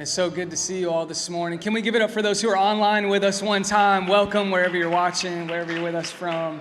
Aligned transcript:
It's 0.00 0.10
so 0.10 0.30
good 0.30 0.50
to 0.50 0.56
see 0.56 0.80
you 0.80 0.90
all 0.90 1.04
this 1.04 1.28
morning. 1.28 1.58
Can 1.58 1.74
we 1.74 1.82
give 1.82 1.94
it 1.94 2.00
up 2.00 2.10
for 2.10 2.22
those 2.22 2.40
who 2.40 2.48
are 2.48 2.56
online 2.56 3.10
with 3.10 3.22
us 3.22 3.42
one 3.42 3.62
time? 3.62 4.06
Welcome 4.06 4.50
wherever 4.50 4.74
you're 4.74 4.88
watching, 4.88 5.46
wherever 5.46 5.74
you're 5.74 5.82
with 5.82 5.94
us 5.94 6.10
from. 6.10 6.60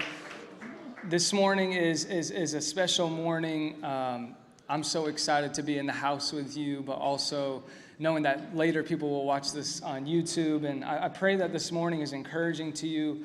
This 1.05 1.31
morning 1.31 1.71
is, 1.71 2.03
is, 2.03 2.31
is 2.31 2.53
a 2.53 2.59
special 2.59 3.09
morning. 3.09 3.81
Um, 3.81 4.35
I'm 4.67 4.83
so 4.83 5.05
excited 5.05 5.53
to 5.53 5.63
be 5.63 5.77
in 5.77 5.85
the 5.85 5.93
house 5.93 6.33
with 6.33 6.57
you, 6.57 6.81
but 6.81 6.97
also 6.97 7.63
knowing 7.97 8.23
that 8.23 8.57
later 8.57 8.83
people 8.83 9.09
will 9.09 9.25
watch 9.25 9.53
this 9.53 9.81
on 9.83 10.05
YouTube. 10.05 10.69
And 10.69 10.83
I, 10.83 11.05
I 11.05 11.07
pray 11.07 11.37
that 11.37 11.53
this 11.53 11.71
morning 11.71 12.01
is 12.01 12.11
encouraging 12.11 12.73
to 12.73 12.89
you. 12.89 13.23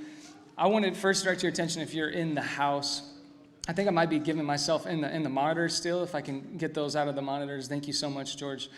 I 0.56 0.68
want 0.68 0.84
to 0.84 0.94
first 0.94 1.24
direct 1.24 1.42
your 1.42 1.50
attention 1.50 1.82
if 1.82 1.92
you're 1.92 2.10
in 2.10 2.36
the 2.36 2.40
house. 2.40 3.02
I 3.66 3.72
think 3.72 3.88
I 3.88 3.90
might 3.90 4.10
be 4.10 4.20
giving 4.20 4.44
myself 4.44 4.86
in 4.86 5.00
the 5.00 5.12
in 5.12 5.24
the 5.24 5.28
monitors 5.28 5.74
still. 5.74 6.04
If 6.04 6.14
I 6.14 6.20
can 6.20 6.56
get 6.56 6.72
those 6.72 6.94
out 6.94 7.08
of 7.08 7.16
the 7.16 7.22
monitors, 7.22 7.66
thank 7.66 7.88
you 7.88 7.92
so 7.92 8.08
much, 8.08 8.36
George. 8.36 8.68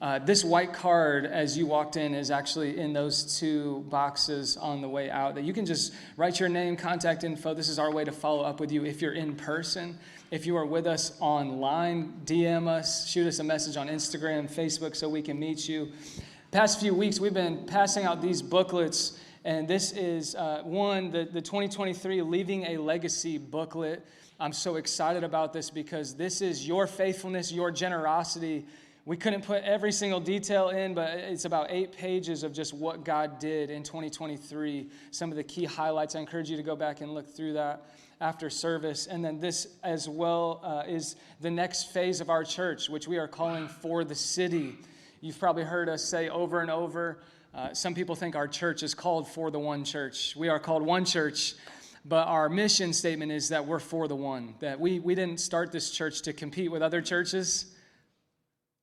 Uh, 0.00 0.18
this 0.18 0.44
white 0.44 0.72
card, 0.72 1.24
as 1.24 1.56
you 1.56 1.66
walked 1.66 1.96
in, 1.96 2.14
is 2.14 2.30
actually 2.30 2.78
in 2.78 2.92
those 2.92 3.38
two 3.38 3.84
boxes 3.88 4.56
on 4.56 4.82
the 4.82 4.88
way 4.88 5.08
out. 5.08 5.34
That 5.36 5.44
you 5.44 5.52
can 5.52 5.64
just 5.64 5.94
write 6.16 6.40
your 6.40 6.48
name, 6.48 6.76
contact 6.76 7.24
info. 7.24 7.54
This 7.54 7.68
is 7.68 7.78
our 7.78 7.92
way 7.92 8.04
to 8.04 8.12
follow 8.12 8.42
up 8.42 8.60
with 8.60 8.72
you 8.72 8.84
if 8.84 9.00
you're 9.00 9.14
in 9.14 9.34
person. 9.36 9.98
If 10.30 10.46
you 10.46 10.56
are 10.56 10.66
with 10.66 10.86
us 10.86 11.16
online, 11.20 12.20
DM 12.24 12.66
us, 12.66 13.08
shoot 13.08 13.26
us 13.26 13.38
a 13.38 13.44
message 13.44 13.76
on 13.76 13.88
Instagram, 13.88 14.52
Facebook, 14.52 14.96
so 14.96 15.08
we 15.08 15.22
can 15.22 15.38
meet 15.38 15.68
you. 15.68 15.92
Past 16.50 16.80
few 16.80 16.92
weeks, 16.92 17.20
we've 17.20 17.32
been 17.32 17.64
passing 17.66 18.04
out 18.04 18.20
these 18.20 18.42
booklets, 18.42 19.18
and 19.44 19.68
this 19.68 19.92
is 19.92 20.34
uh, 20.34 20.62
one, 20.64 21.12
the, 21.12 21.24
the 21.24 21.40
2023 21.40 22.20
Leaving 22.22 22.64
a 22.64 22.78
Legacy 22.78 23.38
booklet. 23.38 24.04
I'm 24.40 24.52
so 24.52 24.76
excited 24.76 25.22
about 25.22 25.52
this 25.52 25.70
because 25.70 26.14
this 26.14 26.42
is 26.42 26.66
your 26.66 26.88
faithfulness, 26.88 27.52
your 27.52 27.70
generosity 27.70 28.66
we 29.06 29.18
couldn't 29.18 29.44
put 29.44 29.62
every 29.64 29.92
single 29.92 30.18
detail 30.18 30.70
in, 30.70 30.94
but 30.94 31.10
it's 31.10 31.44
about 31.44 31.66
eight 31.68 31.92
pages 31.92 32.42
of 32.42 32.54
just 32.54 32.72
what 32.72 33.04
God 33.04 33.38
did 33.38 33.68
in 33.68 33.82
2023. 33.82 34.88
Some 35.10 35.30
of 35.30 35.36
the 35.36 35.44
key 35.44 35.66
highlights. 35.66 36.16
I 36.16 36.20
encourage 36.20 36.48
you 36.48 36.56
to 36.56 36.62
go 36.62 36.74
back 36.74 37.02
and 37.02 37.12
look 37.12 37.28
through 37.28 37.52
that 37.52 37.90
after 38.22 38.48
service. 38.48 39.06
And 39.06 39.22
then 39.22 39.40
this 39.40 39.66
as 39.82 40.08
well 40.08 40.60
uh, 40.64 40.84
is 40.88 41.16
the 41.42 41.50
next 41.50 41.92
phase 41.92 42.22
of 42.22 42.30
our 42.30 42.44
church, 42.44 42.88
which 42.88 43.06
we 43.06 43.18
are 43.18 43.28
calling 43.28 43.68
For 43.68 44.04
the 44.04 44.14
City. 44.14 44.78
You've 45.20 45.38
probably 45.38 45.64
heard 45.64 45.90
us 45.90 46.02
say 46.02 46.30
over 46.30 46.62
and 46.62 46.70
over. 46.70 47.18
Uh, 47.54 47.74
some 47.74 47.94
people 47.94 48.14
think 48.14 48.34
our 48.34 48.48
church 48.48 48.82
is 48.82 48.94
called 48.94 49.28
For 49.28 49.50
the 49.50 49.58
One 49.58 49.84
Church. 49.84 50.34
We 50.34 50.48
are 50.48 50.58
called 50.58 50.82
One 50.82 51.04
Church. 51.04 51.54
But 52.06 52.26
our 52.26 52.48
mission 52.48 52.94
statement 52.94 53.32
is 53.32 53.50
that 53.50 53.66
we're 53.66 53.80
for 53.80 54.08
the 54.08 54.16
one, 54.16 54.54
that 54.60 54.78
we, 54.78 54.98
we 54.98 55.14
didn't 55.14 55.40
start 55.40 55.72
this 55.72 55.90
church 55.90 56.22
to 56.22 56.34
compete 56.34 56.70
with 56.70 56.82
other 56.82 57.00
churches 57.00 57.73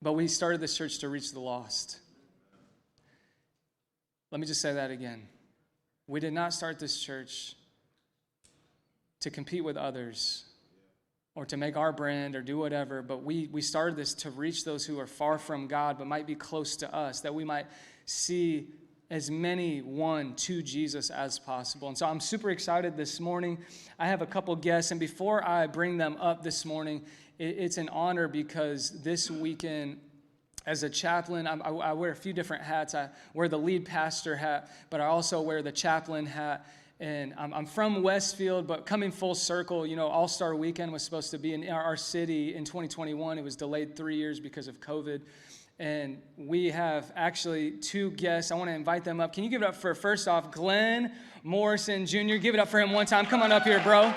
but 0.02 0.14
we 0.14 0.28
started 0.28 0.60
this 0.60 0.76
church 0.76 1.00
to 1.00 1.10
reach 1.10 1.32
the 1.32 1.40
lost. 1.40 2.00
Let 4.32 4.40
me 4.40 4.48
just 4.48 4.62
say 4.62 4.74
that 4.74 4.92
again. 4.92 5.28
We 6.08 6.20
did 6.20 6.34
not 6.34 6.54
start 6.54 6.80
this 6.80 7.00
church 7.00 7.56
to 9.20 9.30
compete 9.30 9.64
with 9.64 9.78
others 9.78 10.46
or 11.36 11.46
to 11.46 11.58
make 11.58 11.78
our 11.78 11.94
brand 11.94 12.36
or 12.36 12.42
do 12.42 12.58
whatever, 12.58 13.02
but 13.02 13.24
we, 13.24 13.48
we 13.52 13.62
started 13.62 13.96
this 13.96 14.14
to 14.16 14.30
reach 14.30 14.66
those 14.66 14.86
who 14.86 15.00
are 15.00 15.08
far 15.08 15.38
from 15.38 15.68
God 15.68 15.98
but 15.98 16.08
might 16.08 16.28
be 16.28 16.36
close 16.36 16.76
to 16.78 16.94
us, 16.94 17.22
that 17.22 17.34
we 17.34 17.46
might 17.46 17.68
see 18.06 18.68
as 19.12 19.30
many 19.30 19.82
won 19.82 20.34
to 20.36 20.64
Jesus 20.64 21.10
as 21.10 21.38
possible. 21.38 21.90
And 21.90 21.98
so 21.98 22.06
I'm 22.08 22.22
super 22.22 22.50
excited 22.50 22.96
this 22.96 23.20
morning. 23.20 23.58
I 24.00 24.08
have 24.08 24.22
a 24.22 24.26
couple 24.26 24.56
guests, 24.56 24.92
and 24.92 25.00
before 25.02 25.46
I 25.46 25.68
bring 25.68 25.98
them 25.98 26.16
up 26.22 26.44
this 26.44 26.64
morning, 26.64 27.04
it's 27.38 27.78
an 27.78 27.90
honor 27.90 28.30
because 28.30 29.04
this 29.04 29.30
weekend, 29.30 29.98
as 30.66 30.84
a 30.84 30.90
chaplain, 30.90 31.46
I, 31.46 31.92
wear 31.92 32.12
a 32.12 32.16
few 32.16 32.32
different 32.32 32.64
hats. 32.64 32.96
I 32.96 33.10
wear 33.34 33.50
the 33.50 33.60
lead 33.60 33.86
pastor 33.86 34.38
hat, 34.38 34.72
but 34.90 35.02
I 35.02 35.08
also 35.08 35.42
wear 35.42 35.62
the 35.62 35.74
chaplain 35.74 36.26
hat. 36.26 36.66
And 37.02 37.34
I'm 37.38 37.66
from 37.66 38.04
Westfield, 38.04 38.66
but 38.66 38.86
coming 38.86 39.12
full 39.12 39.36
circle, 39.36 39.86
you 39.86 39.98
know, 39.98 40.08
All 40.08 40.30
Star 40.30 40.56
Weekend 40.56 40.94
was 40.94 41.04
supposed 41.04 41.32
to 41.32 41.38
be 41.38 41.54
in 41.54 41.68
our 41.68 41.98
city 41.98 42.56
in 42.56 42.64
2021. 42.64 43.40
It 43.40 43.44
was 43.44 43.58
delayed 43.58 43.98
three 43.98 44.16
years 44.16 44.40
because 44.40 44.70
of 44.70 44.80
COVID. 44.80 45.22
And 45.82 46.22
we 46.38 46.70
have 46.70 47.12
actually 47.16 47.72
two 47.72 48.12
guests. 48.12 48.52
I 48.52 48.56
want 48.56 48.70
to 48.70 48.76
invite 48.76 49.04
them 49.04 49.20
up. 49.20 49.34
Can 49.34 49.44
you 49.44 49.50
give 49.50 49.64
it 49.64 49.68
up 49.68 49.76
for, 49.76 49.96
first 49.96 50.28
off, 50.28 50.52
Glen 50.52 51.12
Morrison 51.42 52.06
Jr.? 52.06 52.36
Give 52.36 52.54
it 52.54 52.60
up 52.60 52.68
for 52.68 52.80
him 52.80 52.92
one 52.92 53.08
time. 53.08 53.26
Come 53.26 53.42
on 53.42 53.52
up 53.52 53.64
here, 53.64 53.80
bro 53.80 54.14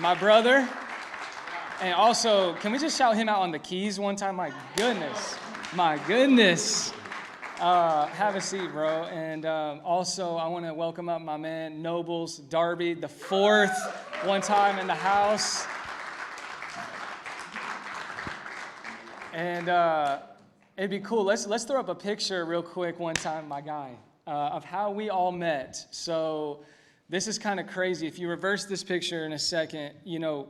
my 0.00 0.14
brother. 0.14 0.66
And 1.82 1.94
also, 1.94 2.54
can 2.54 2.72
we 2.72 2.78
just 2.78 2.96
shout 2.96 3.16
him 3.16 3.28
out 3.28 3.40
on 3.40 3.50
the 3.50 3.58
keys 3.58 4.00
one 4.00 4.16
time? 4.16 4.36
My 4.36 4.52
goodness. 4.76 5.36
My 5.74 5.98
goodness. 6.06 6.92
Uh, 7.60 8.06
have 8.06 8.34
a 8.34 8.40
seat, 8.40 8.72
bro. 8.72 9.04
And 9.04 9.44
um, 9.44 9.80
also, 9.84 10.36
I 10.36 10.48
want 10.48 10.64
to 10.64 10.72
welcome 10.72 11.10
up 11.10 11.20
my 11.20 11.36
man, 11.36 11.82
Nobles 11.82 12.38
Darby, 12.38 12.94
the 12.94 13.08
fourth, 13.08 13.76
one 14.24 14.40
time 14.40 14.78
in 14.78 14.86
the 14.86 14.94
house. 14.94 15.66
And 19.32 19.68
uh, 19.68 20.18
it'd 20.76 20.90
be 20.90 20.98
cool. 20.98 21.22
Let's, 21.22 21.46
let's 21.46 21.64
throw 21.64 21.78
up 21.78 21.88
a 21.88 21.94
picture 21.94 22.44
real 22.44 22.62
quick 22.62 22.98
one 22.98 23.14
time, 23.14 23.46
my 23.46 23.60
guy, 23.60 23.92
uh, 24.26 24.30
of 24.30 24.64
how 24.64 24.90
we 24.90 25.08
all 25.08 25.30
met. 25.30 25.86
So, 25.92 26.64
this 27.08 27.26
is 27.26 27.38
kind 27.38 27.58
of 27.58 27.66
crazy. 27.66 28.06
If 28.06 28.20
you 28.20 28.28
reverse 28.28 28.66
this 28.66 28.84
picture 28.84 29.26
in 29.26 29.32
a 29.32 29.38
second, 29.38 29.94
you 30.04 30.20
know, 30.20 30.48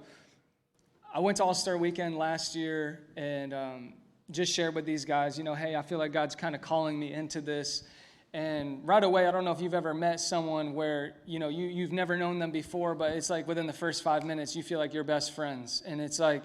I 1.13 1.19
went 1.19 1.39
to 1.39 1.45
All 1.45 1.55
Star 1.55 1.79
Weekend 1.79 2.19
last 2.19 2.55
year 2.55 3.01
and 3.17 3.55
um, 3.55 3.93
just 4.31 4.53
shared 4.53 4.75
with 4.75 4.85
these 4.85 5.07
guys, 5.07 5.39
you 5.39 5.45
know, 5.45 5.55
hey, 5.55 5.75
I 5.75 5.83
feel 5.83 5.99
like 5.99 6.13
God's 6.13 6.35
kind 6.35 6.55
of 6.55 6.61
calling 6.61 6.99
me 6.99 7.13
into 7.13 7.41
this. 7.41 7.85
And 8.33 8.87
right 8.87 9.03
away, 9.03 9.27
I 9.27 9.31
don't 9.31 9.45
know 9.45 9.53
if 9.53 9.61
you've 9.61 9.75
ever 9.75 9.95
met 9.95 10.21
someone 10.21 10.75
where, 10.75 11.15
you 11.27 11.39
know, 11.39 11.49
you, 11.49 11.67
you've 11.67 11.93
never 11.93 12.17
known 12.17 12.39
them 12.39 12.51
before, 12.51 12.95
but 12.95 13.13
it's 13.13 13.31
like 13.31 13.49
within 13.49 13.67
the 13.67 13.73
first 13.73 14.03
five 14.03 14.23
minutes, 14.25 14.55
you 14.55 14.63
feel 14.63 14.79
like 14.79 14.95
you're 14.95 15.03
best 15.03 15.35
friends. 15.35 15.83
And 15.85 16.01
it's 16.01 16.19
like, 16.19 16.43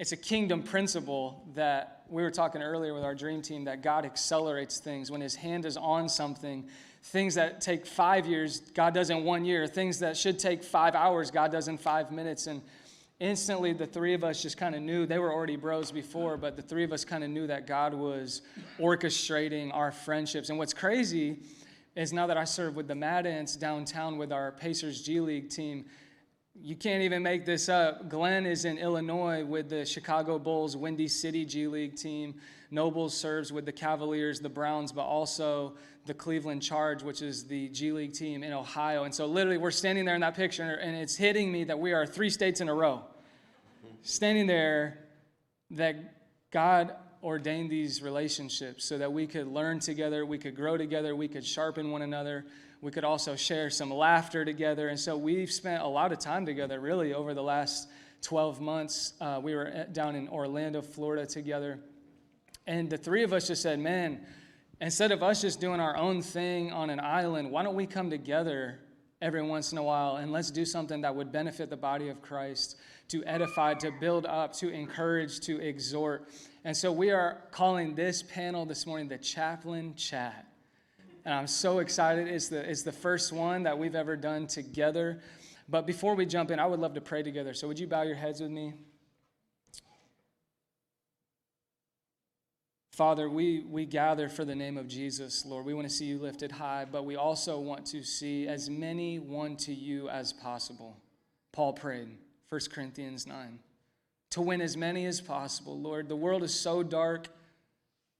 it's 0.00 0.10
a 0.10 0.16
kingdom 0.16 0.64
principle 0.64 1.46
that 1.54 2.02
we 2.08 2.22
were 2.24 2.30
talking 2.32 2.60
earlier 2.60 2.92
with 2.92 3.04
our 3.04 3.14
dream 3.14 3.40
team 3.40 3.66
that 3.66 3.82
God 3.82 4.04
accelerates 4.04 4.78
things. 4.78 5.12
When 5.12 5.20
his 5.20 5.36
hand 5.36 5.64
is 5.64 5.76
on 5.76 6.08
something, 6.08 6.68
Things 7.02 7.34
that 7.36 7.60
take 7.62 7.86
five 7.86 8.26
years, 8.26 8.60
God 8.60 8.92
does 8.92 9.08
in 9.10 9.24
one 9.24 9.44
year. 9.44 9.66
Things 9.66 10.00
that 10.00 10.16
should 10.16 10.38
take 10.38 10.62
five 10.62 10.94
hours, 10.94 11.30
God 11.30 11.50
does 11.50 11.66
in 11.66 11.78
five 11.78 12.12
minutes. 12.12 12.46
And 12.46 12.60
instantly, 13.18 13.72
the 13.72 13.86
three 13.86 14.12
of 14.12 14.22
us 14.22 14.42
just 14.42 14.58
kind 14.58 14.74
of 14.74 14.82
knew 14.82 15.06
they 15.06 15.18
were 15.18 15.32
already 15.32 15.56
bros 15.56 15.90
before, 15.90 16.36
but 16.36 16.56
the 16.56 16.62
three 16.62 16.84
of 16.84 16.92
us 16.92 17.04
kind 17.04 17.24
of 17.24 17.30
knew 17.30 17.46
that 17.46 17.66
God 17.66 17.94
was 17.94 18.42
orchestrating 18.78 19.74
our 19.74 19.90
friendships. 19.90 20.50
And 20.50 20.58
what's 20.58 20.74
crazy 20.74 21.38
is 21.96 22.12
now 22.12 22.26
that 22.26 22.36
I 22.36 22.44
serve 22.44 22.76
with 22.76 22.86
the 22.86 22.94
Mad 22.94 23.26
Ants 23.26 23.56
downtown 23.56 24.18
with 24.18 24.30
our 24.30 24.52
Pacers 24.52 25.02
G 25.02 25.20
League 25.20 25.48
team, 25.48 25.86
you 26.62 26.76
can't 26.76 27.02
even 27.02 27.22
make 27.22 27.46
this 27.46 27.68
up. 27.68 28.08
Glen 28.08 28.44
is 28.44 28.64
in 28.64 28.78
Illinois 28.78 29.44
with 29.44 29.68
the 29.68 29.84
Chicago 29.84 30.38
Bulls 30.38 30.76
Windy 30.76 31.08
City 31.08 31.44
G 31.44 31.66
League 31.66 31.96
team. 31.96 32.34
Nobles 32.70 33.16
serves 33.16 33.52
with 33.52 33.66
the 33.66 33.72
Cavaliers, 33.72 34.40
the 34.40 34.48
Browns, 34.48 34.92
but 34.92 35.02
also 35.02 35.74
the 36.06 36.14
Cleveland 36.14 36.62
Charge, 36.62 37.02
which 37.02 37.22
is 37.22 37.44
the 37.44 37.68
G 37.68 37.92
League 37.92 38.12
team 38.12 38.42
in 38.42 38.52
Ohio. 38.52 39.04
And 39.04 39.14
so, 39.14 39.26
literally, 39.26 39.58
we're 39.58 39.70
standing 39.70 40.04
there 40.04 40.14
in 40.14 40.20
that 40.20 40.34
picture, 40.34 40.62
and 40.62 40.96
it's 40.96 41.16
hitting 41.16 41.50
me 41.50 41.64
that 41.64 41.78
we 41.78 41.92
are 41.92 42.06
three 42.06 42.30
states 42.30 42.60
in 42.60 42.68
a 42.68 42.74
row. 42.74 43.02
Standing 44.02 44.46
there, 44.46 44.98
that 45.72 45.96
God 46.50 46.94
ordained 47.22 47.70
these 47.70 48.02
relationships 48.02 48.84
so 48.84 48.98
that 48.98 49.12
we 49.12 49.26
could 49.26 49.46
learn 49.46 49.78
together, 49.78 50.24
we 50.24 50.38
could 50.38 50.56
grow 50.56 50.76
together, 50.76 51.14
we 51.14 51.28
could 51.28 51.44
sharpen 51.44 51.90
one 51.90 52.02
another, 52.02 52.44
we 52.80 52.90
could 52.90 53.04
also 53.04 53.36
share 53.36 53.70
some 53.70 53.92
laughter 53.92 54.44
together. 54.44 54.88
And 54.88 54.98
so, 54.98 55.16
we've 55.16 55.52
spent 55.52 55.82
a 55.82 55.88
lot 55.88 56.12
of 56.12 56.18
time 56.18 56.46
together, 56.46 56.80
really, 56.80 57.14
over 57.14 57.34
the 57.34 57.42
last 57.42 57.88
12 58.22 58.60
months. 58.60 59.14
Uh, 59.20 59.40
we 59.42 59.54
were 59.54 59.86
down 59.92 60.16
in 60.16 60.28
Orlando, 60.28 60.82
Florida 60.82 61.26
together. 61.26 61.80
And 62.66 62.88
the 62.88 62.98
three 62.98 63.22
of 63.22 63.32
us 63.32 63.48
just 63.48 63.62
said, 63.62 63.78
man, 63.78 64.20
Instead 64.80 65.12
of 65.12 65.22
us 65.22 65.42
just 65.42 65.60
doing 65.60 65.78
our 65.78 65.96
own 65.96 66.22
thing 66.22 66.72
on 66.72 66.88
an 66.88 67.00
island, 67.00 67.50
why 67.50 67.62
don't 67.62 67.74
we 67.74 67.86
come 67.86 68.08
together 68.08 68.78
every 69.20 69.42
once 69.42 69.72
in 69.72 69.78
a 69.78 69.82
while 69.82 70.16
and 70.16 70.32
let's 70.32 70.50
do 70.50 70.64
something 70.64 71.02
that 71.02 71.14
would 71.14 71.30
benefit 71.30 71.68
the 71.68 71.76
body 71.76 72.08
of 72.08 72.22
Christ 72.22 72.76
to 73.08 73.22
edify, 73.24 73.74
to 73.74 73.92
build 74.00 74.24
up, 74.24 74.54
to 74.54 74.70
encourage, 74.70 75.40
to 75.40 75.60
exhort. 75.60 76.30
And 76.64 76.74
so 76.74 76.90
we 76.90 77.10
are 77.10 77.42
calling 77.50 77.94
this 77.94 78.22
panel 78.22 78.64
this 78.64 78.86
morning 78.86 79.08
the 79.08 79.18
Chaplain 79.18 79.94
Chat. 79.96 80.49
And 81.24 81.34
I'm 81.34 81.46
so 81.46 81.80
excited. 81.80 82.28
It's 82.28 82.48
the, 82.48 82.68
it's 82.68 82.82
the 82.82 82.92
first 82.92 83.32
won 83.32 83.64
that 83.64 83.78
we've 83.78 83.94
ever 83.94 84.16
done 84.16 84.46
together. 84.46 85.20
But 85.68 85.86
before 85.86 86.14
we 86.14 86.26
jump 86.26 86.50
in, 86.50 86.58
I 86.58 86.66
would 86.66 86.80
love 86.80 86.94
to 86.94 87.00
pray 87.00 87.22
together. 87.22 87.54
So 87.54 87.68
would 87.68 87.78
you 87.78 87.86
bow 87.86 88.02
your 88.02 88.16
heads 88.16 88.40
with 88.40 88.50
me? 88.50 88.72
Father, 92.90 93.30
we, 93.30 93.60
we 93.60 93.86
gather 93.86 94.28
for 94.28 94.44
the 94.44 94.54
name 94.54 94.76
of 94.76 94.86
Jesus, 94.86 95.46
Lord. 95.46 95.64
We 95.64 95.72
want 95.72 95.88
to 95.88 95.94
see 95.94 96.04
you 96.04 96.18
lifted 96.18 96.52
high, 96.52 96.84
but 96.90 97.04
we 97.04 97.16
also 97.16 97.58
want 97.58 97.86
to 97.86 98.02
see 98.02 98.46
as 98.46 98.68
many 98.68 99.18
one 99.18 99.56
to 99.58 99.72
you 99.72 100.10
as 100.10 100.32
possible. 100.32 100.98
Paul 101.52 101.72
prayed, 101.72 102.08
1 102.50 102.60
Corinthians 102.72 103.26
9. 103.26 103.58
to 104.30 104.40
win 104.40 104.60
as 104.60 104.76
many 104.76 105.06
as 105.06 105.20
possible. 105.20 105.78
Lord, 105.80 106.08
the 106.08 106.16
world 106.16 106.42
is 106.42 106.54
so 106.54 106.82
dark. 106.82 107.28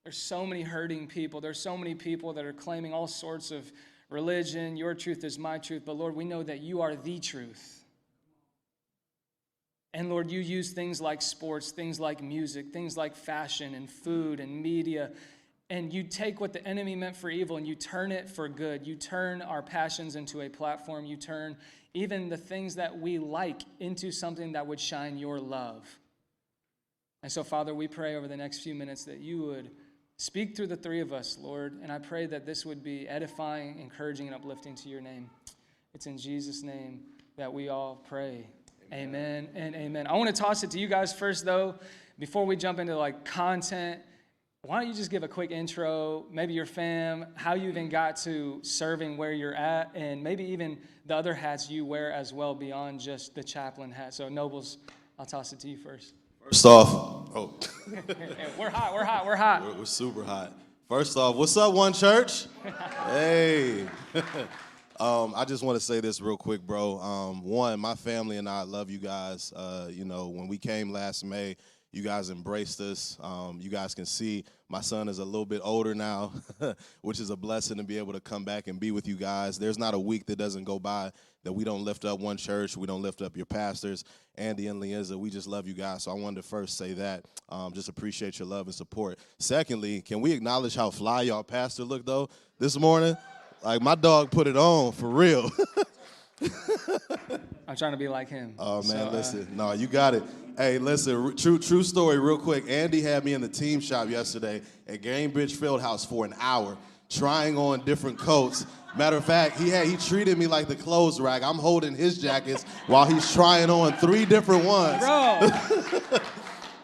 There's 0.04 0.16
so 0.16 0.46
many 0.46 0.62
hurting 0.62 1.06
people. 1.08 1.40
There's 1.40 1.60
so 1.60 1.76
many 1.76 1.94
people 1.94 2.32
that 2.34 2.44
are 2.44 2.52
claiming 2.52 2.92
all 2.92 3.06
sorts 3.06 3.50
of 3.50 3.70
religion. 4.08 4.76
Your 4.76 4.94
truth 4.94 5.24
is 5.24 5.38
my 5.38 5.58
truth. 5.58 5.82
But 5.84 5.96
Lord, 5.96 6.16
we 6.16 6.24
know 6.24 6.42
that 6.42 6.60
you 6.60 6.80
are 6.80 6.96
the 6.96 7.18
truth. 7.18 7.84
And 9.92 10.08
Lord, 10.08 10.30
you 10.30 10.40
use 10.40 10.70
things 10.70 11.00
like 11.00 11.20
sports, 11.20 11.72
things 11.72 11.98
like 11.98 12.22
music, 12.22 12.72
things 12.72 12.96
like 12.96 13.16
fashion 13.16 13.74
and 13.74 13.90
food 13.90 14.40
and 14.40 14.62
media. 14.62 15.10
And 15.68 15.92
you 15.92 16.04
take 16.04 16.40
what 16.40 16.52
the 16.52 16.66
enemy 16.66 16.96
meant 16.96 17.16
for 17.16 17.28
evil 17.28 17.56
and 17.56 17.66
you 17.66 17.74
turn 17.74 18.12
it 18.12 18.28
for 18.28 18.48
good. 18.48 18.86
You 18.86 18.94
turn 18.94 19.42
our 19.42 19.62
passions 19.62 20.16
into 20.16 20.40
a 20.40 20.48
platform. 20.48 21.04
You 21.04 21.16
turn 21.16 21.56
even 21.92 22.28
the 22.28 22.36
things 22.36 22.76
that 22.76 22.98
we 22.98 23.18
like 23.18 23.62
into 23.80 24.12
something 24.12 24.52
that 24.52 24.66
would 24.66 24.80
shine 24.80 25.18
your 25.18 25.40
love. 25.40 25.84
And 27.22 27.30
so, 27.30 27.44
Father, 27.44 27.74
we 27.74 27.88
pray 27.88 28.16
over 28.16 28.28
the 28.28 28.36
next 28.36 28.60
few 28.60 28.74
minutes 28.74 29.04
that 29.04 29.18
you 29.18 29.42
would 29.42 29.70
speak 30.20 30.54
through 30.54 30.66
the 30.66 30.76
three 30.76 31.00
of 31.00 31.14
us, 31.14 31.38
Lord. 31.40 31.80
And 31.82 31.90
I 31.90 31.98
pray 31.98 32.26
that 32.26 32.44
this 32.44 32.66
would 32.66 32.82
be 32.82 33.08
edifying, 33.08 33.78
encouraging, 33.78 34.26
and 34.26 34.34
uplifting 34.34 34.74
to 34.76 34.88
your 34.90 35.00
name. 35.00 35.30
It's 35.94 36.06
in 36.06 36.18
Jesus' 36.18 36.62
name 36.62 37.00
that 37.38 37.50
we 37.50 37.70
all 37.70 38.04
pray. 38.06 38.46
Amen 38.92 39.48
and 39.54 39.74
amen. 39.74 40.06
I 40.06 40.12
want 40.12 40.34
to 40.34 40.42
toss 40.42 40.62
it 40.62 40.70
to 40.72 40.78
you 40.78 40.88
guys 40.88 41.14
first, 41.14 41.46
though, 41.46 41.76
before 42.18 42.44
we 42.44 42.54
jump 42.54 42.78
into 42.78 42.94
like 42.96 43.24
content. 43.24 44.02
Why 44.60 44.80
don't 44.80 44.88
you 44.88 44.94
just 44.94 45.10
give 45.10 45.22
a 45.22 45.28
quick 45.28 45.52
intro, 45.52 46.26
maybe 46.30 46.52
your 46.52 46.66
fam, 46.66 47.28
how 47.34 47.54
you 47.54 47.70
even 47.70 47.88
got 47.88 48.16
to 48.16 48.60
serving 48.62 49.16
where 49.16 49.32
you're 49.32 49.54
at, 49.54 49.90
and 49.94 50.22
maybe 50.22 50.44
even 50.44 50.76
the 51.06 51.16
other 51.16 51.32
hats 51.32 51.70
you 51.70 51.86
wear 51.86 52.12
as 52.12 52.34
well 52.34 52.54
beyond 52.54 53.00
just 53.00 53.34
the 53.34 53.42
chaplain 53.42 53.90
hat. 53.90 54.12
So, 54.12 54.28
Nobles, 54.28 54.76
I'll 55.18 55.24
toss 55.24 55.54
it 55.54 55.60
to 55.60 55.68
you 55.68 55.78
first. 55.78 56.12
First 56.44 56.66
off, 56.66 57.19
oh, 57.34 57.54
we're 58.58 58.70
hot, 58.70 58.94
we're 58.94 59.04
hot, 59.04 59.26
we're 59.26 59.36
hot. 59.36 59.62
we're, 59.62 59.74
we're 59.74 59.84
super 59.84 60.24
hot. 60.24 60.52
First 60.88 61.16
off, 61.16 61.36
what's 61.36 61.56
up, 61.56 61.72
One 61.72 61.92
Church? 61.92 62.46
hey. 63.06 63.86
Um, 64.98 65.32
I 65.34 65.46
just 65.46 65.62
want 65.62 65.80
to 65.80 65.80
say 65.84 66.00
this 66.00 66.20
real 66.20 66.36
quick, 66.36 66.60
bro. 66.60 66.98
Um, 66.98 67.42
one, 67.42 67.80
my 67.80 67.94
family 67.94 68.36
and 68.36 68.46
I 68.46 68.64
love 68.64 68.90
you 68.90 68.98
guys. 68.98 69.50
Uh, 69.56 69.88
you 69.90 70.04
know, 70.04 70.28
when 70.28 70.46
we 70.46 70.58
came 70.58 70.92
last 70.92 71.24
May, 71.24 71.56
you 71.90 72.02
guys 72.02 72.28
embraced 72.28 72.82
us. 72.82 73.16
Um, 73.22 73.60
you 73.62 73.70
guys 73.70 73.94
can 73.94 74.04
see 74.04 74.44
my 74.70 74.80
son 74.80 75.08
is 75.08 75.18
a 75.18 75.24
little 75.24 75.44
bit 75.44 75.60
older 75.64 75.96
now, 75.96 76.32
which 77.00 77.18
is 77.18 77.30
a 77.30 77.36
blessing 77.36 77.78
to 77.78 77.82
be 77.82 77.98
able 77.98 78.12
to 78.12 78.20
come 78.20 78.44
back 78.44 78.68
and 78.68 78.78
be 78.78 78.92
with 78.92 79.08
you 79.08 79.16
guys. 79.16 79.58
There's 79.58 79.78
not 79.78 79.94
a 79.94 79.98
week 79.98 80.26
that 80.26 80.36
doesn't 80.36 80.62
go 80.62 80.78
by 80.78 81.10
that 81.42 81.52
we 81.52 81.64
don't 81.64 81.84
lift 81.84 82.04
up 82.04 82.20
one 82.20 82.36
church. 82.36 82.76
We 82.76 82.86
don't 82.86 83.02
lift 83.02 83.20
up 83.20 83.36
your 83.36 83.46
pastors, 83.46 84.04
Andy 84.36 84.68
and 84.68 84.78
Lienza. 84.78 85.18
We 85.18 85.28
just 85.28 85.48
love 85.48 85.66
you 85.66 85.74
guys. 85.74 86.04
So 86.04 86.12
I 86.12 86.14
wanted 86.14 86.42
to 86.42 86.48
first 86.48 86.78
say 86.78 86.92
that. 86.92 87.24
Um, 87.48 87.72
just 87.72 87.88
appreciate 87.88 88.38
your 88.38 88.46
love 88.46 88.66
and 88.66 88.74
support. 88.74 89.18
Secondly, 89.40 90.02
can 90.02 90.20
we 90.20 90.30
acknowledge 90.30 90.76
how 90.76 90.90
fly 90.90 91.22
y'all 91.22 91.42
pastor 91.42 91.82
looked 91.82 92.06
though 92.06 92.28
this 92.60 92.78
morning? 92.78 93.16
Like 93.64 93.82
my 93.82 93.96
dog 93.96 94.30
put 94.30 94.46
it 94.46 94.56
on 94.56 94.92
for 94.92 95.08
real. 95.08 95.50
I'm 97.68 97.76
trying 97.76 97.92
to 97.92 97.98
be 97.98 98.08
like 98.08 98.28
him. 98.28 98.54
Oh 98.58 98.76
man, 98.82 98.84
So, 98.84 98.96
uh, 98.96 99.10
listen, 99.10 99.48
no, 99.54 99.72
you 99.72 99.86
got 99.86 100.14
it. 100.14 100.22
Hey, 100.56 100.78
listen, 100.78 101.36
true 101.36 101.58
true 101.58 101.82
story, 101.82 102.18
real 102.18 102.38
quick. 102.38 102.64
Andy 102.68 103.00
had 103.00 103.24
me 103.24 103.34
in 103.34 103.40
the 103.40 103.48
team 103.48 103.80
shop 103.80 104.08
yesterday 104.08 104.62
at 104.88 105.02
Gainbridge 105.02 105.56
Fieldhouse 105.56 106.06
for 106.06 106.24
an 106.24 106.34
hour, 106.40 106.76
trying 107.08 107.56
on 107.56 107.84
different 107.84 108.18
coats. 108.18 108.66
Matter 108.96 109.16
of 109.16 109.24
fact, 109.24 109.58
he 109.58 109.68
had 109.68 109.86
he 109.86 109.96
treated 109.96 110.36
me 110.36 110.46
like 110.46 110.66
the 110.66 110.74
clothes 110.74 111.20
rack. 111.20 111.42
I'm 111.42 111.58
holding 111.58 111.94
his 111.94 112.18
jackets 112.18 112.64
while 112.88 113.06
he's 113.06 113.32
trying 113.32 113.70
on 113.70 113.92
three 113.94 114.24
different 114.24 114.64
ones. 114.64 115.00
bro, 115.00 115.48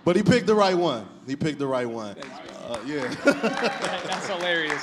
But 0.05 0.15
he 0.15 0.23
picked 0.23 0.47
the 0.47 0.55
right 0.55 0.77
one. 0.77 1.09
He 1.27 1.35
picked 1.35 1.59
the 1.59 1.67
right 1.67 1.89
one. 1.89 2.17
Uh, 2.69 2.79
yeah, 2.87 3.09
that's 3.25 4.29
hilarious. 4.29 4.81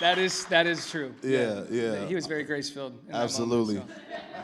That 0.00 0.18
is 0.18 0.44
that 0.46 0.66
is 0.66 0.88
true. 0.88 1.12
Yeah, 1.22 1.64
yeah. 1.70 2.06
He 2.06 2.14
was 2.14 2.26
very 2.26 2.44
grace 2.44 2.70
filled. 2.70 2.98
absolutely. 3.12 3.82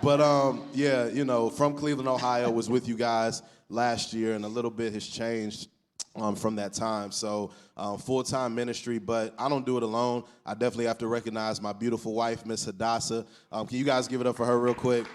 But 0.03 0.21
um, 0.21 0.65
yeah, 0.73 1.07
you 1.07 1.25
know, 1.25 1.49
from 1.49 1.75
Cleveland, 1.75 2.09
Ohio, 2.09 2.51
was 2.51 2.69
with 2.69 2.89
you 2.89 2.97
guys 2.97 3.43
last 3.69 4.13
year, 4.13 4.35
and 4.35 4.45
a 4.45 4.49
little 4.49 4.71
bit 4.71 4.93
has 4.93 5.07
changed 5.07 5.69
um, 6.17 6.37
from 6.37 6.57
that 6.57 6.73
time. 6.73 7.11
So 7.13 7.53
um, 7.77 7.99
full 7.99 8.23
time 8.23 8.55
ministry, 8.55 8.99
but 8.99 9.35
I 9.39 9.49
don't 9.49 9.65
do 9.65 9.77
it 9.77 9.83
alone. 9.83 10.25
I 10.45 10.55
definitely 10.55 10.87
have 10.87 10.99
to 10.99 11.07
recognize 11.07 11.61
my 11.61 11.73
beautiful 11.73 12.15
wife, 12.15 12.45
Miss 12.45 12.65
Hadassah. 12.65 13.25
Um, 13.53 13.67
can 13.67 13.79
you 13.79 13.85
guys 13.85 14.09
give 14.09 14.21
it 14.21 14.27
up 14.27 14.37
for 14.37 14.47
her 14.47 14.59
real 14.59 14.75
quick? 14.75 15.07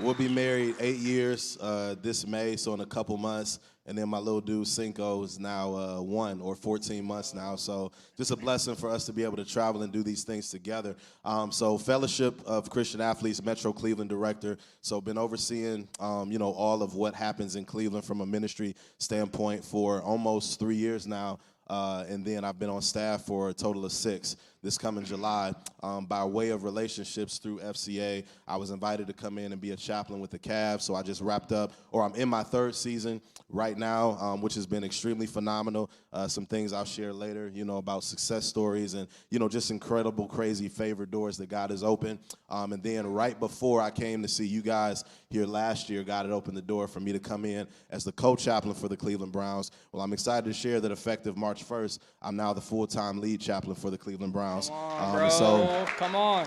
We'll 0.00 0.14
be 0.14 0.28
married 0.28 0.74
eight 0.80 0.96
years 0.96 1.56
uh, 1.60 1.94
this 2.02 2.26
May, 2.26 2.56
so 2.56 2.74
in 2.74 2.80
a 2.80 2.86
couple 2.86 3.16
months. 3.16 3.60
And 3.86 3.98
then 3.98 4.08
my 4.08 4.18
little 4.18 4.40
dude 4.40 4.66
Cinco 4.66 5.22
is 5.24 5.38
now 5.38 5.74
uh, 5.74 6.00
one 6.00 6.40
or 6.40 6.54
14 6.54 7.04
months 7.04 7.34
now. 7.34 7.56
So 7.56 7.92
just 8.16 8.30
a 8.30 8.36
blessing 8.36 8.74
for 8.76 8.90
us 8.90 9.04
to 9.06 9.12
be 9.12 9.24
able 9.24 9.36
to 9.36 9.44
travel 9.44 9.82
and 9.82 9.92
do 9.92 10.02
these 10.02 10.24
things 10.24 10.50
together. 10.50 10.96
Um, 11.24 11.52
so 11.52 11.76
Fellowship 11.76 12.40
of 12.46 12.70
Christian 12.70 13.02
Athletes, 13.02 13.42
Metro 13.42 13.72
Cleveland 13.72 14.08
director. 14.08 14.56
So 14.80 15.00
been 15.00 15.18
overseeing, 15.18 15.86
um, 16.00 16.32
you 16.32 16.38
know, 16.38 16.52
all 16.52 16.82
of 16.82 16.94
what 16.94 17.14
happens 17.14 17.56
in 17.56 17.64
Cleveland 17.66 18.06
from 18.06 18.22
a 18.22 18.26
ministry 18.26 18.74
standpoint 18.98 19.64
for 19.64 20.00
almost 20.02 20.58
three 20.58 20.76
years 20.76 21.06
now. 21.06 21.38
Uh, 21.68 22.04
and 22.08 22.24
then 22.24 22.44
I've 22.44 22.58
been 22.58 22.70
on 22.70 22.82
staff 22.82 23.22
for 23.22 23.48
a 23.50 23.54
total 23.54 23.84
of 23.84 23.92
six 23.92 24.36
this 24.64 24.78
coming 24.78 25.04
July. 25.04 25.52
Um, 25.82 26.06
by 26.06 26.24
way 26.24 26.48
of 26.48 26.64
relationships 26.64 27.36
through 27.36 27.58
FCA, 27.58 28.24
I 28.48 28.56
was 28.56 28.70
invited 28.70 29.06
to 29.08 29.12
come 29.12 29.36
in 29.36 29.52
and 29.52 29.60
be 29.60 29.72
a 29.72 29.76
chaplain 29.76 30.20
with 30.20 30.30
the 30.30 30.38
Cavs. 30.38 30.80
So 30.80 30.94
I 30.94 31.02
just 31.02 31.20
wrapped 31.20 31.52
up, 31.52 31.72
or 31.92 32.02
I'm 32.02 32.14
in 32.14 32.28
my 32.28 32.42
third 32.42 32.74
season 32.74 33.20
right 33.50 33.76
now, 33.76 34.12
um, 34.20 34.40
which 34.40 34.54
has 34.54 34.66
been 34.66 34.82
extremely 34.82 35.26
phenomenal. 35.26 35.90
Uh, 36.12 36.26
some 36.26 36.46
things 36.46 36.72
I'll 36.72 36.86
share 36.86 37.12
later, 37.12 37.50
you 37.54 37.64
know, 37.64 37.76
about 37.76 38.04
success 38.04 38.46
stories 38.46 38.94
and, 38.94 39.06
you 39.30 39.38
know, 39.38 39.48
just 39.48 39.70
incredible, 39.70 40.26
crazy 40.26 40.68
favor 40.68 41.04
doors 41.04 41.36
that 41.36 41.50
God 41.50 41.70
has 41.70 41.82
opened. 41.82 42.18
Um, 42.48 42.72
and 42.72 42.82
then 42.82 43.06
right 43.06 43.38
before 43.38 43.82
I 43.82 43.90
came 43.90 44.22
to 44.22 44.28
see 44.28 44.46
you 44.46 44.62
guys 44.62 45.04
here 45.28 45.44
last 45.44 45.90
year, 45.90 46.02
God 46.02 46.24
had 46.24 46.32
opened 46.32 46.56
the 46.56 46.62
door 46.62 46.88
for 46.88 47.00
me 47.00 47.12
to 47.12 47.18
come 47.18 47.44
in 47.44 47.66
as 47.90 48.04
the 48.04 48.12
co-chaplain 48.12 48.74
for 48.74 48.88
the 48.88 48.96
Cleveland 48.96 49.32
Browns. 49.32 49.70
Well, 49.92 50.02
I'm 50.02 50.12
excited 50.14 50.46
to 50.46 50.54
share 50.54 50.80
that 50.80 50.90
effective 50.90 51.36
March 51.36 51.68
1st, 51.68 51.98
I'm 52.22 52.36
now 52.36 52.54
the 52.54 52.60
full-time 52.60 53.20
lead 53.20 53.40
chaplain 53.40 53.74
for 53.74 53.90
the 53.90 53.98
Cleveland 53.98 54.32
Browns. 54.32 54.53
Come 54.60 54.72
on, 54.72 55.22
Um, 55.22 55.30
so, 55.30 55.86
Come 55.96 56.16
on. 56.16 56.46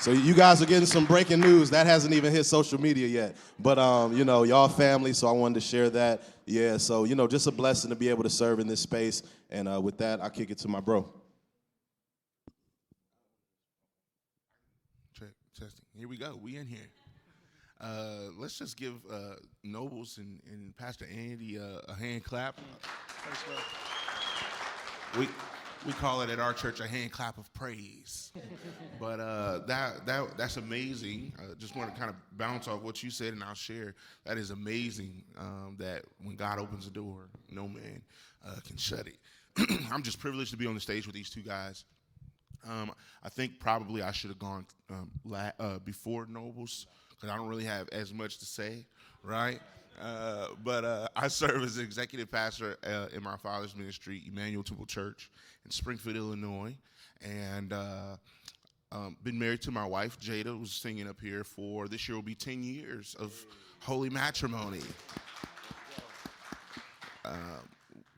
so 0.00 0.12
you 0.12 0.34
guys 0.34 0.62
are 0.62 0.66
getting 0.66 0.86
some 0.86 1.04
breaking 1.06 1.40
news 1.40 1.70
that 1.70 1.86
hasn't 1.86 2.14
even 2.14 2.32
hit 2.32 2.44
social 2.44 2.80
media 2.80 3.06
yet. 3.06 3.36
But 3.58 3.78
um, 3.78 4.16
you 4.16 4.24
know, 4.24 4.42
y'all 4.44 4.68
family, 4.68 5.12
so 5.12 5.26
I 5.28 5.32
wanted 5.32 5.54
to 5.54 5.60
share 5.60 5.90
that. 5.90 6.22
Yeah, 6.46 6.76
so 6.76 7.04
you 7.04 7.14
know, 7.14 7.26
just 7.26 7.46
a 7.46 7.50
blessing 7.52 7.90
to 7.90 7.96
be 7.96 8.08
able 8.08 8.22
to 8.22 8.30
serve 8.30 8.60
in 8.60 8.66
this 8.66 8.80
space. 8.80 9.22
And 9.50 9.68
uh, 9.68 9.80
with 9.80 9.98
that, 9.98 10.22
I 10.22 10.28
kick 10.28 10.50
it 10.50 10.58
to 10.58 10.68
my 10.68 10.80
bro. 10.80 11.08
Check, 15.18 15.28
testing. 15.58 15.84
Here 15.96 16.08
we 16.08 16.16
go. 16.18 16.38
We 16.40 16.56
in 16.56 16.66
here. 16.66 16.88
Uh, 17.80 18.30
let's 18.38 18.58
just 18.58 18.78
give 18.78 18.94
uh, 19.12 19.34
Nobles 19.62 20.16
and, 20.18 20.40
and 20.50 20.74
Pastor 20.76 21.06
Andy 21.12 21.58
uh, 21.58 21.80
a 21.88 21.94
hand 21.94 22.24
clap. 22.24 22.58
We 25.18 25.28
we 25.84 25.92
call 25.92 26.22
it 26.22 26.30
at 26.30 26.38
our 26.38 26.52
church 26.52 26.80
a 26.80 26.86
hand 26.86 27.12
clap 27.12 27.38
of 27.38 27.52
praise. 27.52 28.32
but 29.00 29.20
uh, 29.20 29.60
that 29.66 30.06
that 30.06 30.36
that's 30.36 30.56
amazing. 30.56 31.32
I 31.38 31.54
just 31.54 31.76
want 31.76 31.92
to 31.92 31.98
kind 31.98 32.10
of 32.10 32.16
bounce 32.38 32.68
off 32.68 32.82
what 32.82 33.02
you 33.02 33.10
said, 33.10 33.32
and 33.32 33.42
I'll 33.42 33.54
share. 33.54 33.94
That 34.24 34.38
is 34.38 34.50
amazing. 34.50 35.22
Um, 35.38 35.76
that 35.78 36.02
when 36.22 36.36
God 36.36 36.58
opens 36.58 36.86
a 36.86 36.90
door, 36.90 37.28
no 37.50 37.68
man 37.68 38.02
uh, 38.46 38.56
can 38.66 38.76
shut 38.76 39.06
it. 39.06 39.18
I'm 39.92 40.02
just 40.02 40.18
privileged 40.20 40.50
to 40.52 40.56
be 40.56 40.66
on 40.66 40.74
the 40.74 40.80
stage 40.80 41.06
with 41.06 41.14
these 41.14 41.30
two 41.30 41.42
guys. 41.42 41.84
Um, 42.68 42.92
I 43.22 43.28
think 43.28 43.60
probably 43.60 44.02
I 44.02 44.12
should 44.12 44.30
have 44.30 44.38
gone 44.38 44.66
um, 44.90 45.10
la- 45.24 45.52
uh, 45.60 45.78
before 45.80 46.26
Nobles 46.28 46.86
because 47.10 47.30
I 47.30 47.36
don't 47.36 47.48
really 47.48 47.64
have 47.64 47.88
as 47.90 48.12
much 48.12 48.38
to 48.38 48.44
say, 48.44 48.86
right? 49.22 49.60
Uh, 50.00 50.48
but 50.62 50.84
uh, 50.84 51.08
I 51.16 51.28
serve 51.28 51.62
as 51.62 51.78
executive 51.78 52.30
pastor 52.30 52.76
uh, 52.86 53.06
in 53.14 53.22
my 53.22 53.36
father's 53.36 53.74
ministry, 53.74 54.22
Emmanuel 54.26 54.62
Temple 54.62 54.86
Church 54.86 55.30
in 55.64 55.70
Springfield, 55.70 56.16
Illinois, 56.16 56.74
and 57.22 57.72
uh, 57.72 58.16
um, 58.92 59.16
been 59.22 59.38
married 59.38 59.62
to 59.62 59.70
my 59.70 59.86
wife 59.86 60.18
Jada, 60.20 60.58
who's 60.58 60.72
singing 60.72 61.08
up 61.08 61.20
here 61.20 61.44
for 61.44 61.88
this 61.88 62.08
year 62.08 62.16
will 62.16 62.22
be 62.22 62.34
10 62.34 62.62
years 62.62 63.16
of 63.18 63.34
holy 63.80 64.10
matrimony. 64.10 64.82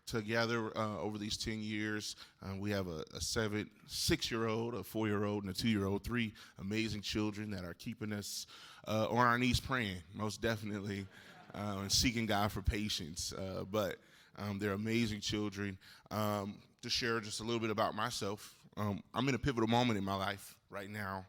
together 0.07 0.73
uh, 0.75 0.99
over 1.01 1.19
these 1.19 1.37
10 1.37 1.59
years. 1.59 2.17
We 2.57 2.71
have 2.71 2.87
a, 2.89 3.05
a 3.15 3.21
seven, 3.21 3.69
six 3.87 4.31
year 4.31 4.49
old, 4.49 4.75
a 4.75 4.83
four 4.83 5.07
year 5.07 5.27
old, 5.27 5.45
and 5.45 5.55
a 5.55 5.57
two 5.57 5.69
year 5.69 5.85
old, 5.85 6.03
three 6.03 6.33
amazing 6.61 7.03
children 7.03 7.51
that 7.51 7.63
are 7.63 7.75
keeping 7.75 8.15
us 8.15 8.47
on 8.87 9.19
our 9.19 9.39
knees 9.39 9.61
praying, 9.61 9.99
most 10.15 10.41
definitely, 10.41 11.07
uh, 11.55 11.79
and 11.81 11.93
seeking 11.93 12.27
God 12.27 12.53
for 12.53 12.63
patience. 12.63 13.33
Uh, 13.33 13.65
but 13.71 13.97
um, 14.39 14.59
they're 14.59 14.73
amazing 14.73 15.21
children. 15.21 15.79
Um, 16.11 16.55
to 16.83 16.91
share 16.91 17.21
just 17.21 17.41
a 17.41 17.43
little 17.43 17.61
bit 17.61 17.71
about 17.71 17.95
myself, 17.95 18.55
um, 18.77 19.03
I'm 19.13 19.29
in 19.29 19.35
a 19.35 19.39
pivotal 19.39 19.69
moment 19.69 19.99
in 19.99 20.05
my 20.05 20.15
life 20.15 20.55
right 20.71 20.89
now. 20.89 21.27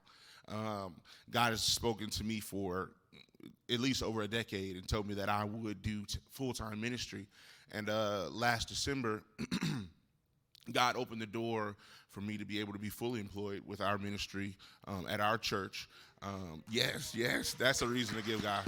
Um, 0.48 0.96
God 1.30 1.52
has 1.52 1.62
spoken 1.62 2.10
to 2.12 2.24
me 2.24 2.40
for 2.40 2.92
at 3.72 3.80
least 3.80 4.04
over 4.04 4.22
a 4.22 4.28
decade 4.28 4.76
and 4.76 4.88
told 4.88 5.08
me 5.08 5.14
that 5.16 5.30
I 5.30 5.44
would 5.44 5.82
do 5.82 6.06
t- 6.06 6.20
full 6.30 6.54
time 6.54 6.80
ministry. 6.82 7.26
And 7.72 7.90
uh, 7.90 8.30
last 8.32 8.68
December, 8.68 9.22
God 10.72 10.96
opened 10.96 11.22
the 11.22 11.28
door 11.28 11.76
for 12.12 12.22
me 12.22 12.38
to 12.38 12.46
be 12.46 12.60
able 12.60 12.74
to 12.74 12.80
be 12.80 12.90
fully 12.90 13.20
employed 13.20 13.64
with 13.66 13.82
our 13.82 13.98
ministry 13.98 14.56
um, 14.88 15.06
at 15.10 15.20
our 15.20 15.38
church. 15.38 15.88
Um, 16.22 16.64
yes, 16.70 17.14
yes, 17.16 17.54
that's 17.54 17.82
a 17.82 17.88
reason 17.88 18.16
to 18.16 18.24
give 18.24 18.42
God. 18.42 18.64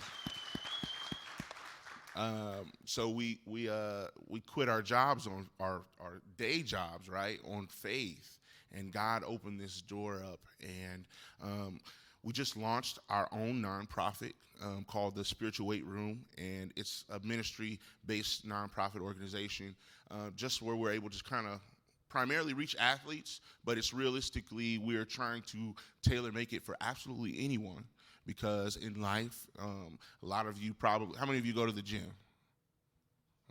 Um, 2.16 2.72
so 2.86 3.10
we 3.10 3.40
we 3.46 3.70
uh, 3.70 4.08
we 4.28 4.42
quit 4.42 4.68
our 4.68 4.82
jobs 4.82 5.28
on 5.28 5.48
our 5.60 5.84
our 6.00 6.22
day 6.38 6.62
jobs, 6.62 7.08
right, 7.10 7.40
on 7.46 7.68
faith, 7.68 8.40
and 8.74 8.92
God 8.92 9.24
opened 9.26 9.60
this 9.60 9.82
door 9.82 10.22
up, 10.32 10.40
and 10.62 11.06
um, 11.42 11.80
we 12.24 12.34
just 12.34 12.58
launched 12.58 13.00
our 13.10 13.30
own 13.32 13.62
nonprofit 13.62 14.34
um, 14.62 14.86
called 14.88 15.16
the 15.16 15.24
Spiritual 15.24 15.68
Weight 15.68 15.86
Room, 15.86 16.26
and 16.38 16.74
it's 16.76 17.06
a 17.10 17.20
ministry-based 17.26 18.48
nonprofit 18.48 19.00
organization, 19.02 19.76
uh, 20.12 20.30
just 20.36 20.62
where 20.62 20.76
we're 20.76 20.92
able 20.92 21.10
to 21.10 21.24
kind 21.24 21.48
of 21.48 21.62
primarily 22.10 22.54
reach 22.54 22.76
athletes, 22.78 23.40
but 23.64 23.78
it's 23.78 23.94
realistically 23.94 24.78
we're 24.78 25.06
trying 25.06 25.42
to 25.44 25.74
tailor 26.04 26.32
make 26.32 26.52
it 26.52 26.62
for 26.62 26.76
absolutely 26.82 27.44
anyone 27.44 27.86
because 28.26 28.78
in 28.78 29.02
life, 29.02 29.48
um, 29.60 29.98
a 30.24 30.26
lot 30.26 30.46
of 30.46 30.58
you 30.58 30.74
probably, 30.74 31.18
how 31.18 31.26
many 31.26 31.40
of 31.40 31.46
you 31.46 31.54
go 31.54 31.66
to 31.66 31.72
the 31.72 31.82
gym? 31.82 32.12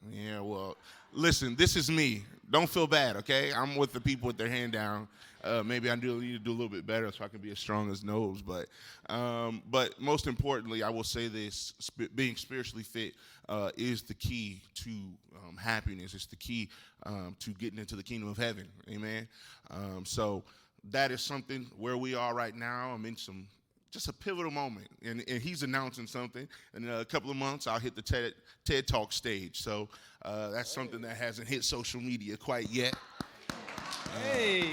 Yeah, 0.08 0.40
well, 0.40 0.76
listen, 1.12 1.56
this 1.56 1.76
is 1.76 1.90
me. 1.90 2.22
Don't 2.50 2.68
feel 2.68 2.86
bad, 2.86 3.16
okay? 3.16 3.52
I'm 3.52 3.76
with 3.76 3.92
the 3.92 4.00
people 4.00 4.26
with 4.26 4.38
their 4.38 4.48
hand 4.48 4.72
down. 4.72 5.08
Uh, 5.42 5.62
maybe 5.64 5.90
I 5.90 5.96
do 5.96 6.20
need 6.20 6.32
to 6.32 6.38
do 6.38 6.50
a 6.50 6.52
little 6.52 6.68
bit 6.68 6.86
better 6.86 7.10
so 7.12 7.24
I 7.24 7.28
can 7.28 7.40
be 7.40 7.50
as 7.50 7.58
strong 7.58 7.90
as 7.90 8.02
Nose. 8.02 8.42
But, 8.42 8.66
um, 9.12 9.62
but 9.70 10.00
most 10.00 10.26
importantly, 10.26 10.82
I 10.82 10.90
will 10.90 11.04
say 11.04 11.28
this: 11.28 11.74
sp- 11.80 12.12
being 12.14 12.36
spiritually 12.36 12.82
fit 12.82 13.14
uh, 13.48 13.70
is 13.76 14.02
the 14.02 14.14
key 14.14 14.62
to 14.76 14.90
um, 14.90 15.56
happiness. 15.56 16.14
It's 16.14 16.26
the 16.26 16.36
key 16.36 16.68
um, 17.04 17.36
to 17.40 17.50
getting 17.52 17.78
into 17.78 17.96
the 17.96 18.02
kingdom 18.02 18.28
of 18.28 18.36
heaven. 18.36 18.66
Amen. 18.90 19.28
Um, 19.70 20.04
so 20.04 20.42
that 20.90 21.10
is 21.10 21.20
something 21.20 21.66
where 21.78 21.96
we 21.96 22.14
are 22.14 22.34
right 22.34 22.54
now. 22.54 22.92
I'm 22.94 23.04
in 23.06 23.16
some 23.16 23.46
just 23.90 24.08
a 24.08 24.12
pivotal 24.12 24.50
moment. 24.50 24.88
And, 25.04 25.24
and 25.28 25.42
he's 25.42 25.62
announcing 25.62 26.06
something. 26.06 26.48
In 26.74 26.88
a 26.88 27.04
couple 27.04 27.30
of 27.30 27.36
months, 27.36 27.66
I'll 27.66 27.78
hit 27.78 27.96
the 27.96 28.02
TED, 28.02 28.34
TED 28.64 28.86
Talk 28.86 29.12
stage. 29.12 29.60
So 29.62 29.88
uh, 30.24 30.50
that's 30.50 30.72
something 30.72 31.00
that 31.02 31.16
hasn't 31.16 31.48
hit 31.48 31.64
social 31.64 32.00
media 32.00 32.36
quite 32.36 32.70
yet. 32.70 32.94
Hey. 34.22 34.70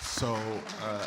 So 0.00 0.34
uh, 0.82 1.06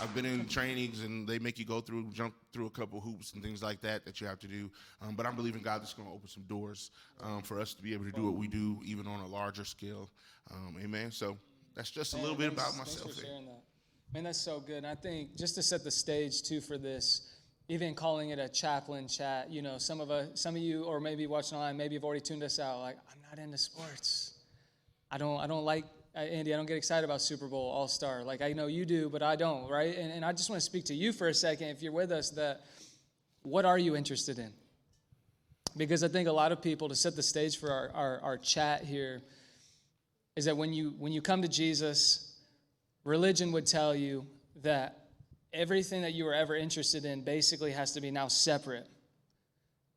I've 0.00 0.14
been 0.14 0.24
in 0.24 0.46
trainings, 0.46 1.04
and 1.04 1.28
they 1.28 1.38
make 1.38 1.58
you 1.58 1.64
go 1.64 1.80
through, 1.80 2.10
jump 2.12 2.34
through 2.52 2.66
a 2.66 2.70
couple 2.70 3.00
hoops 3.00 3.32
and 3.34 3.42
things 3.42 3.62
like 3.62 3.80
that 3.82 4.04
that 4.04 4.20
you 4.20 4.26
have 4.26 4.38
to 4.40 4.48
do. 4.48 4.70
Um, 5.00 5.14
but 5.14 5.26
I'm 5.26 5.36
believing 5.36 5.62
God 5.62 5.82
is 5.82 5.92
going 5.92 6.08
to 6.08 6.14
open 6.14 6.28
some 6.28 6.42
doors 6.44 6.90
um, 7.22 7.42
for 7.42 7.60
us 7.60 7.74
to 7.74 7.82
be 7.82 7.92
able 7.94 8.04
to 8.04 8.12
do 8.12 8.24
what 8.24 8.34
we 8.34 8.48
do, 8.48 8.80
even 8.84 9.06
on 9.06 9.20
a 9.20 9.26
larger 9.26 9.64
scale. 9.64 10.10
Um, 10.50 10.76
amen. 10.82 11.10
So 11.12 11.38
that's 11.74 11.90
just 11.90 12.14
a 12.14 12.16
little 12.16 12.36
bit 12.36 12.54
Thanks- 12.56 12.62
about 12.62 12.78
myself. 12.78 13.12
Man, 14.14 14.24
that's 14.24 14.40
so 14.40 14.60
good. 14.60 14.78
And 14.78 14.86
I 14.86 14.94
think 14.94 15.36
just 15.36 15.54
to 15.54 15.62
set 15.62 15.84
the 15.84 15.90
stage 15.90 16.42
too 16.42 16.60
for 16.60 16.76
this, 16.76 17.32
even 17.68 17.94
calling 17.94 18.30
it 18.30 18.38
a 18.38 18.48
chaplain 18.48 19.08
chat, 19.08 19.50
you 19.50 19.62
know, 19.62 19.78
some 19.78 20.00
of 20.00 20.10
us, 20.10 20.28
some 20.34 20.54
of 20.54 20.60
you, 20.60 20.84
or 20.84 21.00
maybe 21.00 21.26
watching 21.26 21.56
online, 21.56 21.78
maybe 21.78 21.94
you've 21.94 22.04
already 22.04 22.20
tuned 22.20 22.42
us 22.42 22.58
out. 22.58 22.80
Like, 22.80 22.98
I'm 23.10 23.18
not 23.30 23.42
into 23.42 23.56
sports. 23.56 24.34
I 25.10 25.16
don't, 25.16 25.40
I 25.40 25.46
don't 25.46 25.64
like 25.64 25.84
Andy. 26.14 26.52
I 26.52 26.56
don't 26.58 26.66
get 26.66 26.76
excited 26.76 27.04
about 27.04 27.22
Super 27.22 27.48
Bowl 27.48 27.70
All 27.70 27.88
Star. 27.88 28.22
Like 28.22 28.42
I 28.42 28.52
know 28.52 28.66
you 28.66 28.84
do, 28.84 29.08
but 29.08 29.22
I 29.22 29.36
don't, 29.36 29.70
right? 29.70 29.96
And, 29.96 30.12
and 30.12 30.24
I 30.24 30.32
just 30.32 30.50
want 30.50 30.60
to 30.60 30.64
speak 30.64 30.84
to 30.86 30.94
you 30.94 31.12
for 31.12 31.28
a 31.28 31.34
second, 31.34 31.68
if 31.68 31.82
you're 31.82 31.92
with 31.92 32.12
us, 32.12 32.30
that 32.30 32.60
what 33.42 33.64
are 33.64 33.78
you 33.78 33.96
interested 33.96 34.38
in? 34.38 34.52
Because 35.74 36.04
I 36.04 36.08
think 36.08 36.28
a 36.28 36.32
lot 36.32 36.52
of 36.52 36.60
people, 36.60 36.90
to 36.90 36.94
set 36.94 37.16
the 37.16 37.22
stage 37.22 37.58
for 37.58 37.70
our, 37.70 37.90
our, 37.94 38.20
our 38.20 38.36
chat 38.36 38.84
here, 38.84 39.22
is 40.36 40.44
that 40.44 40.56
when 40.56 40.72
you 40.74 40.94
when 40.98 41.12
you 41.12 41.22
come 41.22 41.40
to 41.42 41.48
Jesus, 41.48 42.31
religion 43.04 43.52
would 43.52 43.66
tell 43.66 43.94
you 43.94 44.26
that 44.62 45.08
everything 45.52 46.02
that 46.02 46.12
you 46.12 46.24
were 46.24 46.34
ever 46.34 46.56
interested 46.56 47.04
in 47.04 47.22
basically 47.22 47.72
has 47.72 47.92
to 47.92 48.00
be 48.00 48.10
now 48.10 48.28
separate. 48.28 48.88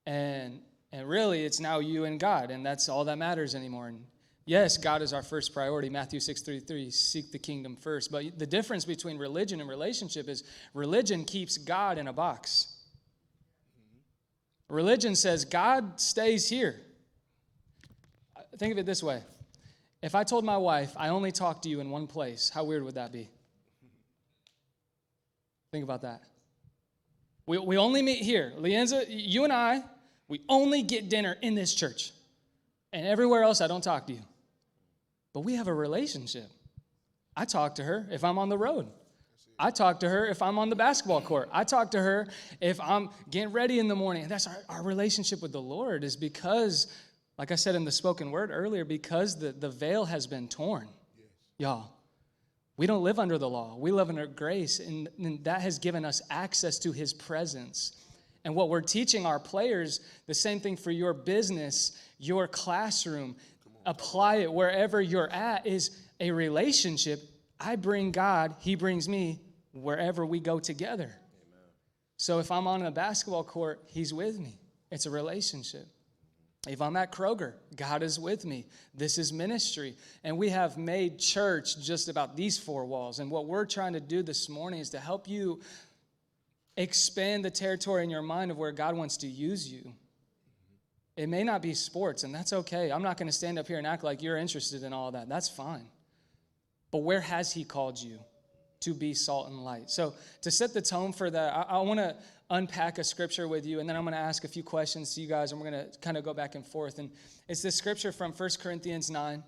And 0.06 0.62
and 0.92 1.10
really 1.10 1.44
it's 1.44 1.60
now 1.60 1.80
you 1.80 2.06
and 2.06 2.20
God, 2.20 2.52
and 2.52 2.66
that's 2.66 2.88
all 2.88 3.06
that 3.06 3.18
matters 3.18 3.54
anymore. 3.54 3.88
And 3.88 4.06
yes, 4.46 4.78
God 4.78 5.02
is 5.02 5.12
our 5.12 5.24
first 5.24 5.54
priority. 5.54 5.90
Matthew 5.90 6.20
6:33, 6.20 6.92
seek 6.92 7.32
the 7.32 7.40
kingdom 7.40 7.76
first. 7.76 8.12
But 8.12 8.40
the 8.40 8.48
difference 8.48 8.86
between 8.86 9.18
religion 9.18 9.60
and 9.60 9.70
relationship 9.70 10.30
is 10.30 10.44
religion 10.74 11.26
keeps 11.26 11.58
God 11.58 11.98
in 11.98 12.08
a 12.08 12.14
box. 12.14 12.72
Religion 14.70 15.16
says 15.16 15.46
God 15.46 16.00
stays 16.00 16.50
here. 16.50 16.82
Think 18.58 18.72
of 18.72 18.78
it 18.78 18.86
this 18.86 19.04
way. 19.04 19.22
If 20.02 20.16
I 20.16 20.24
told 20.24 20.46
my 20.46 20.58
wife 20.58 20.94
I 20.98 21.10
only 21.10 21.32
talk 21.32 21.62
to 21.64 21.70
you 21.70 21.80
in 21.80 21.90
one 21.90 22.08
place, 22.08 22.50
how 22.54 22.64
weird 22.64 22.84
would 22.84 22.96
that 22.96 23.12
be? 23.12 23.30
Think 25.72 25.84
about 25.84 26.04
that. 26.04 26.22
We, 27.48 27.58
we 27.58 27.78
only 27.78 28.02
meet 28.02 28.24
here. 28.24 28.54
Lienza, 28.58 29.04
you 29.08 29.44
and 29.44 29.54
I, 29.54 29.84
we 30.28 30.42
only 30.50 30.84
get 30.84 31.10
dinner 31.10 31.36
in 31.42 31.56
this 31.56 31.74
church. 31.74 32.12
And 32.94 33.06
everywhere 33.06 33.44
else, 33.44 33.62
I 33.62 33.68
don't 33.68 33.84
talk 33.84 34.08
to 34.08 34.14
you. 34.14 34.22
But 35.34 35.42
we 35.42 35.56
have 35.56 35.68
a 35.68 35.74
relationship. 35.74 36.50
I 37.36 37.46
talk 37.46 37.76
to 37.76 37.84
her 37.84 38.08
if 38.10 38.24
I'm 38.24 38.40
on 38.40 38.50
the 38.50 38.58
road. 38.58 38.88
I 39.60 39.72
talk 39.72 40.02
to 40.02 40.10
her 40.10 40.26
if 40.26 40.42
I'm 40.42 40.58
on 40.58 40.70
the 40.70 40.76
basketball 40.76 41.22
court. 41.22 41.50
I 41.52 41.64
talk 41.64 41.92
to 41.92 42.00
her 42.00 42.28
if 42.62 42.80
I'm 42.82 43.10
getting 43.30 43.52
ready 43.52 43.80
in 43.80 43.88
the 43.88 43.96
morning. 43.96 44.24
And 44.24 44.32
that's 44.32 44.48
our, 44.48 44.58
our 44.70 44.84
relationship 44.84 45.42
with 45.42 45.52
the 45.52 45.62
Lord 45.62 46.04
is 46.04 46.16
because, 46.16 46.88
like 47.38 47.52
I 47.52 47.56
said 47.56 47.76
in 47.76 47.86
the 47.86 47.92
spoken 47.92 48.32
word 48.32 48.50
earlier, 48.52 48.86
because 48.86 49.38
the, 49.38 49.52
the 49.52 49.70
veil 49.70 50.06
has 50.06 50.28
been 50.28 50.48
torn. 50.48 50.88
Y'all, 51.58 51.92
we 52.78 52.88
don't 52.88 53.04
live 53.04 53.20
under 53.20 53.38
the 53.38 53.50
law. 53.50 53.76
We 53.78 53.92
live 53.92 54.10
under 54.10 54.28
grace, 54.28 54.80
and, 54.80 55.08
and 55.18 55.44
that 55.44 55.62
has 55.62 55.80
given 55.80 56.06
us 56.06 56.22
access 56.30 56.80
to 56.80 56.92
his 56.92 57.14
presence. 57.14 57.96
And 58.44 58.54
what 58.56 58.70
we're 58.70 58.82
teaching 58.82 59.26
our 59.26 59.40
players, 59.40 60.02
the 60.28 60.34
same 60.34 60.60
thing 60.60 60.78
for 60.78 60.92
your 60.92 61.14
business, 61.14 61.98
your 62.20 62.48
classroom, 62.48 63.36
apply 63.86 64.36
it 64.38 64.52
wherever 64.52 65.02
you're 65.02 65.32
at, 65.32 65.66
is 65.66 66.02
a 66.20 66.32
relationship. 66.32 67.22
I 67.60 67.76
bring 67.76 68.12
God, 68.12 68.56
he 68.60 68.76
brings 68.76 69.10
me 69.10 69.42
wherever 69.74 70.26
we 70.26 70.40
go 70.40 70.60
together. 70.60 71.16
So 72.18 72.40
if 72.40 72.52
I'm 72.52 72.68
on 72.68 72.84
a 72.84 72.92
basketball 72.92 73.44
court, 73.44 73.82
he's 73.88 74.14
with 74.14 74.40
me. 74.40 74.60
It's 74.92 75.06
a 75.06 75.10
relationship. 75.10 75.88
If 76.68 76.82
I'm 76.82 76.96
at 76.96 77.12
Kroger, 77.12 77.54
God 77.76 78.02
is 78.02 78.20
with 78.20 78.44
me. 78.46 78.66
This 78.94 79.18
is 79.18 79.32
ministry. 79.32 79.96
And 80.24 80.38
we 80.38 80.50
have 80.50 80.78
made 80.78 81.20
church 81.20 81.80
just 81.80 82.10
about 82.10 82.36
these 82.36 82.58
four 82.58 82.86
walls. 82.86 83.20
And 83.20 83.30
what 83.30 83.46
we're 83.46 83.66
trying 83.66 83.94
to 83.94 84.00
do 84.00 84.24
this 84.24 84.50
morning 84.50 84.80
is 84.80 84.90
to 84.92 85.00
help 85.00 85.28
you 85.28 85.62
expand 86.76 87.46
the 87.46 87.52
territory 87.52 88.04
in 88.04 88.10
your 88.10 88.24
mind 88.24 88.52
of 88.52 88.58
where 88.58 88.72
God 88.72 88.96
wants 88.96 89.18
to 89.18 89.28
use 89.28 89.72
you. 89.72 89.94
It 91.16 91.30
may 91.30 91.44
not 91.44 91.62
be 91.62 91.74
sports, 91.74 92.24
and 92.24 92.36
that's 92.36 92.52
okay. 92.52 92.92
I'm 92.92 93.04
not 93.04 93.18
going 93.18 93.28
to 93.28 93.34
stand 93.34 93.58
up 93.58 93.68
here 93.68 93.78
and 93.78 93.88
act 93.88 94.04
like 94.04 94.22
you're 94.22 94.38
interested 94.38 94.84
in 94.84 94.92
all 94.92 95.12
that. 95.12 95.30
That's 95.30 95.48
fine. 95.48 95.86
But 96.92 97.00
where 97.00 97.22
has 97.22 97.54
He 97.54 97.64
called 97.64 98.02
you 98.02 98.20
to 98.86 98.94
be 98.94 99.14
salt 99.14 99.50
and 99.50 99.64
light? 99.64 99.90
So, 99.90 100.14
to 100.42 100.52
set 100.52 100.74
the 100.74 100.82
tone 100.82 101.14
for 101.14 101.30
that, 101.30 101.54
I, 101.54 101.62
I 101.78 101.82
want 101.82 102.00
to 102.00 102.16
unpack 102.50 102.98
a 102.98 103.04
scripture 103.04 103.48
with 103.48 103.66
you, 103.66 103.80
and 103.80 103.90
then 103.90 103.96
I'm 103.96 104.04
going 104.04 104.14
to 104.14 104.20
ask 104.20 104.44
a 104.44 104.48
few 104.48 104.64
questions 104.64 105.16
to 105.16 105.22
you 105.22 105.28
guys, 105.28 105.52
and 105.52 105.62
we're 105.62 105.72
going 105.72 105.92
to 105.92 106.00
kind 106.00 106.18
of 106.18 106.24
go 106.24 106.34
back 106.34 106.56
and 106.56 106.66
forth. 106.66 107.00
And 107.00 107.10
it's 107.48 107.62
this 107.62 107.76
scripture 107.76 108.12
from 108.12 108.32
1 108.32 108.50
Corinthians 108.62 109.10
9. 109.10 109.44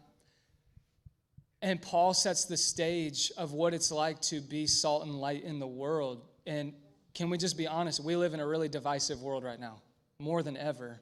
And 1.61 1.81
Paul 1.81 2.13
sets 2.13 2.45
the 2.45 2.57
stage 2.57 3.31
of 3.37 3.51
what 3.51 3.73
it's 3.73 3.91
like 3.91 4.21
to 4.21 4.41
be 4.41 4.67
salt 4.67 5.03
and 5.03 5.15
light 5.15 5.43
in 5.43 5.59
the 5.59 5.67
world. 5.67 6.23
And 6.45 6.73
can 7.15 7.29
we 7.29 7.37
just 7.37 7.57
be 7.57 7.67
honest? 7.67 8.03
We 8.03 8.15
live 8.15 8.33
in 8.33 8.39
a 8.39 8.47
really 8.47 8.69
divisive 8.69 9.21
world 9.21 9.43
right 9.43 9.59
now, 9.59 9.81
more 10.19 10.43
than 10.43 10.55
ever. 10.55 11.01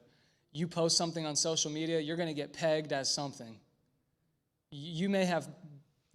You 0.53 0.67
post 0.67 0.97
something 0.97 1.25
on 1.25 1.35
social 1.35 1.69
media, 1.71 1.99
you're 1.99 2.15
going 2.15 2.29
to 2.29 2.33
get 2.33 2.53
pegged 2.53 2.93
as 2.93 3.13
something. 3.13 3.59
You 4.71 5.09
may 5.09 5.25
have 5.25 5.49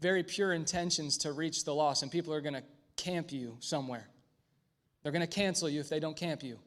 very 0.00 0.22
pure 0.22 0.52
intentions 0.52 1.18
to 1.18 1.32
reach 1.32 1.64
the 1.64 1.74
lost, 1.74 2.02
and 2.02 2.10
people 2.10 2.32
are 2.32 2.40
going 2.40 2.54
to 2.54 2.62
camp 2.96 3.32
you 3.32 3.56
somewhere. 3.60 4.08
They're 5.02 5.12
going 5.12 5.26
to 5.26 5.26
cancel 5.26 5.68
you 5.68 5.80
if 5.80 5.88
they 5.88 6.00
don't 6.00 6.16
camp 6.16 6.42
you. 6.42 6.58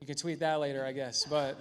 You 0.00 0.06
can 0.06 0.16
tweet 0.16 0.40
that 0.40 0.58
later, 0.60 0.84
I 0.84 0.92
guess, 0.92 1.24
but 1.24 1.56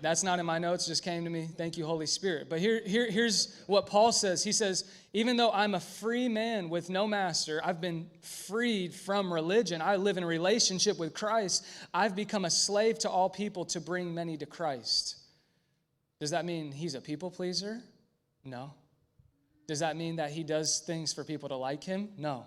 that's 0.00 0.22
not 0.22 0.38
in 0.38 0.46
my 0.46 0.58
notes, 0.58 0.86
just 0.86 1.02
came 1.02 1.24
to 1.24 1.30
me. 1.30 1.48
Thank 1.56 1.76
you, 1.76 1.86
Holy 1.86 2.06
Spirit. 2.06 2.48
But 2.48 2.58
here, 2.58 2.80
here, 2.84 3.10
here's 3.10 3.62
what 3.66 3.86
Paul 3.86 4.12
says 4.12 4.42
He 4.42 4.52
says, 4.52 4.90
Even 5.12 5.36
though 5.36 5.50
I'm 5.50 5.74
a 5.74 5.80
free 5.80 6.28
man 6.28 6.68
with 6.68 6.90
no 6.90 7.06
master, 7.06 7.60
I've 7.64 7.80
been 7.80 8.08
freed 8.20 8.94
from 8.94 9.32
religion. 9.32 9.82
I 9.82 9.96
live 9.96 10.16
in 10.16 10.24
relationship 10.24 10.98
with 10.98 11.14
Christ. 11.14 11.66
I've 11.92 12.14
become 12.14 12.44
a 12.44 12.50
slave 12.50 12.98
to 13.00 13.10
all 13.10 13.28
people 13.30 13.64
to 13.66 13.80
bring 13.80 14.14
many 14.14 14.36
to 14.36 14.46
Christ. 14.46 15.16
Does 16.20 16.30
that 16.30 16.44
mean 16.44 16.72
he's 16.72 16.94
a 16.94 17.00
people 17.00 17.30
pleaser? 17.30 17.82
No. 18.44 18.72
Does 19.66 19.80
that 19.80 19.96
mean 19.96 20.16
that 20.16 20.30
he 20.30 20.44
does 20.44 20.80
things 20.86 21.12
for 21.12 21.24
people 21.24 21.48
to 21.48 21.56
like 21.56 21.82
him? 21.82 22.10
No. 22.16 22.44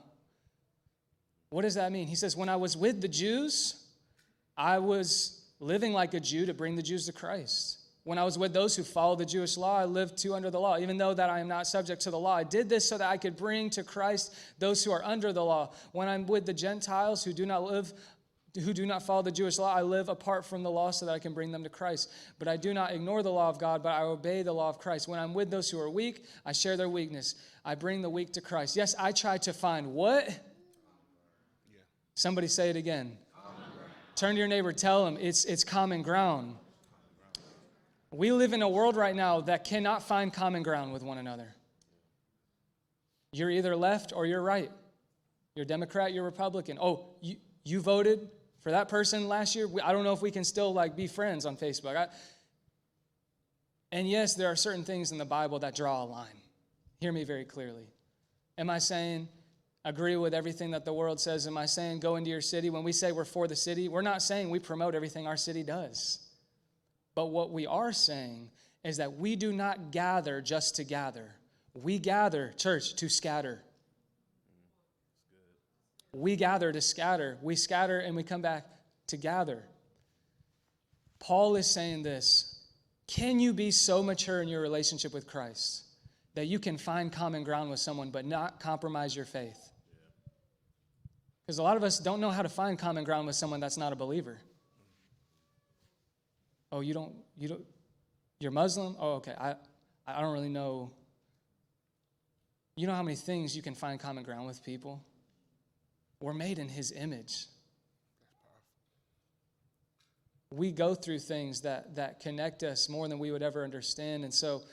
What 1.49 1.63
does 1.63 1.75
that 1.75 1.91
mean? 1.91 2.07
He 2.07 2.15
says, 2.15 2.37
When 2.37 2.49
I 2.49 2.55
was 2.55 2.77
with 2.77 3.01
the 3.01 3.07
Jews, 3.07 3.85
I 4.55 4.79
was 4.79 5.41
living 5.59 5.93
like 5.93 6.13
a 6.13 6.19
Jew 6.19 6.45
to 6.45 6.53
bring 6.53 6.75
the 6.75 6.81
Jews 6.81 7.05
to 7.07 7.13
Christ. 7.13 7.77
When 8.03 8.17
I 8.17 8.23
was 8.23 8.37
with 8.37 8.53
those 8.53 8.75
who 8.75 8.83
follow 8.83 9.15
the 9.15 9.25
Jewish 9.25 9.57
law, 9.57 9.77
I 9.77 9.85
lived 9.85 10.17
too 10.17 10.33
under 10.33 10.49
the 10.49 10.59
law. 10.59 10.77
Even 10.77 10.97
though 10.97 11.13
that 11.13 11.29
I 11.29 11.39
am 11.39 11.47
not 11.47 11.67
subject 11.67 12.01
to 12.03 12.11
the 12.11 12.19
law, 12.19 12.35
I 12.35 12.43
did 12.43 12.69
this 12.69 12.87
so 12.87 12.97
that 12.97 13.09
I 13.09 13.17
could 13.17 13.35
bring 13.35 13.69
to 13.71 13.83
Christ 13.83 14.33
those 14.57 14.83
who 14.83 14.91
are 14.91 15.03
under 15.03 15.33
the 15.33 15.43
law. 15.43 15.73
When 15.91 16.07
I'm 16.07 16.25
with 16.25 16.45
the 16.45 16.53
Gentiles 16.53 17.23
who 17.23 17.33
do 17.33 17.45
not 17.45 17.63
live 17.63 17.93
who 18.55 18.73
do 18.73 18.85
not 18.85 19.03
follow 19.03 19.21
the 19.21 19.31
Jewish 19.31 19.57
law, 19.57 19.73
I 19.73 19.81
live 19.81 20.09
apart 20.09 20.45
from 20.45 20.63
the 20.63 20.71
law 20.71 20.91
so 20.91 21.05
that 21.05 21.11
I 21.11 21.19
can 21.19 21.33
bring 21.33 21.51
them 21.51 21.63
to 21.63 21.69
Christ. 21.69 22.11
But 22.39 22.47
I 22.47 22.57
do 22.57 22.73
not 22.73 22.91
ignore 22.91 23.21
the 23.21 23.31
law 23.31 23.49
of 23.49 23.59
God, 23.59 23.83
but 23.83 23.89
I 23.89 24.01
obey 24.01 24.41
the 24.41 24.53
law 24.53 24.69
of 24.69 24.79
Christ. 24.79 25.07
When 25.07 25.19
I'm 25.19 25.33
with 25.33 25.51
those 25.51 25.69
who 25.69 25.79
are 25.79 25.89
weak, 25.89 26.25
I 26.45 26.51
share 26.51 26.75
their 26.75 26.89
weakness. 26.89 27.35
I 27.63 27.75
bring 27.75 28.01
the 28.01 28.09
weak 28.09 28.33
to 28.33 28.41
Christ. 28.41 28.75
Yes, 28.75 28.95
I 28.97 29.11
try 29.11 29.37
to 29.39 29.53
find 29.53 29.93
what? 29.93 30.27
Somebody 32.15 32.47
say 32.47 32.69
it 32.69 32.75
again. 32.75 33.17
Turn 34.15 34.35
to 34.35 34.39
your 34.39 34.47
neighbor, 34.49 34.73
tell 34.73 35.07
him 35.07 35.17
it's, 35.21 35.45
it's 35.45 35.63
common 35.63 36.01
ground. 36.01 36.55
We 38.11 38.31
live 38.31 38.53
in 38.53 38.61
a 38.61 38.67
world 38.67 38.97
right 38.97 39.15
now 39.15 39.41
that 39.41 39.63
cannot 39.63 40.03
find 40.03 40.33
common 40.33 40.63
ground 40.63 40.91
with 40.91 41.03
one 41.03 41.17
another. 41.19 41.55
You're 43.31 43.51
either 43.51 43.75
left 43.75 44.11
or 44.13 44.25
you're 44.25 44.41
right. 44.41 44.71
You're 45.55 45.65
Democrat, 45.65 46.11
you're 46.11 46.23
Republican. 46.23 46.77
Oh, 46.81 47.05
you, 47.21 47.37
you 47.63 47.79
voted 47.79 48.27
for 48.61 48.71
that 48.71 48.89
person 48.89 49.27
last 49.27 49.55
year. 49.55 49.67
I 49.83 49.91
don't 49.91 50.03
know 50.03 50.13
if 50.13 50.21
we 50.21 50.31
can 50.31 50.43
still 50.43 50.73
like 50.73 50.95
be 50.95 51.07
friends 51.07 51.45
on 51.45 51.57
Facebook. 51.57 51.95
I, 51.95 52.07
and 53.91 54.07
yes, 54.07 54.35
there 54.35 54.47
are 54.47 54.55
certain 54.55 54.83
things 54.83 55.11
in 55.11 55.17
the 55.17 55.25
Bible 55.25 55.59
that 55.59 55.75
draw 55.75 56.03
a 56.03 56.05
line. 56.05 56.27
Hear 56.99 57.11
me 57.11 57.23
very 57.23 57.45
clearly. 57.45 57.87
Am 58.57 58.69
I 58.69 58.79
saying 58.79 59.27
agree 59.85 60.17
with 60.17 60.33
everything 60.33 60.71
that 60.71 60.85
the 60.85 60.93
world 60.93 61.19
says? 61.19 61.47
Am 61.47 61.57
I 61.57 61.65
saying 61.65 61.99
go 61.99 62.17
into 62.17 62.29
your 62.29 62.41
city? 62.41 62.69
When 62.69 62.83
we 62.83 62.91
say 62.91 63.11
we're 63.11 63.25
for 63.25 63.47
the 63.47 63.55
city, 63.55 63.87
we're 63.87 64.01
not 64.01 64.21
saying 64.21 64.49
we 64.49 64.59
promote 64.59 64.95
everything 64.95 65.25
our 65.25 65.37
city 65.37 65.63
does. 65.63 66.19
But 67.15 67.27
what 67.27 67.51
we 67.51 67.65
are 67.65 67.93
saying 67.93 68.49
is 68.83 68.97
that 68.97 69.17
we 69.17 69.35
do 69.35 69.51
not 69.51 69.91
gather 69.91 70.41
just 70.41 70.75
to 70.75 70.83
gather. 70.83 71.35
We 71.73 71.99
gather, 71.99 72.53
church, 72.57 72.95
to 72.95 73.09
scatter. 73.09 73.61
We 76.13 76.35
gather 76.35 76.71
to 76.71 76.81
scatter. 76.81 77.37
We 77.41 77.55
scatter 77.55 77.99
and 77.99 78.15
we 78.15 78.23
come 78.23 78.41
back 78.41 78.65
to 79.07 79.17
gather. 79.17 79.63
Paul 81.19 81.55
is 81.55 81.67
saying 81.67 82.03
this 82.03 82.59
Can 83.07 83.39
you 83.39 83.53
be 83.53 83.71
so 83.71 84.01
mature 84.01 84.41
in 84.41 84.47
your 84.47 84.61
relationship 84.61 85.13
with 85.13 85.27
Christ 85.27 85.85
that 86.35 86.45
you 86.45 86.59
can 86.59 86.77
find 86.77 87.11
common 87.11 87.43
ground 87.43 87.69
with 87.69 87.79
someone 87.79 88.09
but 88.09 88.25
not 88.25 88.59
compromise 88.59 89.15
your 89.15 89.25
faith? 89.25 89.69
Because 91.45 91.57
a 91.57 91.63
lot 91.63 91.77
of 91.77 91.83
us 91.83 91.99
don't 91.99 92.21
know 92.21 92.29
how 92.29 92.43
to 92.43 92.49
find 92.49 92.77
common 92.77 93.03
ground 93.03 93.25
with 93.25 93.35
someone 93.35 93.59
that's 93.59 93.77
not 93.77 93.91
a 93.91 93.95
believer. 93.95 94.37
Oh, 96.71 96.81
you 96.81 96.93
don't, 96.93 97.13
you 97.37 97.47
don't, 97.47 97.65
you're 98.39 98.51
Muslim? 98.51 98.95
Oh, 98.99 99.13
okay. 99.13 99.33
I, 99.35 99.55
I 100.07 100.21
don't 100.21 100.31
really 100.33 100.49
know. 100.49 100.91
You 102.75 102.85
know 102.85 102.93
how 102.93 103.01
many 103.01 103.15
things 103.15 103.55
you 103.55 103.63
can 103.63 103.73
find 103.73 103.99
common 103.99 104.23
ground 104.23 104.45
with 104.45 104.63
people? 104.63 105.03
We're 106.19 106.33
made 106.33 106.59
in 106.59 106.69
his 106.69 106.91
image. 106.91 107.45
We 110.51 110.71
go 110.71 110.95
through 110.95 111.19
things 111.19 111.61
that, 111.61 111.95
that 111.95 112.19
connect 112.19 112.63
us 112.63 112.89
more 112.89 113.07
than 113.07 113.19
we 113.19 113.31
would 113.31 113.43
ever 113.43 113.63
understand. 113.63 114.23
And 114.23 114.33
so 114.33 114.63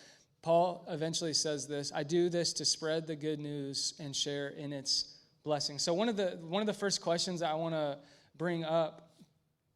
Paul 0.42 0.86
eventually 0.88 1.34
says 1.34 1.66
this 1.66 1.92
I 1.94 2.02
do 2.02 2.28
this 2.28 2.52
to 2.54 2.64
spread 2.64 3.06
the 3.06 3.16
good 3.16 3.38
news 3.38 3.94
and 3.98 4.14
share 4.14 4.48
in 4.48 4.72
its 4.72 5.16
blessing. 5.44 5.78
So 5.78 5.92
one 5.92 6.08
of 6.08 6.16
the 6.16 6.38
one 6.42 6.60
of 6.60 6.66
the 6.66 6.72
first 6.72 7.00
questions 7.00 7.42
I 7.42 7.54
want 7.54 7.74
to 7.74 7.98
bring 8.38 8.64
up 8.64 9.06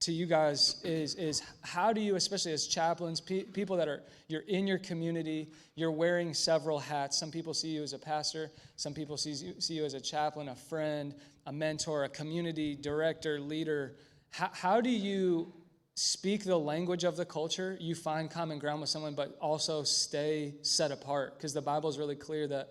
to 0.00 0.12
you 0.12 0.24
guys 0.24 0.80
is 0.82 1.14
is 1.16 1.42
how 1.62 1.92
do 1.92 2.00
you 2.00 2.16
especially 2.16 2.52
as 2.52 2.66
chaplains 2.66 3.20
pe- 3.20 3.44
people 3.44 3.76
that 3.76 3.86
are 3.86 4.02
you're 4.28 4.40
in 4.42 4.66
your 4.66 4.78
community 4.78 5.52
you're 5.74 5.90
wearing 5.90 6.32
several 6.32 6.78
hats 6.78 7.18
some 7.18 7.30
people 7.30 7.52
see 7.52 7.68
you 7.68 7.82
as 7.82 7.92
a 7.92 7.98
pastor 7.98 8.50
some 8.76 8.94
people 8.94 9.18
see 9.18 9.32
you, 9.32 9.60
see 9.60 9.74
you 9.74 9.84
as 9.84 9.92
a 9.92 10.00
chaplain 10.00 10.48
a 10.48 10.54
friend 10.54 11.14
a 11.46 11.52
mentor 11.52 12.04
a 12.04 12.08
community 12.08 12.74
director 12.74 13.40
leader 13.40 13.96
how, 14.30 14.50
how 14.52 14.80
do 14.80 14.90
you 14.90 15.52
speak 15.94 16.44
the 16.44 16.56
language 16.56 17.04
of 17.04 17.16
the 17.16 17.24
culture 17.24 17.76
you 17.80 17.94
find 17.94 18.30
common 18.30 18.58
ground 18.58 18.80
with 18.80 18.90
someone 18.90 19.14
but 19.14 19.36
also 19.40 19.82
stay 19.82 20.54
set 20.62 20.90
apart 20.90 21.36
because 21.36 21.52
the 21.52 21.62
bible 21.62 21.88
is 21.88 21.98
really 21.98 22.16
clear 22.16 22.46
that 22.46 22.70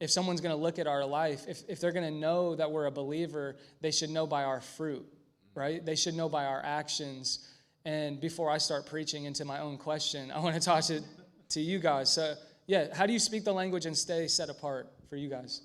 if 0.00 0.10
someone's 0.10 0.40
going 0.40 0.54
to 0.54 0.60
look 0.60 0.78
at 0.78 0.86
our 0.86 1.04
life 1.04 1.44
if, 1.48 1.62
if 1.68 1.80
they're 1.80 1.92
going 1.92 2.10
to 2.12 2.18
know 2.18 2.54
that 2.54 2.70
we're 2.70 2.86
a 2.86 2.90
believer 2.90 3.56
they 3.80 3.90
should 3.90 4.10
know 4.10 4.26
by 4.26 4.44
our 4.44 4.60
fruit 4.60 5.06
right? 5.54 5.84
They 5.84 5.96
should 5.96 6.14
know 6.14 6.28
by 6.28 6.44
our 6.46 6.60
actions. 6.64 7.48
And 7.84 8.20
before 8.20 8.50
I 8.50 8.58
start 8.58 8.86
preaching 8.86 9.24
into 9.24 9.44
my 9.44 9.60
own 9.60 9.78
question, 9.78 10.30
I 10.30 10.40
want 10.40 10.54
to 10.54 10.60
toss 10.64 10.90
it 10.90 11.02
to 11.50 11.60
you 11.60 11.78
guys. 11.78 12.12
So, 12.12 12.34
yeah, 12.66 12.94
how 12.94 13.06
do 13.06 13.12
you 13.12 13.18
speak 13.18 13.44
the 13.44 13.52
language 13.52 13.86
and 13.86 13.96
stay 13.96 14.26
set 14.26 14.48
apart 14.48 14.90
for 15.08 15.16
you 15.16 15.28
guys? 15.28 15.60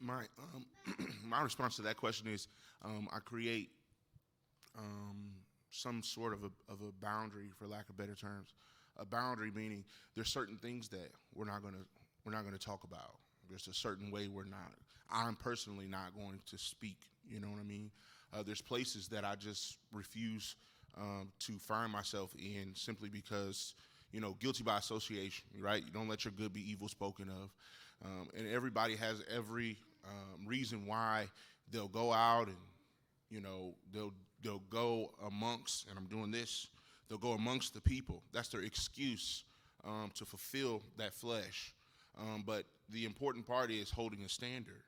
My 0.00 0.24
um, 0.54 0.66
my 1.24 1.42
response 1.42 1.76
to 1.76 1.82
that 1.82 1.96
question 1.96 2.28
is 2.28 2.48
um, 2.84 3.08
I 3.14 3.18
create 3.20 3.70
um, 4.76 5.30
some 5.70 6.02
sort 6.02 6.32
of 6.32 6.44
a, 6.44 6.72
of 6.72 6.80
a 6.82 6.92
boundary, 7.04 7.48
for 7.58 7.66
lack 7.66 7.88
of 7.88 7.96
better 7.96 8.14
terms. 8.14 8.54
A 8.98 9.04
boundary 9.04 9.50
meaning 9.50 9.84
there's 10.14 10.32
certain 10.32 10.56
things 10.56 10.88
that 10.88 11.10
we're 11.34 11.44
not 11.44 11.62
gonna 11.62 11.84
we're 12.24 12.32
not 12.32 12.44
gonna 12.44 12.58
talk 12.58 12.84
about. 12.84 13.16
There's 13.48 13.68
a 13.68 13.74
certain 13.74 14.10
way 14.10 14.28
we're 14.28 14.44
not. 14.44 14.72
I'm 15.10 15.36
personally 15.36 15.86
not 15.86 16.14
going 16.14 16.40
to 16.50 16.58
speak. 16.58 16.98
You 17.28 17.40
know 17.40 17.48
what 17.48 17.60
I 17.60 17.64
mean? 17.64 17.90
Uh, 18.32 18.42
there's 18.42 18.60
places 18.60 19.08
that 19.08 19.24
I 19.24 19.36
just 19.36 19.76
refuse 19.92 20.56
um, 20.98 21.30
to 21.40 21.58
find 21.58 21.92
myself 21.92 22.34
in 22.34 22.72
simply 22.74 23.08
because 23.08 23.74
you 24.16 24.22
know 24.22 24.34
guilty 24.40 24.64
by 24.64 24.78
association. 24.78 25.44
Right? 25.60 25.84
You 25.84 25.92
don't 25.92 26.08
let 26.08 26.24
your 26.24 26.32
good 26.32 26.54
be 26.54 26.68
evil 26.70 26.88
spoken 26.88 27.28
of. 27.28 27.50
Um, 28.02 28.28
and 28.36 28.48
everybody 28.48 28.96
has 28.96 29.22
every 29.34 29.76
um, 30.06 30.46
reason 30.46 30.86
why 30.86 31.26
they'll 31.70 31.86
go 31.88 32.14
out 32.14 32.46
and 32.46 32.56
you 33.30 33.42
know 33.42 33.74
they'll 33.92 34.14
they'll 34.42 34.62
go 34.70 35.12
amongst 35.26 35.88
and 35.88 35.98
I'm 35.98 36.06
doing 36.06 36.30
this 36.30 36.68
they'll 37.08 37.18
go 37.18 37.32
amongst 37.32 37.74
the 37.74 37.80
people 37.80 38.22
that's 38.32 38.48
their 38.48 38.62
excuse 38.62 39.44
um, 39.84 40.10
to 40.14 40.24
fulfill 40.24 40.82
that 40.96 41.12
flesh 41.12 41.74
um, 42.18 42.44
but 42.46 42.64
the 42.90 43.04
important 43.04 43.46
part 43.46 43.70
is 43.70 43.90
holding 43.90 44.22
a 44.24 44.28
standard 44.28 44.82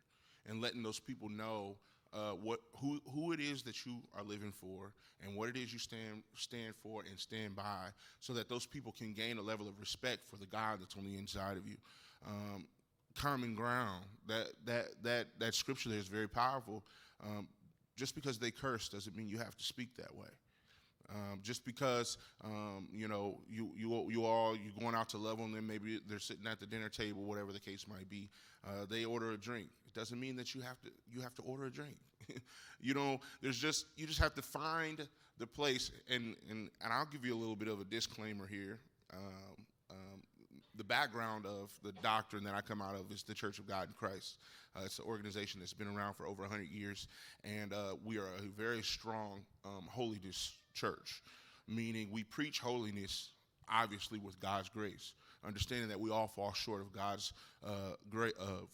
and 0.49 0.61
letting 0.61 0.83
those 0.83 1.01
people 1.01 1.29
know 1.29 1.77
uh, 2.13 2.31
what 2.31 2.61
who 2.81 3.01
who 3.13 3.33
it 3.33 3.41
is 3.41 3.63
that 3.63 3.85
you 3.85 3.99
are 4.17 4.23
living 4.23 4.53
for 4.53 4.93
and 5.23 5.37
what 5.37 5.49
it 5.49 5.57
is 5.57 5.73
you 5.73 5.79
stand 5.79 6.23
stand 6.37 6.75
for 6.83 7.03
and 7.09 7.19
stand 7.19 7.55
by 7.55 7.89
so 8.21 8.33
that 8.33 8.49
those 8.49 8.67
people 8.67 8.93
can 8.93 9.13
gain 9.13 9.39
a 9.39 9.43
level 9.43 9.69
of 9.69 9.79
respect 9.79 10.21
for 10.29 10.37
the 10.37 10.47
God 10.47 10.81
that's 10.81 10.97
on 10.97 11.05
the 11.05 11.17
inside 11.17 11.57
of 11.57 11.67
you 11.67 11.77
um, 12.27 12.67
common 13.15 13.55
ground. 13.55 14.05
That 14.27 14.49
that 14.65 14.87
that 15.03 15.27
that 15.39 15.55
scripture 15.55 15.89
there 15.89 15.99
is 15.99 16.09
very 16.09 16.29
powerful. 16.29 16.85
Um, 17.25 17.49
just 17.97 18.15
because 18.15 18.39
they 18.39 18.51
curse 18.51 18.89
doesn't 18.89 19.17
mean 19.17 19.29
you 19.29 19.39
have 19.39 19.57
to 19.57 19.65
speak 19.65 19.97
that 19.97 20.15
way. 20.15 20.29
Um, 21.11 21.41
just 21.43 21.65
because 21.65 22.19
um, 22.45 22.87
you 22.93 23.09
know 23.09 23.39
you 23.49 23.71
you 23.75 24.07
you 24.11 24.25
all 24.27 24.55
you 24.55 24.71
going 24.79 24.95
out 24.95 25.09
to 25.11 25.19
love 25.19 25.41
on 25.41 25.53
them, 25.53 25.67
maybe 25.67 26.01
they're 26.07 26.19
sitting 26.19 26.47
at 26.47 26.61
the 26.61 26.67
dinner 26.67 26.91
table, 26.91 27.23
whatever 27.23 27.53
the 27.53 27.61
case 27.61 27.87
might 27.89 28.11
be. 28.11 28.29
Uh, 28.67 28.85
they 28.91 29.05
order 29.05 29.31
a 29.31 29.37
drink. 29.39 29.69
It 29.87 29.95
doesn't 29.95 30.21
mean 30.21 30.37
that 30.37 30.55
you 30.55 30.61
have 30.61 30.79
to 30.83 30.91
you 31.11 31.23
have 31.23 31.35
to 31.37 31.43
order 31.43 31.65
a 31.67 31.71
drink. 31.71 31.97
you 32.81 32.93
know, 32.93 33.21
there's 33.41 33.59
just 33.59 33.87
you 33.97 34.07
just 34.07 34.21
have 34.21 34.35
to 34.35 34.43
find 34.43 35.09
the 35.39 35.47
place. 35.47 35.91
And 36.11 36.37
and 36.51 36.69
and 36.83 36.93
I'll 36.93 37.07
give 37.07 37.25
you 37.25 37.35
a 37.35 37.39
little 37.39 37.57
bit 37.57 37.69
of 37.69 37.81
a 37.81 37.85
disclaimer 37.85 38.47
here. 38.47 38.79
Um, 39.15 39.65
um, 39.91 40.23
the 40.77 40.85
background 40.85 41.47
of 41.47 41.71
the 41.83 41.93
doctrine 42.03 42.45
that 42.45 42.55
I 42.55 42.61
come 42.61 42.83
out 42.83 42.95
of 42.95 43.11
is 43.11 43.23
the 43.23 43.35
Church 43.35 43.59
of 43.59 43.67
God 43.67 43.89
in 43.89 43.95
Christ. 43.95 44.39
Uh, 44.77 44.83
it's 44.85 44.99
an 44.99 45.07
organization 45.07 45.61
that's 45.61 45.73
been 45.73 45.89
around 45.89 46.15
for 46.15 46.27
over 46.27 46.43
100 46.43 46.69
years, 46.69 47.09
and 47.43 47.73
uh, 47.73 47.97
we 48.05 48.19
are 48.19 48.29
a 48.39 48.43
very 48.57 48.83
strong 48.83 49.41
um, 49.65 49.87
holiness 49.89 50.58
church, 50.79 51.23
meaning 51.67 52.09
we 52.13 52.25
preach 52.25 52.59
holiness, 52.59 53.31
obviously, 53.71 54.19
with 54.19 54.39
God's 54.41 54.69
grace, 54.69 55.13
understanding 55.45 55.89
that 55.89 56.01
we 56.01 56.11
all 56.11 56.29
fall 56.29 56.53
short 56.53 56.81
of 56.81 56.93
God's 56.93 57.33
uh, 57.67 57.95
great 58.09 58.37
of 58.39 58.69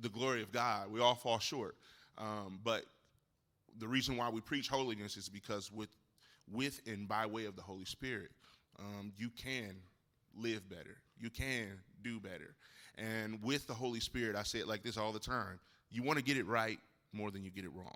the 0.00 0.08
glory 0.08 0.42
of 0.42 0.52
God. 0.52 0.90
We 0.90 1.00
all 1.00 1.14
fall 1.14 1.38
short, 1.38 1.76
um, 2.18 2.60
but 2.64 2.84
the 3.78 3.88
reason 3.88 4.16
why 4.16 4.30
we 4.30 4.40
preach 4.40 4.68
holiness 4.68 5.16
is 5.16 5.28
because 5.28 5.70
with 5.72 5.90
with 6.52 6.80
and 6.86 7.08
by 7.08 7.26
way 7.26 7.46
of 7.46 7.56
the 7.56 7.62
Holy 7.62 7.84
Spirit, 7.84 8.30
um, 8.78 9.12
you 9.16 9.30
can 9.30 9.76
live 10.36 10.68
better. 10.68 10.96
You 11.18 11.30
can 11.30 11.68
do 12.02 12.20
better. 12.20 12.54
And 12.96 13.42
with 13.42 13.66
the 13.66 13.74
Holy 13.74 14.00
Spirit, 14.00 14.36
I 14.36 14.42
say 14.42 14.58
it 14.58 14.68
like 14.68 14.82
this 14.82 14.96
all 14.96 15.12
the 15.12 15.18
time 15.18 15.58
you 15.90 16.02
want 16.02 16.18
to 16.18 16.24
get 16.24 16.36
it 16.36 16.46
right 16.46 16.78
more 17.12 17.30
than 17.30 17.44
you 17.44 17.50
get 17.50 17.64
it 17.64 17.72
wrong. 17.72 17.94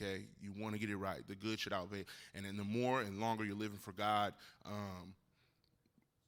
Okay? 0.00 0.22
You 0.40 0.52
want 0.58 0.74
to 0.74 0.80
get 0.80 0.90
it 0.90 0.96
right. 0.96 1.26
The 1.26 1.34
good 1.34 1.58
should 1.58 1.72
outweigh. 1.72 2.04
And 2.34 2.44
then 2.44 2.56
the 2.56 2.64
more 2.64 3.00
and 3.00 3.20
longer 3.20 3.44
you're 3.44 3.56
living 3.56 3.78
for 3.78 3.92
God, 3.92 4.32
um, 4.64 5.14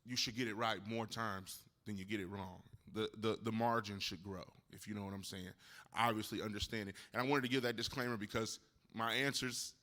you 0.04 0.16
should 0.16 0.36
get 0.36 0.48
it 0.48 0.56
right 0.56 0.78
more 0.86 1.06
times 1.06 1.58
than 1.86 1.96
you 1.96 2.04
get 2.04 2.20
it 2.20 2.28
wrong. 2.28 2.62
The, 2.94 3.08
the, 3.18 3.38
the 3.42 3.52
margin 3.52 4.00
should 4.00 4.22
grow, 4.22 4.44
if 4.72 4.88
you 4.88 4.94
know 4.94 5.04
what 5.04 5.14
I'm 5.14 5.22
saying. 5.22 5.50
Obviously, 5.96 6.42
understanding. 6.42 6.94
And 7.12 7.22
I 7.22 7.26
wanted 7.26 7.42
to 7.42 7.48
give 7.48 7.62
that 7.62 7.76
disclaimer 7.76 8.16
because 8.16 8.58
my 8.94 9.12
answers 9.14 9.74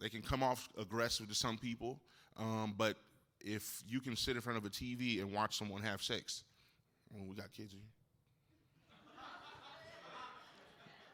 they 0.00 0.08
can 0.08 0.22
come 0.22 0.42
off 0.42 0.68
aggressive 0.78 1.28
to 1.28 1.34
some 1.34 1.56
people, 1.56 2.00
um, 2.36 2.74
but 2.76 2.96
if 3.40 3.82
you 3.86 4.00
can 4.00 4.16
sit 4.16 4.34
in 4.36 4.42
front 4.42 4.58
of 4.58 4.64
a 4.64 4.68
TV 4.68 5.20
and 5.20 5.32
watch 5.32 5.56
someone 5.56 5.82
have 5.82 6.02
sex, 6.02 6.42
well, 7.12 7.24
we 7.28 7.36
got 7.36 7.52
kids 7.52 7.72
here. 7.72 7.82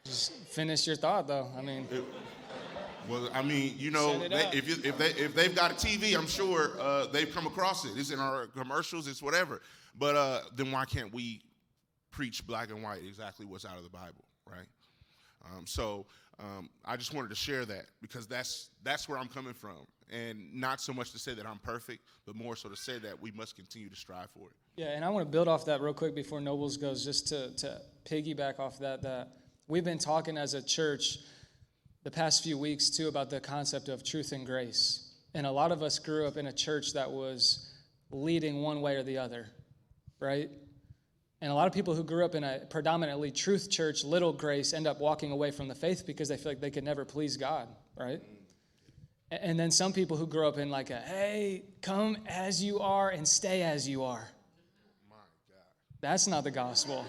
Just 0.08 0.32
finish 0.48 0.86
your 0.86 0.96
thought, 0.96 1.28
though. 1.28 1.48
I 1.56 1.60
mean, 1.60 1.86
Well, 3.08 3.28
I 3.34 3.42
mean, 3.42 3.74
you 3.76 3.90
know, 3.90 4.18
they, 4.26 4.48
if 4.54 4.66
you, 4.66 4.76
if 4.82 4.96
they 4.96 5.10
if 5.10 5.34
they've 5.34 5.54
got 5.54 5.70
a 5.70 5.74
TV, 5.74 6.16
I'm 6.16 6.26
sure 6.26 6.72
uh, 6.80 7.06
they've 7.06 7.32
come 7.32 7.46
across 7.46 7.84
it. 7.84 7.92
It's 7.94 8.10
in 8.10 8.18
our 8.18 8.46
commercials. 8.46 9.06
It's 9.06 9.22
whatever. 9.22 9.60
But 9.98 10.16
uh, 10.16 10.40
then 10.56 10.70
why 10.70 10.86
can't 10.86 11.12
we 11.12 11.42
preach 12.10 12.46
black 12.46 12.70
and 12.70 12.82
white 12.82 13.02
exactly 13.06 13.44
what's 13.44 13.66
out 13.66 13.76
of 13.76 13.82
the 13.82 13.90
Bible, 13.90 14.24
right? 14.46 14.66
Um, 15.44 15.66
so 15.66 16.06
um, 16.38 16.70
I 16.84 16.96
just 16.96 17.12
wanted 17.12 17.28
to 17.28 17.34
share 17.34 17.66
that 17.66 17.86
because 18.00 18.26
that's 18.26 18.70
that's 18.82 19.08
where 19.08 19.18
I'm 19.18 19.28
coming 19.28 19.54
from, 19.54 19.86
and 20.10 20.54
not 20.54 20.80
so 20.80 20.92
much 20.92 21.12
to 21.12 21.18
say 21.18 21.34
that 21.34 21.46
I'm 21.46 21.58
perfect, 21.58 22.04
but 22.24 22.34
more 22.34 22.56
so 22.56 22.68
to 22.68 22.76
say 22.76 22.98
that 22.98 23.20
we 23.20 23.30
must 23.32 23.56
continue 23.56 23.88
to 23.90 23.96
strive 23.96 24.30
for 24.30 24.46
it. 24.48 24.54
Yeah, 24.76 24.88
and 24.88 25.04
I 25.04 25.08
want 25.10 25.26
to 25.26 25.30
build 25.30 25.48
off 25.48 25.64
that 25.66 25.80
real 25.80 25.92
quick 25.92 26.14
before 26.14 26.40
Nobles 26.40 26.76
goes, 26.76 27.04
just 27.04 27.26
to, 27.28 27.50
to 27.56 27.80
piggyback 28.04 28.60
off 28.60 28.78
that. 28.78 29.02
That 29.02 29.37
we've 29.68 29.84
been 29.84 29.98
talking 29.98 30.38
as 30.38 30.54
a 30.54 30.62
church 30.62 31.18
the 32.02 32.10
past 32.10 32.42
few 32.42 32.56
weeks 32.58 32.90
too 32.90 33.06
about 33.06 33.28
the 33.30 33.38
concept 33.38 33.88
of 33.88 34.02
truth 34.02 34.32
and 34.32 34.46
grace, 34.46 35.14
and 35.34 35.46
a 35.46 35.52
lot 35.52 35.70
of 35.70 35.82
us 35.82 35.98
grew 35.98 36.26
up 36.26 36.36
in 36.36 36.46
a 36.46 36.52
church 36.52 36.94
that 36.94 37.10
was 37.10 37.70
leading 38.10 38.62
one 38.62 38.80
way 38.80 38.96
or 38.96 39.02
the 39.02 39.18
other, 39.18 39.46
right? 40.18 40.48
And 41.40 41.52
a 41.52 41.54
lot 41.54 41.68
of 41.68 41.74
people 41.74 41.94
who 41.94 42.02
grew 42.02 42.24
up 42.24 42.34
in 42.34 42.42
a 42.42 42.62
predominantly 42.70 43.30
truth 43.30 43.70
church, 43.70 44.02
little 44.04 44.32
grace, 44.32 44.72
end 44.72 44.86
up 44.86 45.00
walking 45.00 45.30
away 45.30 45.50
from 45.50 45.68
the 45.68 45.74
faith 45.74 46.04
because 46.06 46.28
they 46.28 46.36
feel 46.36 46.52
like 46.52 46.60
they 46.60 46.70
could 46.70 46.82
never 46.82 47.04
please 47.04 47.36
God, 47.36 47.68
right? 47.96 48.20
And 49.30 49.60
then 49.60 49.70
some 49.70 49.92
people 49.92 50.16
who 50.16 50.26
grow 50.26 50.48
up 50.48 50.58
in 50.58 50.70
like 50.70 50.90
a, 50.90 50.96
hey, 50.96 51.64
come 51.82 52.16
as 52.26 52.64
you 52.64 52.80
are 52.80 53.10
and 53.10 53.28
stay 53.28 53.62
as 53.62 53.86
you 53.86 54.04
are. 54.04 54.26
That's 56.00 56.26
not 56.26 56.44
the 56.44 56.50
gospel. 56.50 57.04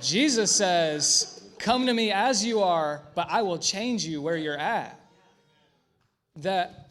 Jesus 0.00 0.54
says, 0.54 1.48
Come 1.58 1.86
to 1.86 1.92
me 1.92 2.10
as 2.10 2.44
you 2.44 2.60
are, 2.60 3.02
but 3.14 3.26
I 3.30 3.42
will 3.42 3.58
change 3.58 4.04
you 4.04 4.22
where 4.22 4.36
you're 4.36 4.56
at. 4.56 4.98
That, 6.36 6.90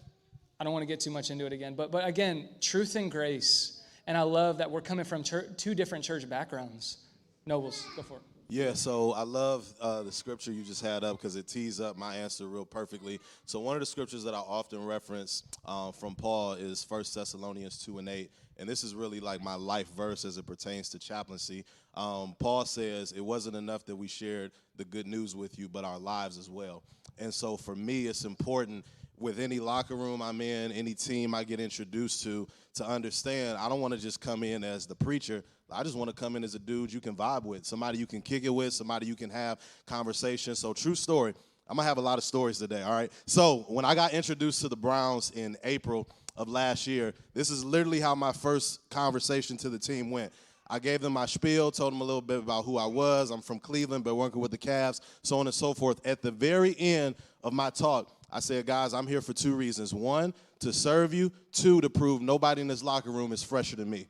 I 0.60 0.64
don't 0.64 0.74
want 0.74 0.84
to 0.84 0.88
get 0.88 1.00
too 1.00 1.10
much 1.10 1.32
into 1.32 1.46
it 1.46 1.54
again, 1.54 1.74
but, 1.74 1.92
but 1.92 2.06
again, 2.06 2.50
truth 2.62 2.96
and 2.96 3.10
grace. 3.10 3.82
And 4.06 4.18
I 4.18 4.22
love 4.22 4.58
that 4.60 4.70
we're 4.70 4.82
coming 4.82 5.06
from 5.06 5.24
chur 5.24 5.44
two 5.58 5.74
different 5.74 6.04
church 6.04 6.28
backgrounds. 6.30 6.98
Nobles, 7.46 7.86
go 7.96 8.04
for 8.04 8.18
it. 8.18 8.24
Yeah, 8.52 8.74
so 8.74 9.14
I 9.14 9.22
love 9.22 9.72
uh, 9.80 10.02
the 10.02 10.12
scripture 10.12 10.52
you 10.52 10.64
just 10.64 10.84
had 10.84 11.04
up 11.04 11.18
because 11.18 11.36
it 11.36 11.48
tees 11.48 11.80
up 11.80 11.98
my 11.98 12.16
answer 12.16 12.48
real 12.48 12.66
perfectly. 12.66 13.20
So 13.46 13.60
one 13.60 13.76
of 13.76 13.80
the 13.80 13.86
scriptures 13.86 14.24
that 14.24 14.34
I 14.34 14.40
often 14.40 14.84
reference 14.84 15.44
um, 15.66 15.94
from 15.94 16.16
Paul 16.16 16.54
is 16.54 16.84
1 16.90 17.04
Thessalonians 17.14 17.84
2 17.86 18.00
and 18.00 18.10
8. 18.10 18.32
And 18.60 18.67
this 18.67 18.84
is 18.84 18.93
really 18.93 19.22
like 19.22 19.41
my 19.41 19.56
life 19.56 19.88
verse 19.95 20.26
as 20.26 20.38
it 20.38 20.45
pertains 20.45 20.89
to 20.89 21.00
chaplaincy. 21.00 21.63
Um, 21.93 22.36
Paul 22.39 22.65
says, 22.65 23.13
It 23.13 23.22
wasn't 23.22 23.56
enough 23.56 23.86
that 23.86 23.95
we 23.95 24.08
shared 24.08 24.52
the 24.76 24.86
good 24.86 25.08
news 25.08 25.36
with 25.36 25.58
you, 25.58 25.69
but 25.69 25.86
our 25.86 25.98
lives 25.98 26.38
as 26.38 26.50
well. 26.50 26.84
And 27.17 27.34
so 27.34 27.58
for 27.58 27.76
me, 27.76 28.08
it's 28.08 28.26
important 28.26 28.86
with 29.17 29.39
any 29.39 29.60
locker 29.60 29.95
room 29.95 30.22
I'm 30.22 30.41
in, 30.41 30.72
any 30.72 30.93
team 30.93 31.34
I 31.34 31.43
get 31.43 31.60
introduced 31.60 32.24
to, 32.24 32.48
to 32.76 32.86
understand 32.86 33.58
I 33.58 33.67
don't 33.69 33.82
want 33.82 33.93
to 33.93 34.00
just 34.00 34.22
come 34.22 34.43
in 34.43 34.63
as 34.63 34.86
the 34.86 34.95
preacher. 34.95 35.43
I 35.72 35.84
just 35.84 35.95
want 35.95 36.10
to 36.10 36.15
come 36.15 36.36
in 36.36 36.43
as 36.43 36.56
a 36.56 36.60
dude 36.60 36.91
you 36.91 37.00
can 37.00 37.15
vibe 37.15 37.43
with, 37.43 37.65
somebody 37.65 37.98
you 37.98 38.08
can 38.08 38.22
kick 38.22 38.43
it 38.43 38.50
with, 38.50 38.74
somebody 38.74 39.06
you 39.06 39.15
can 39.15 39.30
have 39.30 39.60
conversation. 39.86 40.56
So, 40.56 40.74
true 40.74 40.95
story. 40.95 41.34
I'm 41.67 41.76
gonna 41.76 41.88
have 41.88 42.00
a 42.00 42.02
lot 42.02 42.17
of 42.17 42.24
stories 42.24 42.58
today, 42.58 42.82
all 42.82 42.93
right? 42.93 43.12
So, 43.28 43.65
when 43.67 43.86
I 43.86 43.93
got 43.93 44.13
introduced 44.13 44.62
to 44.62 44.69
the 44.69 44.76
Browns 44.76 45.32
in 45.32 45.56
April 45.63 46.10
of 46.39 46.47
last 46.47 46.88
year, 46.88 47.13
this 47.34 47.52
is 47.52 47.63
literally 47.63 47.99
how 47.99 48.15
my 48.15 48.32
first 48.32 48.80
conversation 48.89 49.58
to 49.58 49.69
the 49.69 49.78
team 49.78 50.10
went. 50.10 50.32
I 50.69 50.80
gave 50.80 51.02
them 51.02 51.13
my 51.13 51.25
spiel, 51.25 51.69
told 51.69 51.93
them 51.93 52.02
a 52.02 52.04
little 52.04 52.21
bit 52.21 52.39
about 52.39 52.63
who 52.63 52.78
I 52.78 52.86
was. 52.86 53.30
I'm 53.30 53.41
from 53.41 53.60
Cleveland, 53.60 54.04
but 54.06 54.15
working 54.15 54.39
with 54.39 54.52
the 54.52 54.58
Cavs, 54.58 55.02
so 55.21 55.39
on 55.39 55.47
and 55.47 55.54
so 55.54 55.73
forth. 55.73 55.99
At 56.08 56.21
the 56.21 56.32
very 56.32 56.75
end 56.80 57.15
of 57.43 57.54
my 57.54 57.69
talk, 57.69 58.15
I 58.32 58.39
said, 58.39 58.65
guys, 58.65 58.93
I'm 58.93 59.08
here 59.08 59.21
for 59.21 59.34
two 59.34 59.56
reasons. 59.56 59.93
One, 59.93 60.34
to 60.60 60.71
serve 60.71 61.13
you. 61.13 61.32
Two, 61.52 61.82
to 61.82 61.89
prove 61.89 62.21
nobody 62.21 62.62
in 62.62 62.67
this 62.67 62.84
locker 62.84 63.12
room 63.12 63.34
is 63.34 63.43
fresher 63.43 63.75
than 63.75 63.89
me. 63.89 64.08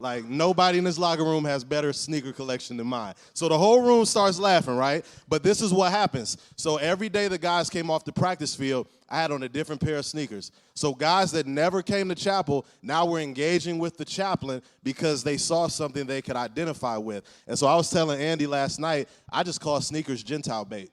Like 0.00 0.24
nobody 0.24 0.78
in 0.78 0.84
this 0.84 0.98
locker 0.98 1.24
room 1.24 1.44
has 1.44 1.64
better 1.64 1.92
sneaker 1.92 2.32
collection 2.32 2.76
than 2.76 2.86
mine. 2.86 3.14
So 3.34 3.48
the 3.48 3.58
whole 3.58 3.82
room 3.82 4.04
starts 4.04 4.38
laughing, 4.38 4.76
right? 4.76 5.04
But 5.28 5.42
this 5.42 5.60
is 5.60 5.72
what 5.72 5.90
happens. 5.90 6.36
So 6.56 6.76
every 6.76 7.08
day 7.08 7.26
the 7.26 7.38
guys 7.38 7.68
came 7.68 7.90
off 7.90 8.04
the 8.04 8.12
practice 8.12 8.54
field, 8.54 8.86
I 9.08 9.20
had 9.20 9.32
on 9.32 9.42
a 9.42 9.48
different 9.48 9.80
pair 9.80 9.96
of 9.96 10.06
sneakers. 10.06 10.52
So 10.74 10.94
guys 10.94 11.32
that 11.32 11.46
never 11.48 11.82
came 11.82 12.08
to 12.10 12.14
chapel 12.14 12.64
now 12.80 13.06
were 13.06 13.18
engaging 13.18 13.78
with 13.80 13.96
the 13.96 14.04
chaplain 14.04 14.62
because 14.84 15.24
they 15.24 15.36
saw 15.36 15.66
something 15.66 16.06
they 16.06 16.22
could 16.22 16.36
identify 16.36 16.96
with. 16.96 17.24
And 17.48 17.58
so 17.58 17.66
I 17.66 17.74
was 17.74 17.90
telling 17.90 18.20
Andy 18.20 18.46
last 18.46 18.78
night, 18.78 19.08
I 19.32 19.42
just 19.42 19.60
call 19.60 19.80
sneakers 19.80 20.22
Gentile 20.22 20.64
bait, 20.64 20.92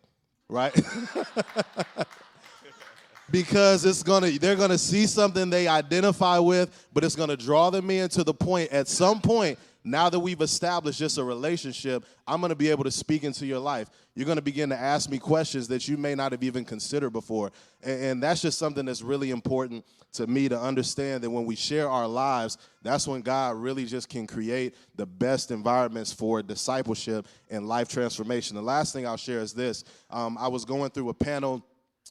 right? 0.49 0.75
because 3.31 3.85
it's 3.85 4.03
gonna 4.03 4.31
they're 4.31 4.55
gonna 4.55 4.77
see 4.77 5.05
something 5.07 5.49
they 5.49 5.67
identify 5.67 6.37
with 6.37 6.87
but 6.93 7.03
it's 7.03 7.15
gonna 7.15 7.37
draw 7.37 7.69
them 7.69 7.89
in 7.89 8.07
to 8.09 8.23
the 8.23 8.33
point 8.33 8.71
at 8.71 8.87
some 8.87 9.19
point 9.19 9.57
now 9.83 10.09
that 10.09 10.19
we've 10.19 10.41
established 10.41 10.99
just 10.99 11.17
a 11.17 11.23
relationship 11.23 12.05
i'm 12.27 12.41
gonna 12.41 12.55
be 12.55 12.69
able 12.69 12.83
to 12.83 12.91
speak 12.91 13.23
into 13.23 13.45
your 13.45 13.59
life. 13.59 13.89
You're 14.15 14.27
gonna 14.27 14.41
begin 14.41 14.69
to 14.69 14.77
ask 14.77 15.09
me 15.09 15.19
questions 15.19 15.67
that 15.67 15.87
you 15.87 15.97
may 15.97 16.15
not 16.15 16.31
have 16.31 16.43
even 16.43 16.63
considered 16.63 17.09
before. 17.09 17.51
And, 17.83 18.03
and 18.03 18.23
that's 18.23 18.41
just 18.41 18.57
something 18.57 18.85
that's 18.85 19.01
really 19.01 19.29
important 19.31 19.85
to 20.13 20.25
me 20.25 20.47
to 20.47 20.57
understand 20.57 21.21
that 21.23 21.29
when 21.29 21.45
we 21.45 21.55
share 21.55 21.89
our 21.89 22.07
lives 22.07 22.57
that's 22.81 23.05
when 23.05 23.21
god 23.21 23.57
really 23.57 23.85
just 23.85 24.07
can 24.07 24.25
create 24.25 24.75
the 24.95 25.05
best 25.05 25.51
environments 25.51 26.13
for 26.13 26.41
discipleship 26.41 27.27
and 27.49 27.67
life 27.67 27.89
transformation. 27.89 28.55
The 28.55 28.61
last 28.61 28.93
thing 28.93 29.05
i'll 29.05 29.17
share 29.17 29.39
is 29.39 29.53
this. 29.53 29.83
Um, 30.09 30.37
i 30.37 30.47
was 30.47 30.63
going 30.63 30.91
through 30.91 31.09
a 31.09 31.13
panel 31.13 31.65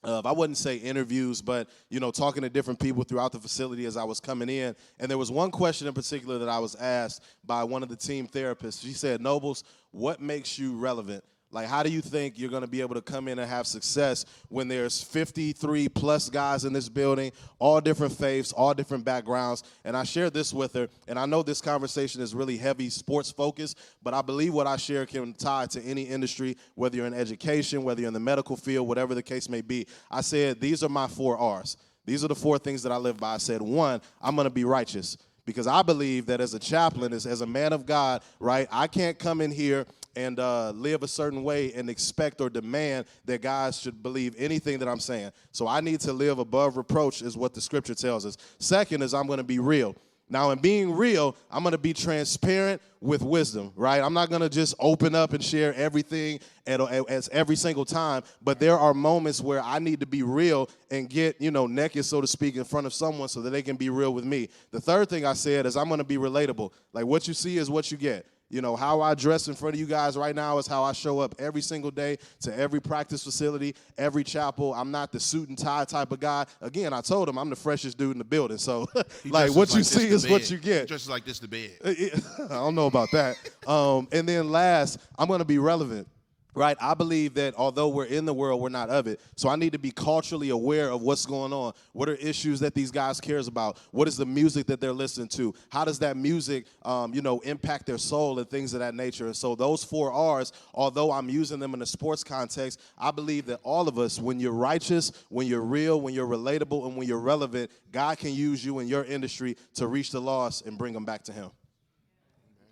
of 0.04 0.26
I 0.26 0.32
wouldn't 0.32 0.58
say 0.58 0.76
interviews, 0.76 1.42
but 1.42 1.68
you 1.88 2.00
know, 2.00 2.10
talking 2.10 2.42
to 2.42 2.50
different 2.50 2.78
people 2.78 3.04
throughout 3.04 3.32
the 3.32 3.38
facility 3.38 3.86
as 3.86 3.96
I 3.96 4.04
was 4.04 4.20
coming 4.20 4.48
in. 4.48 4.76
And 4.98 5.10
there 5.10 5.18
was 5.18 5.30
one 5.30 5.50
question 5.50 5.86
in 5.88 5.94
particular 5.94 6.38
that 6.38 6.48
I 6.48 6.58
was 6.58 6.74
asked 6.76 7.22
by 7.44 7.64
one 7.64 7.82
of 7.82 7.88
the 7.88 7.96
team 7.96 8.28
therapists. 8.28 8.82
She 8.82 8.92
said, 8.92 9.20
Nobles, 9.20 9.64
what 9.90 10.20
makes 10.20 10.58
you 10.58 10.76
relevant? 10.76 11.24
Like, 11.54 11.68
how 11.68 11.84
do 11.84 11.88
you 11.88 12.00
think 12.00 12.36
you're 12.36 12.50
going 12.50 12.62
to 12.62 12.68
be 12.68 12.80
able 12.80 12.96
to 12.96 13.00
come 13.00 13.28
in 13.28 13.38
and 13.38 13.48
have 13.48 13.68
success 13.68 14.24
when 14.48 14.66
there's 14.66 15.00
53 15.00 15.88
plus 15.88 16.28
guys 16.28 16.64
in 16.64 16.72
this 16.72 16.88
building, 16.88 17.30
all 17.60 17.80
different 17.80 18.12
faiths, 18.12 18.52
all 18.52 18.74
different 18.74 19.04
backgrounds? 19.04 19.62
And 19.84 19.96
I 19.96 20.02
shared 20.02 20.34
this 20.34 20.52
with 20.52 20.72
her, 20.74 20.88
and 21.06 21.16
I 21.16 21.26
know 21.26 21.44
this 21.44 21.60
conversation 21.60 22.20
is 22.20 22.34
really 22.34 22.56
heavy 22.56 22.90
sports 22.90 23.30
focused, 23.30 23.78
but 24.02 24.14
I 24.14 24.20
believe 24.20 24.52
what 24.52 24.66
I 24.66 24.76
share 24.76 25.06
can 25.06 25.32
tie 25.32 25.66
to 25.66 25.82
any 25.82 26.02
industry, 26.02 26.56
whether 26.74 26.96
you're 26.96 27.06
in 27.06 27.14
education, 27.14 27.84
whether 27.84 28.00
you're 28.00 28.08
in 28.08 28.14
the 28.14 28.20
medical 28.20 28.56
field, 28.56 28.88
whatever 28.88 29.14
the 29.14 29.22
case 29.22 29.48
may 29.48 29.60
be. 29.60 29.86
I 30.10 30.22
said, 30.22 30.60
these 30.60 30.82
are 30.82 30.88
my 30.88 31.06
four 31.06 31.38
R's. 31.38 31.76
These 32.04 32.24
are 32.24 32.28
the 32.28 32.34
four 32.34 32.58
things 32.58 32.82
that 32.82 32.90
I 32.90 32.96
live 32.96 33.18
by. 33.18 33.34
I 33.34 33.38
said, 33.38 33.62
one, 33.62 34.00
I'm 34.20 34.34
going 34.34 34.46
to 34.46 34.50
be 34.50 34.64
righteous 34.64 35.16
because 35.46 35.68
I 35.68 35.82
believe 35.82 36.26
that 36.26 36.40
as 36.40 36.54
a 36.54 36.58
chaplain, 36.58 37.12
as, 37.12 37.26
as 37.26 37.42
a 37.42 37.46
man 37.46 37.72
of 37.72 37.86
God, 37.86 38.22
right, 38.40 38.66
I 38.72 38.88
can't 38.88 39.18
come 39.18 39.40
in 39.40 39.52
here 39.52 39.86
and 40.16 40.38
uh, 40.38 40.70
live 40.70 41.02
a 41.02 41.08
certain 41.08 41.42
way 41.42 41.72
and 41.74 41.90
expect 41.90 42.40
or 42.40 42.50
demand 42.50 43.06
that 43.24 43.42
guys 43.42 43.80
should 43.80 44.02
believe 44.02 44.34
anything 44.38 44.78
that 44.78 44.88
I'm 44.88 45.00
saying. 45.00 45.32
So 45.52 45.66
I 45.66 45.80
need 45.80 46.00
to 46.00 46.12
live 46.12 46.38
above 46.38 46.76
reproach, 46.76 47.22
is 47.22 47.36
what 47.36 47.54
the 47.54 47.60
scripture 47.60 47.94
tells 47.94 48.26
us. 48.26 48.36
Second 48.58 49.02
is 49.02 49.14
I'm 49.14 49.26
going 49.26 49.38
to 49.38 49.44
be 49.44 49.58
real. 49.58 49.96
Now, 50.28 50.50
in 50.50 50.58
being 50.58 50.94
real, 50.94 51.36
I'm 51.50 51.62
going 51.62 51.72
to 51.72 51.78
be 51.78 51.92
transparent 51.92 52.80
with 53.00 53.22
wisdom, 53.22 53.72
right? 53.76 54.02
I'm 54.02 54.14
not 54.14 54.30
going 54.30 54.40
to 54.40 54.48
just 54.48 54.74
open 54.78 55.14
up 55.14 55.34
and 55.34 55.44
share 55.44 55.74
everything 55.74 56.40
at, 56.66 56.80
at, 56.80 57.28
every 57.28 57.56
single 57.56 57.84
time, 57.84 58.22
but 58.40 58.58
there 58.58 58.78
are 58.78 58.94
moments 58.94 59.42
where 59.42 59.60
I 59.60 59.78
need 59.78 60.00
to 60.00 60.06
be 60.06 60.22
real 60.22 60.70
and 60.90 61.10
get, 61.10 61.38
you 61.40 61.50
know, 61.50 61.66
naked, 61.66 62.06
so 62.06 62.22
to 62.22 62.26
speak, 62.26 62.56
in 62.56 62.64
front 62.64 62.86
of 62.86 62.94
someone 62.94 63.28
so 63.28 63.42
that 63.42 63.50
they 63.50 63.62
can 63.62 63.76
be 63.76 63.90
real 63.90 64.14
with 64.14 64.24
me. 64.24 64.48
The 64.70 64.80
third 64.80 65.10
thing 65.10 65.26
I 65.26 65.34
said 65.34 65.66
is 65.66 65.76
I'm 65.76 65.88
going 65.88 65.98
to 65.98 66.04
be 66.04 66.16
relatable. 66.16 66.72
Like 66.94 67.04
what 67.04 67.28
you 67.28 67.34
see 67.34 67.58
is 67.58 67.68
what 67.68 67.90
you 67.90 67.98
get. 67.98 68.26
You 68.50 68.60
know, 68.60 68.76
how 68.76 69.00
I 69.00 69.14
dress 69.14 69.48
in 69.48 69.54
front 69.54 69.74
of 69.74 69.80
you 69.80 69.86
guys 69.86 70.16
right 70.16 70.34
now 70.34 70.58
is 70.58 70.66
how 70.66 70.84
I 70.84 70.92
show 70.92 71.18
up 71.18 71.34
every 71.38 71.62
single 71.62 71.90
day 71.90 72.18
to 72.42 72.56
every 72.56 72.80
practice 72.80 73.24
facility, 73.24 73.74
every 73.98 74.22
chapel. 74.22 74.74
I'm 74.74 74.90
not 74.90 75.12
the 75.12 75.18
suit 75.18 75.48
and 75.48 75.58
tie 75.58 75.84
type 75.84 76.12
of 76.12 76.20
guy. 76.20 76.46
Again, 76.60 76.92
I 76.92 77.00
told 77.00 77.28
him 77.28 77.38
I'm 77.38 77.50
the 77.50 77.56
freshest 77.56 77.98
dude 77.98 78.12
in 78.12 78.18
the 78.18 78.24
building. 78.24 78.58
So, 78.58 78.86
like, 79.24 79.54
what 79.54 79.74
you 79.74 79.82
see 79.82 80.08
is 80.08 80.28
what 80.28 80.50
you 80.50 80.58
get. 80.58 80.88
dresses 80.88 81.08
like 81.08 81.24
this 81.24 81.38
to 81.40 81.48
bed. 81.48 81.70
I 81.84 82.48
don't 82.48 82.74
know 82.74 82.86
about 82.86 83.10
that. 83.12 83.36
Um, 83.66 84.08
and 84.12 84.28
then 84.28 84.50
last, 84.50 84.98
I'm 85.18 85.26
going 85.26 85.40
to 85.40 85.44
be 85.44 85.58
relevant. 85.58 86.06
Right? 86.54 86.76
I 86.80 86.94
believe 86.94 87.34
that 87.34 87.54
although 87.56 87.88
we're 87.88 88.04
in 88.04 88.24
the 88.24 88.34
world, 88.34 88.60
we're 88.60 88.68
not 88.68 88.90
of 88.90 89.06
it. 89.06 89.20
So 89.36 89.48
I 89.48 89.56
need 89.56 89.72
to 89.72 89.78
be 89.78 89.90
culturally 89.90 90.50
aware 90.50 90.90
of 90.90 91.02
what's 91.02 91.26
going 91.26 91.52
on. 91.52 91.72
What 91.92 92.08
are 92.08 92.14
issues 92.14 92.60
that 92.60 92.74
these 92.74 92.90
guys 92.90 93.20
cares 93.20 93.48
about? 93.48 93.78
What 93.90 94.08
is 94.08 94.16
the 94.16 94.26
music 94.26 94.66
that 94.66 94.80
they're 94.80 94.92
listening 94.92 95.28
to? 95.28 95.54
How 95.68 95.84
does 95.84 95.98
that 96.00 96.16
music, 96.16 96.66
um, 96.82 97.12
you 97.12 97.22
know, 97.22 97.40
impact 97.40 97.86
their 97.86 97.98
soul 97.98 98.38
and 98.38 98.48
things 98.48 98.74
of 98.74 98.80
that 98.80 98.94
nature? 98.94 99.26
And 99.26 99.36
so 99.36 99.54
those 99.54 99.82
four 99.84 100.12
R's, 100.12 100.52
although 100.72 101.10
I'm 101.10 101.28
using 101.28 101.58
them 101.58 101.74
in 101.74 101.82
a 101.82 101.86
sports 101.86 102.22
context, 102.22 102.80
I 102.96 103.10
believe 103.10 103.46
that 103.46 103.60
all 103.62 103.88
of 103.88 103.98
us, 103.98 104.20
when 104.20 104.40
you're 104.40 104.52
righteous, 104.52 105.12
when 105.28 105.46
you're 105.46 105.60
real, 105.60 106.00
when 106.00 106.14
you're 106.14 106.26
relatable, 106.26 106.86
and 106.86 106.96
when 106.96 107.08
you're 107.08 107.18
relevant, 107.18 107.70
God 107.92 108.18
can 108.18 108.32
use 108.32 108.64
you 108.64 108.78
in 108.78 108.88
your 108.88 109.04
industry 109.04 109.56
to 109.74 109.86
reach 109.86 110.10
the 110.10 110.20
lost 110.20 110.66
and 110.66 110.78
bring 110.78 110.92
them 110.92 111.04
back 111.04 111.24
to 111.24 111.32
Him. 111.32 111.50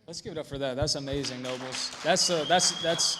Let's 0.06 0.20
give 0.20 0.32
it 0.32 0.38
up 0.38 0.46
for 0.46 0.58
that. 0.58 0.76
That's 0.76 0.96
amazing, 0.96 1.42
Nobles. 1.42 1.90
That's 2.02 2.28
uh, 2.28 2.44
that's 2.48 2.82
that's. 2.82 3.18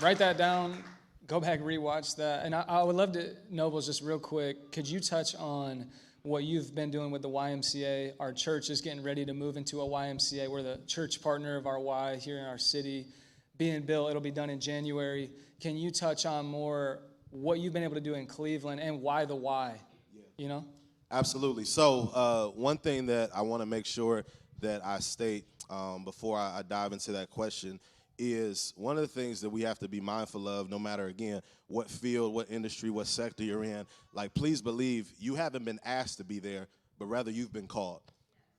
Write 0.00 0.18
that 0.18 0.38
down. 0.38 0.84
Go 1.26 1.40
back, 1.40 1.58
rewatch 1.58 2.14
that. 2.16 2.46
And 2.46 2.54
I, 2.54 2.64
I 2.68 2.82
would 2.84 2.94
love 2.94 3.12
to, 3.14 3.34
Nobles, 3.50 3.86
just 3.86 4.00
real 4.00 4.20
quick. 4.20 4.70
Could 4.70 4.88
you 4.88 5.00
touch 5.00 5.34
on 5.34 5.88
what 6.22 6.44
you've 6.44 6.72
been 6.72 6.92
doing 6.92 7.10
with 7.10 7.20
the 7.22 7.28
YMCA? 7.28 8.12
Our 8.20 8.32
church 8.32 8.70
is 8.70 8.80
getting 8.80 9.02
ready 9.02 9.24
to 9.24 9.34
move 9.34 9.56
into 9.56 9.80
a 9.80 9.84
YMCA. 9.84 10.48
We're 10.48 10.62
the 10.62 10.78
church 10.86 11.20
partner 11.20 11.56
of 11.56 11.66
our 11.66 11.80
Y 11.80 12.14
here 12.16 12.38
in 12.38 12.44
our 12.44 12.58
city. 12.58 13.08
Being 13.56 13.82
built, 13.82 14.10
it'll 14.10 14.22
be 14.22 14.30
done 14.30 14.50
in 14.50 14.60
January. 14.60 15.32
Can 15.60 15.76
you 15.76 15.90
touch 15.90 16.26
on 16.26 16.46
more 16.46 17.00
what 17.30 17.58
you've 17.58 17.72
been 17.72 17.82
able 17.82 17.96
to 17.96 18.00
do 18.00 18.14
in 18.14 18.26
Cleveland 18.26 18.80
and 18.80 19.02
why 19.02 19.24
the 19.24 19.34
Y? 19.34 19.80
You 20.36 20.46
know? 20.46 20.64
Absolutely. 21.10 21.64
So, 21.64 22.12
uh, 22.14 22.46
one 22.48 22.78
thing 22.78 23.06
that 23.06 23.30
I 23.34 23.42
want 23.42 23.62
to 23.62 23.66
make 23.66 23.84
sure 23.84 24.24
that 24.60 24.86
I 24.86 25.00
state 25.00 25.44
um, 25.68 26.04
before 26.04 26.38
I, 26.38 26.58
I 26.58 26.62
dive 26.62 26.92
into 26.92 27.10
that 27.12 27.30
question 27.30 27.80
is 28.18 28.72
one 28.76 28.96
of 28.96 29.02
the 29.02 29.08
things 29.08 29.40
that 29.40 29.50
we 29.50 29.62
have 29.62 29.78
to 29.78 29.88
be 29.88 30.00
mindful 30.00 30.48
of, 30.48 30.68
no 30.68 30.78
matter 30.78 31.06
again 31.06 31.40
what 31.68 31.88
field, 31.88 32.34
what 32.34 32.50
industry, 32.50 32.90
what 32.90 33.06
sector 33.06 33.44
you're 33.44 33.64
in. 33.64 33.86
Like, 34.12 34.34
please 34.34 34.60
believe 34.60 35.10
you 35.18 35.34
haven't 35.34 35.64
been 35.64 35.80
asked 35.84 36.18
to 36.18 36.24
be 36.24 36.38
there, 36.38 36.66
but 36.98 37.06
rather 37.06 37.30
you've 37.30 37.52
been 37.52 37.68
called. 37.68 38.02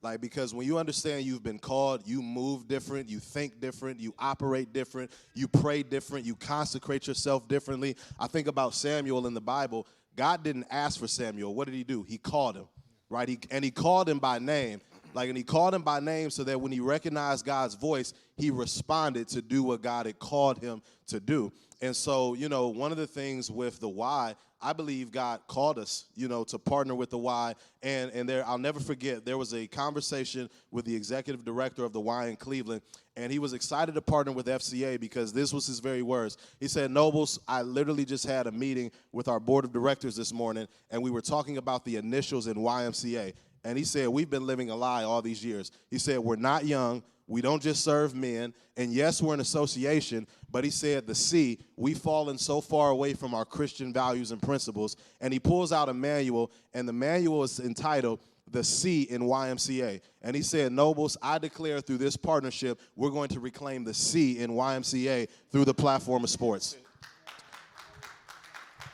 Like, 0.02 0.22
because 0.22 0.54
when 0.54 0.66
you 0.66 0.78
understand 0.78 1.26
you've 1.26 1.44
been 1.44 1.60
called, 1.60 2.08
you 2.08 2.22
move 2.22 2.68
different, 2.68 3.10
you 3.10 3.20
think 3.20 3.60
different, 3.60 4.00
you 4.00 4.14
operate 4.18 4.72
different, 4.72 5.12
you 5.34 5.48
pray 5.48 5.84
different, 5.84 6.26
you 6.26 6.36
consecrate 6.36 7.06
yourself 7.06 7.48
differently. 7.50 7.98
I 8.18 8.28
think 8.28 8.48
about 8.48 8.74
Samuel 8.74 9.28
in 9.28 9.34
the 9.34 9.42
Bible. 9.42 9.88
God 10.16 10.44
didn't 10.44 10.68
ask 10.70 11.00
for 11.00 11.08
Samuel. 11.08 11.54
What 11.54 11.66
did 11.66 11.74
he 11.74 11.84
do? 11.84 12.04
He 12.04 12.18
called 12.18 12.56
him, 12.56 12.68
right? 13.10 13.28
He, 13.28 13.40
and 13.52 13.64
he 13.64 13.72
called 13.72 14.08
him 14.08 14.20
by 14.20 14.40
name. 14.40 14.80
Like, 15.14 15.30
and 15.30 15.38
he 15.38 15.44
called 15.44 15.74
him 15.74 15.82
by 15.82 16.00
name 16.00 16.30
so 16.30 16.44
that 16.44 16.60
when 16.60 16.72
he 16.72 16.80
recognized 16.80 17.46
God's 17.46 17.76
voice, 17.76 18.14
he 18.38 18.52
responded 18.52 19.28
to 19.30 19.42
do 19.42 19.64
what 19.64 19.82
God 19.82 20.06
had 20.06 20.20
called 20.20 20.60
him 20.60 20.82
to 21.08 21.20
do. 21.20 21.52
And 21.82 21.96
so, 21.96 22.34
you 22.34 22.50
know, 22.50 22.68
one 22.68 22.92
of 22.92 22.98
the 22.98 23.08
things 23.08 23.50
with 23.50 23.80
the 23.80 23.90
Y, 23.90 24.36
I 24.62 24.74
believe 24.74 25.12
God 25.12 25.40
called 25.48 25.80
us, 25.80 26.06
you 26.16 26.28
know, 26.28 26.44
to 26.46 26.60
partner 26.60 26.94
with 26.94 27.10
the 27.10 27.18
Y. 27.18 27.56
And 27.82 28.12
and 28.12 28.28
there, 28.28 28.46
I'll 28.46 28.58
never 28.58 28.80
forget, 28.80 29.24
there 29.26 29.38
was 29.38 29.54
a 29.54 29.68
conversation 29.68 30.50
with 30.72 30.84
the 30.86 30.96
executive 30.96 31.46
director 31.46 31.86
of 31.86 31.94
the 31.94 32.02
Y 32.02 32.28
in 32.28 32.36
Cleveland, 32.36 32.82
and 33.16 33.32
he 33.32 33.40
was 33.40 33.54
excited 33.54 33.96
to 33.96 34.02
partner 34.02 34.34
with 34.34 34.48
FCA 34.48 35.00
because 35.00 35.32
this 35.32 35.54
was 35.54 35.68
his 35.68 35.80
very 35.80 36.02
words. 36.02 36.38
He 36.60 36.68
said, 36.68 36.92
Nobles, 36.92 37.40
I 37.48 37.62
literally 37.62 38.04
just 38.04 38.26
had 38.26 38.48
a 38.48 38.52
meeting 38.52 38.92
with 39.14 39.30
our 39.30 39.40
board 39.40 39.64
of 39.64 39.72
directors 39.72 40.18
this 40.18 40.34
morning, 40.34 40.68
and 40.92 41.02
we 41.02 41.12
were 41.12 41.22
talking 41.22 41.58
about 41.58 41.86
the 41.86 41.96
initials 41.96 42.48
in 42.48 42.56
YMCA. 42.56 43.34
And 43.64 43.78
he 43.78 43.84
said, 43.84 44.08
We've 44.10 44.30
been 44.30 44.46
living 44.46 44.70
a 44.70 44.76
lie 44.76 45.04
all 45.04 45.22
these 45.22 45.44
years. 45.44 45.72
He 45.90 45.98
said, 45.98 46.20
We're 46.20 46.36
not 46.36 46.66
young. 46.66 47.04
We 47.30 47.42
don't 47.42 47.62
just 47.62 47.84
serve 47.84 48.16
men. 48.16 48.56
And 48.76 48.92
yes, 48.92 49.22
we're 49.22 49.36
an 49.36 49.40
association, 49.40 50.26
but 50.50 50.64
he 50.64 50.72
said, 50.72 51.06
the 51.06 51.14
C, 51.14 51.60
we've 51.76 51.98
fallen 51.98 52.40
so 52.40 52.60
far 52.60 52.90
away 52.90 53.14
from 53.14 53.36
our 53.36 53.46
Christian 53.46 53.94
values 53.94 54.32
and 54.32 54.42
principles. 54.42 54.96
And 55.22 55.32
he 55.32 55.40
pulls 55.40 55.72
out 55.72 55.90
a 55.90 55.94
manual, 55.94 56.52
and 56.74 56.88
the 56.88 56.94
manual 56.94 57.44
is 57.44 57.60
entitled, 57.60 58.22
the 58.50 58.64
C 58.64 59.04
in 59.04 59.22
YMCA. 59.22 60.02
And 60.24 60.36
he 60.36 60.42
said, 60.42 60.72
Nobles, 60.72 61.18
I 61.22 61.38
declare 61.38 61.82
through 61.82 62.00
this 62.00 62.18
partnership, 62.18 62.80
we're 62.96 63.12
going 63.12 63.30
to 63.30 63.40
reclaim 63.40 63.84
the 63.84 63.94
C 63.94 64.40
in 64.40 64.50
YMCA 64.52 65.28
through 65.52 65.66
the 65.66 65.74
platform 65.74 66.24
of 66.24 66.32
sports. 66.32 66.78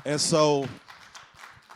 And 0.04 0.20
so 0.20 0.68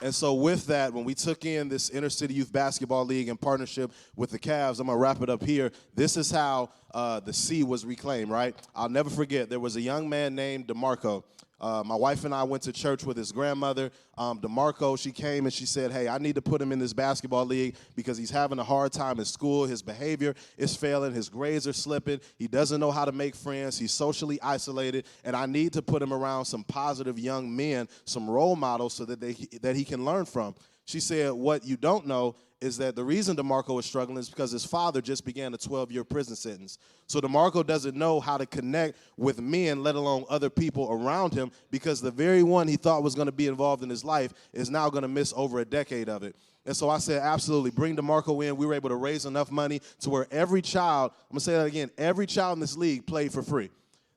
and 0.02 0.14
so, 0.16 0.34
with 0.34 0.68
that, 0.68 0.94
when 0.94 1.04
we 1.04 1.14
took 1.14 1.46
in 1.46 1.68
this 1.68 1.90
inner 1.90 2.10
city 2.10 2.34
youth 2.34 2.52
basketball 2.52 3.06
league 3.06 3.28
in 3.28 3.38
partnership 3.38 3.92
with 4.16 4.32
the 4.32 4.40
Cavs, 4.40 4.80
I'm 4.80 4.88
gonna 4.88 4.98
wrap 4.98 5.22
it 5.22 5.30
up 5.30 5.44
here. 5.44 5.72
This 5.96 6.16
is 6.16 6.32
how 6.32 6.70
uh, 6.94 7.20
the 7.20 7.34
C 7.34 7.64
was 7.64 7.86
reclaimed, 7.86 8.32
right? 8.32 8.56
I'll 8.76 8.90
never 8.90 9.10
forget. 9.10 9.50
There 9.50 9.60
was 9.60 9.76
a 9.76 9.82
young 9.82 10.08
man 10.08 10.36
named 10.36 10.68
Demarco. 10.68 11.24
Uh, 11.62 11.84
my 11.86 11.96
wife 11.96 12.26
and 12.26 12.34
I 12.34 12.44
went 12.44 12.64
to 12.64 12.72
church 12.72 13.04
with 13.04 13.18
his 13.18 13.32
grandmother, 13.32 13.92
um, 14.18 14.40
DeMarco. 14.40 14.98
She 14.98 15.12
came 15.12 15.46
and 15.46 15.54
she 15.54 15.66
said, 15.66 15.92
Hey, 15.92 16.08
I 16.08 16.18
need 16.18 16.36
to 16.36 16.42
put 16.42 16.62
him 16.62 16.72
in 16.72 16.80
this 16.80 16.94
basketball 16.94 17.46
league 17.46 17.76
because 17.96 18.18
he's 18.18 18.30
having 18.30 18.60
a 18.60 18.64
hard 18.64 18.92
time 18.92 19.20
in 19.20 19.26
school. 19.26 19.66
His 19.66 19.82
behavior 19.82 20.36
is 20.58 20.76
failing. 20.76 21.14
His 21.14 21.30
grades 21.30 21.68
are 21.68 21.74
slipping. 21.74 22.22
He 22.38 22.48
doesn't 22.48 22.80
know 22.80 22.92
how 22.92 23.06
to 23.06 23.12
make 23.12 23.36
friends. 23.36 23.78
He's 23.78 23.92
socially 23.92 24.42
isolated. 24.42 25.06
And 25.24 25.36
I 25.36 25.46
need 25.46 25.74
to 25.74 25.82
put 25.82 26.02
him 26.02 26.14
around 26.14 26.46
some 26.46 26.64
positive 26.64 27.20
young 27.20 27.54
men, 27.56 27.90
some 28.06 28.30
role 28.30 28.56
models 28.56 28.94
so 28.94 29.06
that, 29.06 29.20
they, 29.20 29.34
that 29.62 29.76
he 29.76 29.84
can 29.84 30.06
learn 30.06 30.26
from. 30.26 30.56
She 30.86 31.00
said, 31.00 31.34
What 31.34 31.66
you 31.66 31.78
don't 31.78 32.08
know 32.08 32.36
is 32.62 32.78
that 32.78 32.96
the 32.96 33.04
reason 33.04 33.36
DeMarco 33.38 33.80
is 33.80 33.86
struggling 33.86 34.18
is 34.18 34.30
because 34.30 34.52
his 34.52 34.66
father 34.66 35.02
just 35.02 35.24
began 35.24 35.54
a 35.54 35.58
12 35.58 35.92
year 35.92 36.04
prison 36.04 36.36
sentence. 36.36 36.78
So 37.08 37.22
DeMarco 37.22 37.66
doesn't 37.66 37.96
know 37.96 38.20
how 38.20 38.38
to 38.38 38.46
connect 38.46 38.98
with 39.18 39.40
men, 39.40 39.82
let 39.82 39.96
alone 39.96 40.26
other 40.30 40.50
people 40.50 40.92
around 40.92 41.34
him, 41.34 41.52
because 41.72 42.02
the 42.02 42.12
very 42.12 42.44
one 42.44 42.68
he 42.68 42.76
thought 42.76 43.04
was 43.04 43.16
going 43.16 43.28
to 43.28 43.32
be 43.32 43.48
involved 43.48 43.84
in 43.84 43.90
his 43.90 44.04
life 44.04 44.34
is 44.52 44.70
now 44.70 44.90
going 44.90 45.04
to 45.04 45.08
miss 45.08 45.34
over 45.36 45.60
a 45.60 45.66
decade 45.66 46.10
of 46.10 46.24
it. 46.24 46.36
And 46.66 46.76
so 46.76 46.90
I 46.90 46.98
said, 46.98 47.22
absolutely, 47.22 47.72
bring 47.72 47.96
DeMarco 47.96 48.46
in. 48.46 48.58
We 48.58 48.66
were 48.66 48.74
able 48.74 48.90
to 48.90 48.96
raise 48.96 49.26
enough 49.26 49.52
money 49.52 49.82
to 50.02 50.10
where 50.10 50.28
every 50.30 50.62
child, 50.62 51.12
I'm 51.14 51.36
going 51.36 51.40
to 51.40 51.46
say 51.46 51.54
that 51.54 51.66
again, 51.66 51.90
every 51.98 52.26
child 52.26 52.58
in 52.58 52.60
this 52.60 52.76
league 52.76 53.08
played 53.08 53.32
for 53.32 53.42
free. 53.42 53.70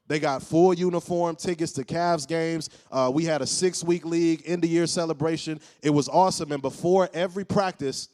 They 0.09 0.19
got 0.19 0.43
full 0.43 0.75
uniform 0.75 1.37
tickets 1.37 1.73
to 1.73 1.85
Cavs 1.85 2.27
games. 2.27 2.69
Uh, 2.91 3.11
we 3.15 3.25
had 3.25 3.41
a 3.41 3.47
six 3.47 3.83
week 3.85 4.05
league, 4.05 4.43
end 4.45 4.65
of 4.65 4.69
year 4.69 4.87
celebration. 4.87 5.61
It 5.83 5.91
was 5.91 6.09
awesome. 6.09 6.53
And 6.53 6.61
before 6.61 7.09
every 7.15 7.45
practice, 7.45 8.09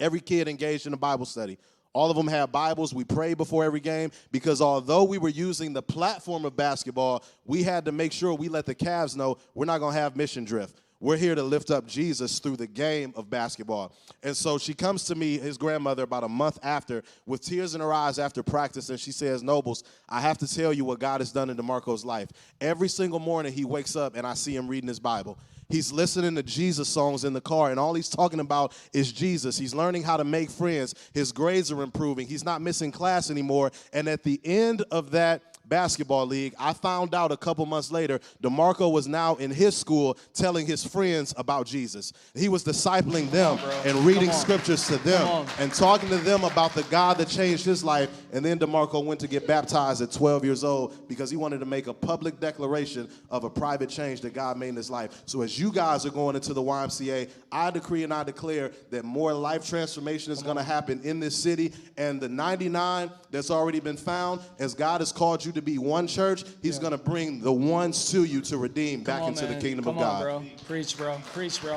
Every 0.00 0.20
kid 0.20 0.48
engaged 0.48 0.86
in 0.86 0.94
a 0.94 0.96
Bible 0.96 1.26
study. 1.26 1.58
All 1.92 2.10
of 2.10 2.16
them 2.16 2.28
had 2.28 2.52
Bibles. 2.52 2.94
We 2.94 3.04
prayed 3.04 3.36
before 3.36 3.64
every 3.64 3.80
game 3.80 4.10
because 4.32 4.60
although 4.60 5.04
we 5.04 5.18
were 5.18 5.28
using 5.28 5.72
the 5.72 5.82
platform 5.82 6.44
of 6.44 6.56
basketball, 6.56 7.24
we 7.44 7.62
had 7.62 7.84
to 7.84 7.92
make 7.92 8.12
sure 8.12 8.32
we 8.32 8.48
let 8.48 8.66
the 8.66 8.74
Cavs 8.74 9.16
know 9.16 9.38
we're 9.54 9.64
not 9.64 9.78
going 9.78 9.94
to 9.94 10.00
have 10.00 10.16
mission 10.16 10.44
drift. 10.44 10.80
We're 11.02 11.16
here 11.16 11.34
to 11.34 11.42
lift 11.42 11.70
up 11.70 11.86
Jesus 11.86 12.40
through 12.40 12.58
the 12.58 12.66
game 12.66 13.14
of 13.16 13.30
basketball. 13.30 13.94
And 14.22 14.36
so 14.36 14.58
she 14.58 14.74
comes 14.74 15.06
to 15.06 15.14
me, 15.14 15.38
his 15.38 15.56
grandmother, 15.56 16.02
about 16.02 16.24
a 16.24 16.28
month 16.28 16.58
after, 16.62 17.02
with 17.24 17.40
tears 17.40 17.74
in 17.74 17.80
her 17.80 17.90
eyes 17.90 18.18
after 18.18 18.42
practice, 18.42 18.90
and 18.90 19.00
she 19.00 19.10
says, 19.10 19.42
Nobles, 19.42 19.82
I 20.10 20.20
have 20.20 20.36
to 20.38 20.54
tell 20.54 20.74
you 20.74 20.84
what 20.84 20.98
God 20.98 21.22
has 21.22 21.32
done 21.32 21.48
in 21.48 21.56
DeMarco's 21.56 22.04
life. 22.04 22.28
Every 22.60 22.88
single 22.88 23.18
morning 23.18 23.54
he 23.54 23.64
wakes 23.64 23.96
up 23.96 24.14
and 24.14 24.26
I 24.26 24.34
see 24.34 24.54
him 24.54 24.68
reading 24.68 24.88
his 24.88 25.00
Bible. 25.00 25.38
He's 25.70 25.92
listening 25.92 26.34
to 26.34 26.42
Jesus 26.42 26.88
songs 26.88 27.24
in 27.24 27.32
the 27.32 27.40
car, 27.40 27.70
and 27.70 27.78
all 27.78 27.94
he's 27.94 28.08
talking 28.08 28.40
about 28.40 28.76
is 28.92 29.12
Jesus. 29.12 29.56
He's 29.56 29.74
learning 29.74 30.02
how 30.02 30.16
to 30.16 30.24
make 30.24 30.50
friends. 30.50 30.94
His 31.14 31.32
grades 31.32 31.70
are 31.70 31.82
improving. 31.82 32.26
He's 32.26 32.44
not 32.44 32.60
missing 32.60 32.92
class 32.92 33.30
anymore. 33.30 33.70
And 33.92 34.08
at 34.08 34.22
the 34.22 34.40
end 34.44 34.82
of 34.90 35.12
that 35.12 35.49
basketball 35.70 36.26
league, 36.26 36.54
I 36.58 36.74
found 36.74 37.14
out 37.14 37.32
a 37.32 37.36
couple 37.38 37.64
months 37.64 37.90
later, 37.90 38.20
DeMarco 38.42 38.92
was 38.92 39.08
now 39.08 39.36
in 39.36 39.50
his 39.50 39.74
school 39.74 40.18
telling 40.34 40.66
his 40.66 40.84
friends 40.84 41.32
about 41.38 41.66
Jesus. 41.66 42.12
He 42.34 42.50
was 42.50 42.62
discipling 42.62 43.30
them 43.30 43.58
on, 43.58 43.86
and 43.86 43.96
reading 44.04 44.32
scriptures 44.32 44.86
to 44.88 44.98
them 44.98 45.46
and 45.58 45.72
talking 45.72 46.10
to 46.10 46.18
them 46.18 46.44
about 46.44 46.74
the 46.74 46.82
God 46.84 47.16
that 47.18 47.28
changed 47.28 47.64
his 47.64 47.82
life. 47.82 48.10
And 48.32 48.44
then 48.44 48.58
DeMarco 48.58 49.02
went 49.04 49.20
to 49.20 49.28
get 49.28 49.46
baptized 49.46 50.02
at 50.02 50.12
12 50.12 50.44
years 50.44 50.64
old 50.64 51.08
because 51.08 51.30
he 51.30 51.36
wanted 51.36 51.60
to 51.60 51.66
make 51.66 51.86
a 51.86 51.94
public 51.94 52.40
declaration 52.40 53.08
of 53.30 53.44
a 53.44 53.50
private 53.50 53.88
change 53.88 54.20
that 54.22 54.34
God 54.34 54.58
made 54.58 54.68
in 54.68 54.76
his 54.76 54.90
life. 54.90 55.22
So 55.24 55.42
as 55.42 55.58
you 55.58 55.72
guys 55.72 56.04
are 56.04 56.10
going 56.10 56.36
into 56.36 56.52
the 56.52 56.62
YMCA, 56.62 57.30
I 57.52 57.70
decree 57.70 58.04
and 58.04 58.12
I 58.12 58.24
declare 58.24 58.72
that 58.90 59.04
more 59.04 59.32
life 59.32 59.68
transformation 59.68 60.32
is 60.32 60.42
going 60.42 60.56
to 60.56 60.62
happen 60.62 61.00
in 61.04 61.20
this 61.20 61.40
city. 61.40 61.72
And 61.96 62.20
the 62.20 62.28
99 62.28 63.10
that's 63.30 63.50
already 63.50 63.80
been 63.80 63.96
found, 63.96 64.40
as 64.58 64.74
God 64.74 65.00
has 65.00 65.12
called 65.12 65.44
you 65.44 65.52
to 65.52 65.59
to 65.60 65.64
be 65.64 65.78
one 65.78 66.06
church, 66.06 66.44
he's 66.62 66.76
yeah. 66.76 66.80
going 66.80 66.92
to 66.92 66.98
bring 66.98 67.40
the 67.40 67.52
ones 67.52 68.10
to 68.10 68.24
you 68.24 68.40
to 68.42 68.56
redeem 68.56 69.04
Come 69.04 69.14
back 69.14 69.22
on, 69.22 69.28
into 69.30 69.44
man. 69.44 69.54
the 69.54 69.60
kingdom 69.60 69.84
Come 69.84 69.98
of 69.98 70.02
God. 70.02 70.26
On, 70.26 70.42
bro. 70.42 70.50
Preach, 70.66 70.96
bro. 70.96 71.20
Preach, 71.32 71.60
bro. 71.60 71.76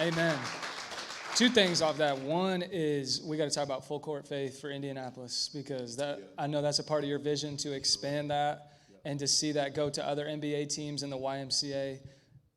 Amen. 0.00 0.38
Two 1.34 1.48
things 1.48 1.82
off 1.82 1.98
that. 1.98 2.18
One 2.18 2.62
is 2.62 3.22
we 3.22 3.36
got 3.36 3.44
to 3.44 3.50
talk 3.50 3.64
about 3.64 3.86
full 3.86 4.00
court 4.00 4.26
faith 4.26 4.60
for 4.60 4.70
Indianapolis 4.70 5.50
because 5.52 5.96
that 5.96 6.18
yeah. 6.18 6.24
I 6.38 6.46
know 6.46 6.62
that's 6.62 6.78
a 6.78 6.84
part 6.84 7.04
of 7.04 7.10
your 7.10 7.18
vision 7.18 7.56
to 7.58 7.72
expand 7.72 8.30
that 8.30 8.72
yeah. 8.90 9.10
and 9.10 9.18
to 9.20 9.26
see 9.26 9.52
that 9.52 9.74
go 9.74 9.90
to 9.90 10.06
other 10.06 10.26
NBA 10.26 10.74
teams 10.74 11.02
in 11.02 11.10
the 11.10 11.18
YMCA. 11.18 11.98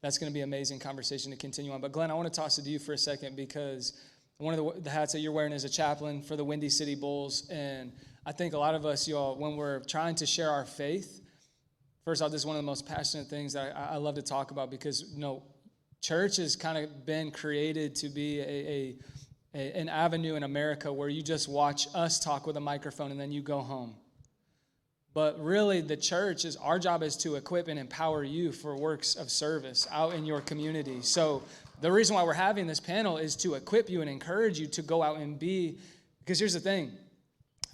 That's 0.01 0.17
going 0.17 0.31
to 0.31 0.33
be 0.33 0.39
an 0.39 0.49
amazing 0.49 0.79
conversation 0.79 1.29
to 1.31 1.37
continue 1.37 1.73
on. 1.73 1.81
But 1.81 1.91
Glen, 1.91 2.09
I 2.09 2.13
want 2.13 2.33
to 2.33 2.39
toss 2.39 2.57
it 2.57 2.63
to 2.63 2.69
you 2.69 2.79
for 2.79 2.93
a 2.93 2.97
second 2.97 3.35
because 3.35 3.99
one 4.37 4.57
of 4.57 4.75
the, 4.75 4.81
the 4.81 4.89
hats 4.89 5.11
that 5.11 5.19
you're 5.19 5.33
wearing 5.33 5.51
is 5.51 5.65
a 5.65 5.69
chaplain 5.69 6.21
for 6.21 6.37
the 6.37 6.43
Windy 6.45 6.69
City 6.69 6.95
Bulls 6.95 7.49
and– 7.49 7.91
I 8.29 8.31
think 8.31 8.53
a 8.53 8.59
lot 8.59 8.75
of 8.75 8.85
us, 8.85 9.07
y'all, 9.07 9.35
when 9.35 9.55
we're 9.55 9.79
trying 9.79 10.13
to 10.13 10.25
share 10.27 10.51
our 10.51 10.63
faith, 10.63 11.19
first 12.05 12.21
off, 12.21 12.29
this 12.29 12.41
is 12.41 12.45
one 12.45 12.55
of 12.55 12.61
the 12.61 12.65
most 12.65 12.85
passionate 12.85 13.25
things 13.25 13.53
that 13.53 13.75
I, 13.75 13.93
I 13.93 13.95
love 13.95 14.13
to 14.15 14.21
talk 14.21 14.51
about 14.51 14.69
because 14.69 15.03
you 15.15 15.19
know, 15.19 15.41
church 16.03 16.37
has 16.37 16.55
kind 16.55 16.77
of 16.77 17.07
been 17.07 17.31
created 17.31 17.95
to 17.95 18.07
be 18.07 18.39
a, 18.39 18.43
a, 18.43 18.95
a 19.55 19.79
an 19.79 19.89
avenue 19.89 20.35
in 20.35 20.43
America 20.43 20.93
where 20.93 21.09
you 21.09 21.23
just 21.23 21.49
watch 21.49 21.87
us 21.95 22.19
talk 22.19 22.45
with 22.45 22.55
a 22.55 22.59
microphone 22.59 23.09
and 23.09 23.19
then 23.19 23.31
you 23.31 23.41
go 23.41 23.61
home. 23.61 23.95
But 25.15 25.43
really, 25.43 25.81
the 25.81 25.97
church 25.97 26.45
is 26.45 26.55
our 26.57 26.77
job 26.77 27.01
is 27.01 27.17
to 27.17 27.33
equip 27.33 27.67
and 27.67 27.79
empower 27.79 28.23
you 28.23 28.51
for 28.51 28.77
works 28.77 29.15
of 29.15 29.31
service 29.31 29.87
out 29.91 30.13
in 30.13 30.23
your 30.23 30.41
community. 30.41 31.01
So, 31.01 31.41
the 31.81 31.91
reason 31.91 32.15
why 32.15 32.21
we're 32.21 32.33
having 32.33 32.67
this 32.67 32.79
panel 32.79 33.17
is 33.17 33.35
to 33.37 33.55
equip 33.55 33.89
you 33.89 34.01
and 34.01 34.09
encourage 34.09 34.59
you 34.59 34.67
to 34.67 34.83
go 34.83 35.01
out 35.01 35.17
and 35.17 35.39
be. 35.39 35.79
Because 36.19 36.37
here's 36.37 36.53
the 36.53 36.59
thing 36.59 36.91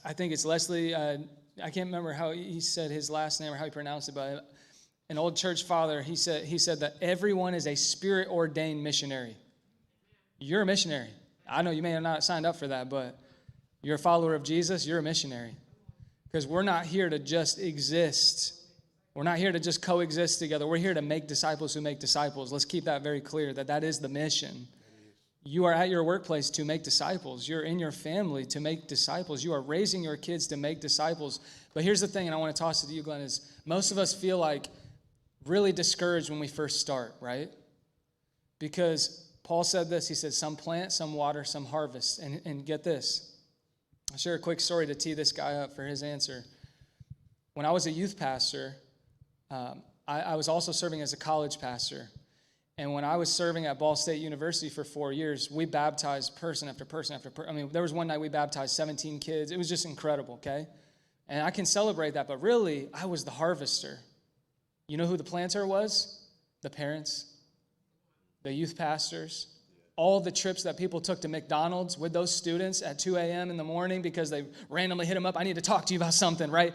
I 0.05 0.13
think 0.13 0.33
it's 0.33 0.45
Leslie, 0.45 0.93
uh, 0.93 1.17
I 1.61 1.71
can't 1.71 1.87
remember 1.87 2.13
how 2.13 2.31
he 2.31 2.61
said 2.61 2.91
his 2.91 3.09
last 3.09 3.41
name 3.41 3.51
or 3.51 3.55
how 3.55 3.65
he 3.65 3.71
pronounced 3.71 4.07
it, 4.07 4.13
but 4.13 4.47
an 5.09 5.17
old 5.17 5.35
church 5.35 5.63
father, 5.63 6.03
he 6.03 6.15
said, 6.15 6.45
he 6.45 6.59
said 6.59 6.81
that 6.81 6.93
everyone 7.01 7.55
is 7.55 7.65
a 7.65 7.73
spirit 7.73 8.27
ordained 8.29 8.83
missionary. 8.83 9.35
You're 10.37 10.61
a 10.61 10.65
missionary. 10.65 11.09
I 11.49 11.63
know 11.63 11.71
you 11.71 11.81
may 11.81 11.89
have 11.91 12.03
not 12.03 12.23
signed 12.23 12.45
up 12.45 12.55
for 12.55 12.67
that, 12.67 12.87
but 12.87 13.17
you're 13.81 13.95
a 13.95 13.99
follower 13.99 14.35
of 14.35 14.43
Jesus, 14.43 14.85
you're 14.85 14.99
a 14.99 15.03
missionary. 15.03 15.55
Because 16.25 16.45
we're 16.45 16.61
not 16.61 16.85
here 16.85 17.09
to 17.09 17.17
just 17.17 17.59
exist. 17.59 18.61
We're 19.15 19.23
not 19.23 19.39
here 19.39 19.51
to 19.51 19.59
just 19.59 19.81
coexist 19.81 20.37
together. 20.37 20.67
We're 20.67 20.77
here 20.77 20.93
to 20.93 21.01
make 21.01 21.27
disciples 21.27 21.73
who 21.73 21.81
make 21.81 21.99
disciples. 21.99 22.51
Let's 22.51 22.65
keep 22.65 22.83
that 22.83 23.01
very 23.01 23.21
clear 23.21 23.53
that 23.53 23.67
that 23.67 23.83
is 23.83 23.99
the 23.99 24.09
mission. 24.09 24.67
You 25.47 25.65
are 25.65 25.73
at 25.73 25.89
your 25.89 26.03
workplace 26.03 26.49
to 26.51 26.65
make 26.65 26.83
disciples. 26.83 27.47
You're 27.47 27.61
in 27.61 27.77
your 27.77 27.91
family 27.91 28.45
to 28.47 28.59
make 28.59 28.87
disciples. 28.87 29.43
You 29.43 29.53
are 29.53 29.61
raising 29.61 30.03
your 30.03 30.17
kids 30.17 30.47
to 30.47 30.57
make 30.57 30.81
disciples. 30.81 31.39
But 31.73 31.83
here's 31.83 32.01
the 32.01 32.07
thing, 32.07 32.27
and 32.27 32.33
I 32.33 32.37
want 32.39 32.55
to 32.55 32.59
toss 32.59 32.83
it 32.83 32.87
to 32.87 32.93
you, 32.93 33.03
Glen, 33.03 33.21
is 33.21 33.53
most 33.63 33.91
of 33.91 33.99
us 33.99 34.13
feel 34.13 34.39
like 34.39 34.67
really 35.45 35.71
discouraged 35.71 36.31
when 36.31 36.39
we 36.39 36.47
first 36.47 36.81
start, 36.81 37.13
right? 37.21 37.49
Because 38.57 39.29
Paul 39.43 39.63
said 39.63 39.89
this. 39.89 40.07
He 40.07 40.15
said, 40.15 40.33
some 40.33 40.55
plant, 40.55 40.91
some 40.91 41.13
water, 41.13 41.43
some 41.43 41.65
harvest. 41.65 42.17
And, 42.19 42.41
and 42.45 42.65
get 42.65 42.83
this 42.83 43.35
I'll 44.11 44.17
share 44.17 44.35
a 44.35 44.39
quick 44.39 44.59
story 44.59 44.87
to 44.87 44.95
tee 44.95 45.13
this 45.13 45.31
guy 45.31 45.55
up 45.55 45.75
for 45.75 45.83
his 45.83 46.01
answer. 46.01 46.45
When 47.53 47.65
I 47.65 47.71
was 47.71 47.85
a 47.85 47.91
youth 47.91 48.17
pastor, 48.17 48.75
um, 49.51 49.81
I, 50.07 50.21
I, 50.21 50.35
was 50.35 50.47
also 50.47 50.71
serving 50.71 51.01
as 51.01 51.11
a 51.13 51.17
college 51.17 51.59
pastor. 51.59 52.09
And 52.77 52.93
when 52.93 53.05
I 53.05 53.15
was 53.15 53.31
serving 53.31 53.65
at 53.67 53.79
Ball 53.79 53.95
State 53.95 54.21
University 54.21 54.69
for 54.69 54.83
four 54.83 55.13
years, 55.13 55.49
we 55.49 55.65
baptized 55.65 56.35
person 56.35 56.67
after 56.67 56.83
person 56.83 57.15
after 57.15 57.29
person. 57.29 57.49
I 57.49 57.55
mean, 57.55 57.69
there 57.71 57.81
was 57.81 57.93
one 57.93 58.07
night 58.07 58.19
we 58.19 58.27
baptized 58.27 58.75
17 58.75 59.19
kids. 59.19 59.51
It 59.51 59.57
was 59.57 59.69
just 59.69 59.85
incredible, 59.85 60.35
okay? 60.35 60.67
And 61.29 61.41
I 61.41 61.51
can 61.51 61.65
celebrate 61.65 62.15
that, 62.15 62.27
but 62.27 62.41
really, 62.41 62.89
I 62.93 63.05
was 63.05 63.23
the 63.23 63.31
harvester. 63.31 63.99
You 64.87 64.97
know 64.97 65.07
who 65.07 65.15
the 65.15 65.23
planter 65.23 65.65
was? 65.65 66.21
The 66.61 66.69
parents, 66.69 67.33
the 68.43 68.51
youth 68.51 68.77
pastors, 68.77 69.47
all 69.95 70.19
the 70.19 70.31
trips 70.31 70.63
that 70.63 70.77
people 70.77 70.99
took 70.99 71.21
to 71.21 71.29
McDonald's 71.29 71.97
with 71.97 72.11
those 72.11 72.35
students 72.35 72.81
at 72.81 72.99
2 72.99 73.15
a.m. 73.15 73.49
in 73.49 73.57
the 73.57 73.63
morning 73.63 74.01
because 74.01 74.29
they 74.29 74.45
randomly 74.69 75.05
hit 75.05 75.13
them 75.13 75.25
up. 75.25 75.39
I 75.39 75.43
need 75.43 75.55
to 75.55 75.61
talk 75.61 75.85
to 75.85 75.93
you 75.93 75.99
about 75.99 76.13
something, 76.13 76.51
right? 76.51 76.73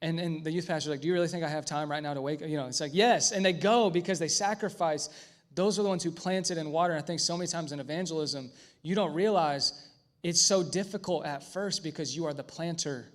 And, 0.00 0.20
and 0.20 0.44
the 0.44 0.50
youth 0.50 0.68
pastor's 0.68 0.90
like, 0.90 1.00
Do 1.00 1.08
you 1.08 1.14
really 1.14 1.28
think 1.28 1.44
I 1.44 1.48
have 1.48 1.64
time 1.64 1.90
right 1.90 2.02
now 2.02 2.14
to 2.14 2.22
wake? 2.22 2.42
Up? 2.42 2.48
You 2.48 2.56
know, 2.56 2.66
it's 2.66 2.80
like, 2.80 2.94
Yes. 2.94 3.32
And 3.32 3.44
they 3.44 3.52
go 3.52 3.90
because 3.90 4.18
they 4.18 4.28
sacrifice. 4.28 5.08
Those 5.54 5.78
are 5.78 5.82
the 5.82 5.88
ones 5.88 6.04
who 6.04 6.10
planted 6.10 6.58
in 6.58 6.70
water. 6.70 6.92
And 6.94 7.02
I 7.02 7.06
think 7.06 7.20
so 7.20 7.36
many 7.36 7.48
times 7.48 7.72
in 7.72 7.80
evangelism, 7.80 8.50
you 8.82 8.94
don't 8.94 9.12
realize 9.12 9.88
it's 10.22 10.40
so 10.40 10.62
difficult 10.62 11.26
at 11.26 11.42
first 11.42 11.82
because 11.82 12.14
you 12.16 12.26
are 12.26 12.34
the 12.34 12.44
planter. 12.44 13.06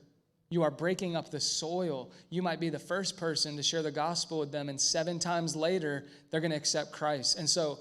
You 0.50 0.64
are 0.64 0.72
breaking 0.72 1.16
up 1.16 1.32
the 1.32 1.40
soil. 1.40 2.12
You 2.30 2.42
might 2.42 2.60
be 2.60 2.70
the 2.70 2.80
first 2.80 3.18
person 3.18 3.56
to 3.58 3.64
share 3.64 3.82
the 3.82 3.92
gospel 3.92 4.40
with 4.40 4.52
them, 4.52 4.70
and 4.70 4.80
seven 4.80 5.18
times 5.18 5.56
later, 5.56 6.06
they're 6.30 6.42
going 6.42 6.52
to 6.52 6.58
accept 6.58 6.92
Christ. 6.92 7.40
And 7.40 7.50
so, 7.50 7.80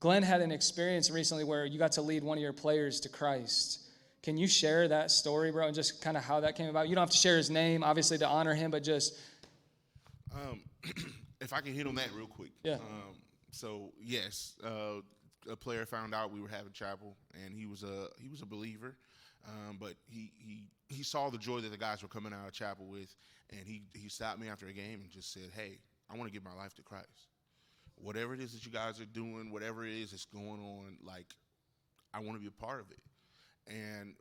Glen 0.00 0.22
had 0.22 0.42
an 0.42 0.52
experience 0.52 1.10
recently 1.10 1.44
where 1.44 1.64
you 1.64 1.78
got 1.78 1.92
to 1.92 2.02
lead 2.02 2.22
one 2.22 2.36
of 2.36 2.42
your 2.42 2.52
players 2.52 3.00
to 3.00 3.08
Christ. 3.08 3.83
Can 4.24 4.38
you 4.38 4.46
share 4.46 4.88
that 4.88 5.10
story, 5.10 5.52
bro, 5.52 5.66
and 5.66 5.74
just 5.74 6.00
kind 6.00 6.16
of 6.16 6.24
how 6.24 6.40
that 6.40 6.56
came 6.56 6.70
about? 6.70 6.88
You 6.88 6.94
don't 6.94 7.02
have 7.02 7.10
to 7.10 7.16
share 7.16 7.36
his 7.36 7.50
name, 7.50 7.84
obviously, 7.84 8.16
to 8.16 8.26
honor 8.26 8.54
him, 8.54 8.70
but 8.70 8.82
just. 8.82 9.18
Um, 10.32 10.62
if 11.42 11.52
I 11.52 11.60
can 11.60 11.74
hit 11.74 11.86
on 11.86 11.94
that 11.96 12.08
real 12.16 12.26
quick. 12.26 12.52
Yeah. 12.62 12.76
Um, 12.76 13.16
so 13.50 13.92
yes, 14.02 14.54
uh, 14.64 15.02
a 15.50 15.56
player 15.56 15.84
found 15.84 16.14
out 16.14 16.32
we 16.32 16.40
were 16.40 16.48
having 16.48 16.72
chapel, 16.72 17.18
and 17.44 17.54
he 17.54 17.66
was 17.66 17.82
a 17.82 18.08
he 18.18 18.30
was 18.30 18.40
a 18.40 18.46
believer, 18.46 18.96
um, 19.46 19.76
but 19.78 19.92
he 20.06 20.32
he 20.38 20.64
he 20.88 21.02
saw 21.02 21.28
the 21.28 21.36
joy 21.36 21.60
that 21.60 21.70
the 21.70 21.76
guys 21.76 22.00
were 22.00 22.08
coming 22.08 22.32
out 22.32 22.46
of 22.46 22.52
chapel 22.54 22.86
with, 22.86 23.14
and 23.50 23.60
he 23.66 23.82
he 23.92 24.08
stopped 24.08 24.40
me 24.40 24.48
after 24.48 24.68
a 24.68 24.72
game 24.72 25.02
and 25.02 25.10
just 25.10 25.34
said, 25.34 25.50
"Hey, 25.54 25.80
I 26.10 26.16
want 26.16 26.28
to 26.28 26.32
give 26.32 26.42
my 26.42 26.54
life 26.54 26.74
to 26.76 26.82
Christ." 26.82 27.28
whatever 27.96 28.34
it 28.34 28.40
is 28.40 28.52
that 28.52 28.64
you 28.66 28.72
guys 28.72 29.00
are 29.00 29.06
doing, 29.06 29.50
whatever 29.50 29.84
it 29.84 29.92
is 29.92 30.10
that's 30.10 30.24
going 30.24 30.60
on, 30.60 30.96
like, 31.02 31.26
I 32.12 32.20
want 32.20 32.34
to 32.34 32.40
be 32.40 32.48
a 32.48 32.50
part 32.50 32.80
of 32.80 32.90
it. 32.90 32.98
And 33.66 34.14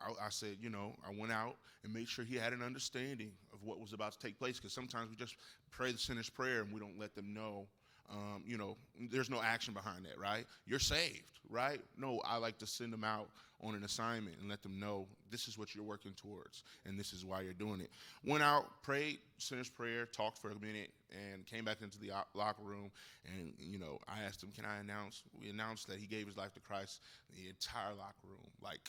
I, 0.00 0.26
I, 0.26 0.28
said, 0.30 0.56
you 0.60 0.70
know, 0.70 0.94
I 1.06 1.18
went 1.18 1.32
out 1.32 1.56
and 1.84 1.92
made 1.92 2.08
sure 2.08 2.24
he 2.24 2.36
had 2.36 2.52
an 2.52 2.62
understanding 2.62 3.30
of 3.52 3.62
what 3.64 3.80
was 3.80 3.92
about 3.92 4.12
to 4.12 4.18
take 4.18 4.38
place 4.38 4.56
because 4.56 4.72
sometimes 4.72 5.10
we 5.10 5.16
just 5.16 5.36
pray 5.70 5.92
the 5.92 5.98
sinner's 5.98 6.30
prayer 6.30 6.60
and 6.60 6.72
we 6.72 6.80
don't 6.80 6.98
let 6.98 7.14
them 7.14 7.32
know 7.32 7.66
um, 8.10 8.42
you 8.46 8.58
know, 8.58 8.76
there's 9.10 9.30
no 9.30 9.40
action 9.42 9.72
behind 9.74 10.04
that, 10.04 10.18
right? 10.18 10.44
You're 10.66 10.78
saved, 10.78 11.40
right? 11.48 11.80
No, 11.96 12.20
I 12.24 12.36
like 12.36 12.58
to 12.58 12.66
send 12.66 12.92
them 12.92 13.04
out 13.04 13.28
on 13.62 13.74
an 13.74 13.84
assignment 13.84 14.36
and 14.40 14.48
let 14.48 14.62
them 14.62 14.78
know 14.78 15.06
this 15.30 15.46
is 15.46 15.56
what 15.56 15.74
you're 15.74 15.84
working 15.84 16.12
towards 16.12 16.64
and 16.84 16.98
this 16.98 17.12
is 17.12 17.24
why 17.24 17.40
you're 17.40 17.52
doing 17.52 17.80
it. 17.80 17.90
Went 18.24 18.42
out, 18.42 18.82
prayed, 18.82 19.18
sinner's 19.38 19.68
prayer, 19.68 20.06
talked 20.06 20.38
for 20.38 20.50
a 20.50 20.58
minute, 20.58 20.90
and 21.12 21.46
came 21.46 21.64
back 21.64 21.82
into 21.82 21.98
the 21.98 22.10
locker 22.34 22.62
room. 22.62 22.90
And, 23.26 23.52
you 23.58 23.78
know, 23.78 23.98
I 24.08 24.22
asked 24.24 24.42
him, 24.42 24.50
Can 24.54 24.64
I 24.64 24.80
announce? 24.80 25.22
We 25.38 25.50
announced 25.50 25.88
that 25.88 25.98
he 25.98 26.06
gave 26.06 26.26
his 26.26 26.36
life 26.36 26.52
to 26.54 26.60
Christ. 26.60 27.00
The 27.36 27.48
entire 27.48 27.94
locker 27.94 28.26
room, 28.28 28.50
like, 28.62 28.80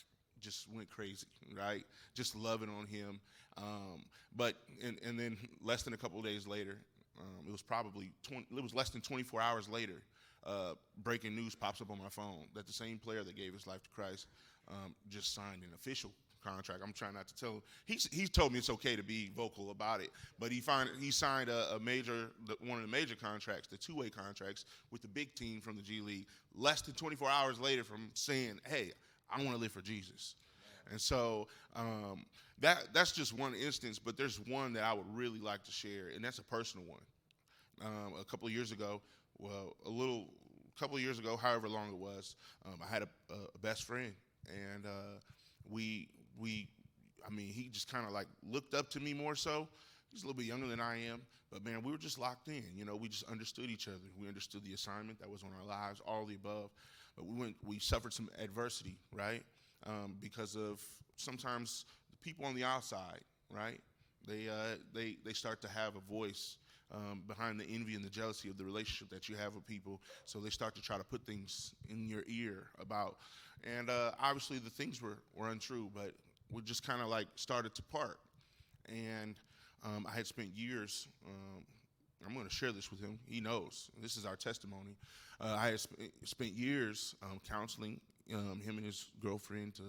just 0.42 0.68
went 0.76 0.90
crazy, 0.90 1.28
right? 1.58 1.84
Just 2.14 2.36
loving 2.36 2.70
on 2.70 2.88
him. 2.88 3.20
Um, 3.58 4.04
but, 4.36 4.56
and, 4.84 5.00
and 5.06 5.20
then 5.20 5.38
less 5.64 5.84
than 5.84 5.94
a 5.94 5.98
couple 5.98 6.22
days 6.22 6.48
later, 6.48 6.80
um, 7.20 7.46
it 7.48 7.52
was 7.52 7.62
probably 7.62 8.12
20, 8.24 8.48
it 8.58 8.64
was 8.64 8.74
less 8.74 8.90
than 8.90 9.02
24 9.02 9.42
hours 9.42 9.70
later. 9.70 10.02
Uh, 10.46 10.74
breaking 11.02 11.34
news 11.34 11.56
pops 11.56 11.80
up 11.80 11.90
on 11.90 11.98
my 11.98 12.10
phone 12.10 12.44
that 12.54 12.68
the 12.68 12.74
same 12.74 12.98
player 12.98 13.24
that 13.24 13.34
gave 13.34 13.54
his 13.54 13.66
life 13.66 13.82
to 13.82 13.90
Christ 13.92 14.28
um, 14.70 14.96
just 15.10 15.34
signed 15.34 15.64
an 15.64 15.74
official 15.76 16.12
contract. 16.44 16.82
I'm 16.84 16.94
trying 16.94 17.14
not 17.14 17.28
to 17.28 17.36
tell 17.36 17.52
him. 17.52 17.62
He's, 17.86 18.10
he's 18.12 18.30
told 18.30 18.52
me 18.52 18.60
it's 18.60 18.70
okay 18.70 18.96
to 18.96 19.04
be 19.04 19.32
vocal 19.36 19.72
about 19.72 20.02
it, 20.02 20.10
but 20.40 20.52
he 20.52 20.60
find, 20.60 20.90
he 21.00 21.12
signed 21.12 21.50
a, 21.50 21.76
a 21.76 21.80
major 21.80 22.32
one 22.60 22.80
of 22.80 22.86
the 22.86 22.92
major 22.92 23.16
contracts, 23.16 23.68
the 23.68 23.78
two 23.78 23.96
way 23.96 24.10
contracts 24.10 24.66
with 24.92 25.02
the 25.02 25.08
big 25.08 25.34
team 25.36 25.62
from 25.62 25.76
the 25.76 25.82
G 25.82 26.02
League, 26.02 26.28
less 26.56 26.82
than 26.82 26.94
24 26.96 27.30
hours 27.30 27.60
later 27.60 27.84
from 27.84 28.10
saying, 28.14 28.60
"Hey, 28.68 28.92
I 29.30 29.38
want 29.38 29.52
to 29.52 29.58
live 29.58 29.72
for 29.72 29.82
Jesus." 29.82 30.36
And 30.92 31.00
so 31.00 31.48
um, 31.76 32.26
that 32.60 32.88
that's 32.94 33.12
just 33.12 33.34
one 33.34 33.54
instance, 33.54 34.00
but 34.00 34.18
there's 34.18 34.40
one 34.48 34.74
that 34.74 34.84
I 34.84 34.94
would 34.94 35.06
really 35.14 35.40
like 35.40 35.64
to 35.64 35.72
share, 35.72 36.10
and 36.14 36.24
that's 36.24 36.40
a 36.40 36.44
personal 36.44 36.86
one. 36.86 37.02
Um, 37.84 38.14
a 38.20 38.24
couple 38.24 38.50
years 38.50 38.72
ago, 38.72 39.02
well, 39.40 39.76
a 39.86 39.90
little, 39.90 40.28
couple 40.80 40.98
years 41.00 41.20
ago, 41.20 41.36
however 41.36 41.68
long 41.68 41.90
it 41.90 41.98
was, 41.98 42.36
um, 42.66 42.80
I 42.82 42.92
had 42.92 43.02
a, 43.02 43.08
a, 43.34 43.58
best 43.62 43.84
friend, 43.84 44.14
and 44.48 44.86
uh, 44.86 45.20
we 45.70 46.10
we, 46.40 46.68
I 47.26 47.30
mean, 47.34 47.48
he 47.48 47.70
just 47.70 47.92
kind 47.92 48.06
of 48.06 48.12
like 48.12 48.28
looked 48.50 48.74
up 48.74 48.90
to 48.92 49.00
me 49.00 49.14
more 49.14 49.36
so. 49.36 49.68
He's 50.12 50.24
a 50.24 50.28
little 50.28 50.38
bit 50.38 50.46
younger 50.46 50.68
than 50.68 50.80
I 50.80 50.98
am, 51.06 51.22
but 51.52 51.64
man, 51.66 51.82
we 51.84 51.92
were 51.92 51.98
just 51.98 52.20
locked 52.20 52.48
in. 52.48 52.64
You 52.76 52.86
know, 52.86 52.96
we 52.96 53.08
just 53.10 53.24
understood 53.30 53.70
each 53.70 53.88
other. 53.88 53.98
We 54.20 54.28
understood 54.28 54.64
the 54.64 54.74
assignment 54.74 55.20
that 55.20 55.30
was 55.30 55.44
on 55.44 55.50
our 55.60 55.66
lives, 55.66 56.02
all 56.06 56.26
the 56.26 56.36
above. 56.36 56.70
But 57.16 57.26
we 57.26 57.36
went, 57.36 57.56
we 57.64 57.80
suffered 57.80 58.14
some 58.14 58.30
adversity, 58.40 58.98
right? 59.12 59.44
um, 59.86 60.16
because 60.22 60.56
of 60.56 60.82
sometimes 61.18 61.86
the 62.10 62.18
people 62.18 62.46
on 62.46 62.56
the 62.56 62.64
outside, 62.64 63.20
right? 63.50 63.80
They, 64.28 64.48
uh, 64.48 64.78
they, 64.94 65.18
they 65.26 65.34
start 65.34 65.62
to 65.62 65.68
have 65.68 65.96
a 65.96 66.00
voice 66.00 66.58
um, 66.94 67.24
behind 67.28 67.60
the 67.60 67.66
envy 67.66 67.96
and 67.96 68.04
the 68.04 68.10
jealousy 68.10 68.50
of 68.50 68.58
the 68.58 68.64
relationship 68.64 69.10
that 69.10 69.28
you 69.28 69.36
have 69.36 69.54
with 69.56 69.66
people. 69.66 70.02
So 70.26 70.40
they 70.40 70.50
start 70.50 70.76
to 70.76 70.82
try 70.82 70.98
to 70.98 71.04
put 71.04 71.26
things 71.26 71.74
in 71.90 72.10
your 72.10 72.24
ear 72.28 72.68
about. 72.80 73.18
And 73.64 73.90
uh, 73.90 74.12
obviously 74.20 74.60
the 74.60 74.70
things 74.70 75.02
were, 75.02 75.20
were 75.36 75.50
untrue, 75.50 75.90
but 75.94 76.12
we 76.52 76.62
just 76.62 76.86
kind 76.86 77.02
of 77.02 77.08
like 77.08 77.28
started 77.36 77.74
to 77.76 77.84
part. 77.84 78.18
And 78.88 79.36
um, 79.84 80.06
I 80.10 80.16
had 80.16 80.28
spent 80.28 80.50
years, 80.54 81.08
um, 81.26 81.64
I'm 82.26 82.34
going 82.34 82.46
to 82.48 82.54
share 82.54 82.72
this 82.72 82.92
with 82.92 83.02
him. 83.02 83.20
He 83.28 83.42
knows. 83.42 83.90
This 84.02 84.18
is 84.18 84.26
our 84.26 84.36
testimony. 84.36 84.98
Uh, 85.40 85.58
I 85.60 85.68
had 85.68 85.80
sp- 85.80 86.12
spent 86.24 86.52
years 86.52 87.16
um, 87.24 87.40
counseling 87.50 88.00
um, 88.34 88.62
him 88.64 88.78
and 88.78 88.86
his 88.86 89.10
girlfriend 89.22 89.76
to 89.76 89.84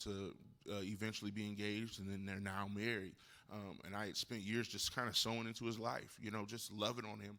to 0.00 0.34
uh, 0.70 0.82
eventually 0.82 1.30
be 1.30 1.46
engaged, 1.46 2.00
and 2.00 2.08
then 2.08 2.26
they're 2.26 2.40
now 2.40 2.68
married. 2.74 3.12
Um, 3.52 3.78
and 3.84 3.94
I 3.94 4.06
had 4.06 4.16
spent 4.16 4.40
years 4.40 4.66
just 4.66 4.94
kind 4.94 5.08
of 5.08 5.16
sowing 5.16 5.46
into 5.46 5.64
his 5.64 5.78
life, 5.78 6.18
you 6.20 6.30
know, 6.30 6.44
just 6.44 6.72
loving 6.72 7.04
on 7.04 7.20
him. 7.20 7.38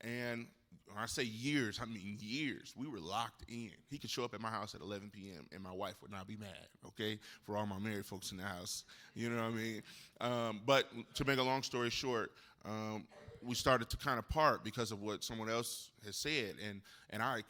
And 0.00 0.46
when 0.94 1.02
I 1.02 1.06
say 1.06 1.24
years, 1.24 1.80
I 1.82 1.86
mean 1.86 2.18
years. 2.20 2.72
We 2.76 2.86
were 2.86 3.00
locked 3.00 3.44
in. 3.48 3.70
He 3.90 3.98
could 3.98 4.10
show 4.10 4.24
up 4.24 4.34
at 4.34 4.40
my 4.40 4.50
house 4.50 4.74
at 4.74 4.80
11 4.80 5.10
p.m. 5.12 5.46
and 5.52 5.62
my 5.62 5.72
wife 5.72 5.94
would 6.02 6.10
not 6.10 6.26
be 6.28 6.36
mad. 6.36 6.68
Okay, 6.86 7.18
for 7.42 7.56
all 7.56 7.66
my 7.66 7.78
married 7.78 8.06
folks 8.06 8.30
in 8.30 8.38
the 8.38 8.44
house, 8.44 8.84
you 9.14 9.30
know 9.30 9.36
what 9.36 9.44
I 9.44 9.50
mean. 9.50 9.82
Um, 10.20 10.60
but 10.64 10.88
to 11.14 11.24
make 11.24 11.38
a 11.38 11.42
long 11.42 11.62
story 11.62 11.90
short, 11.90 12.32
um, 12.64 13.06
we 13.42 13.54
started 13.54 13.90
to 13.90 13.96
kind 13.96 14.18
of 14.18 14.28
part 14.28 14.64
because 14.64 14.92
of 14.92 15.02
what 15.02 15.24
someone 15.24 15.50
else 15.50 15.90
has 16.04 16.16
said, 16.16 16.54
and 16.66 16.80
and 17.10 17.22
I 17.22 17.42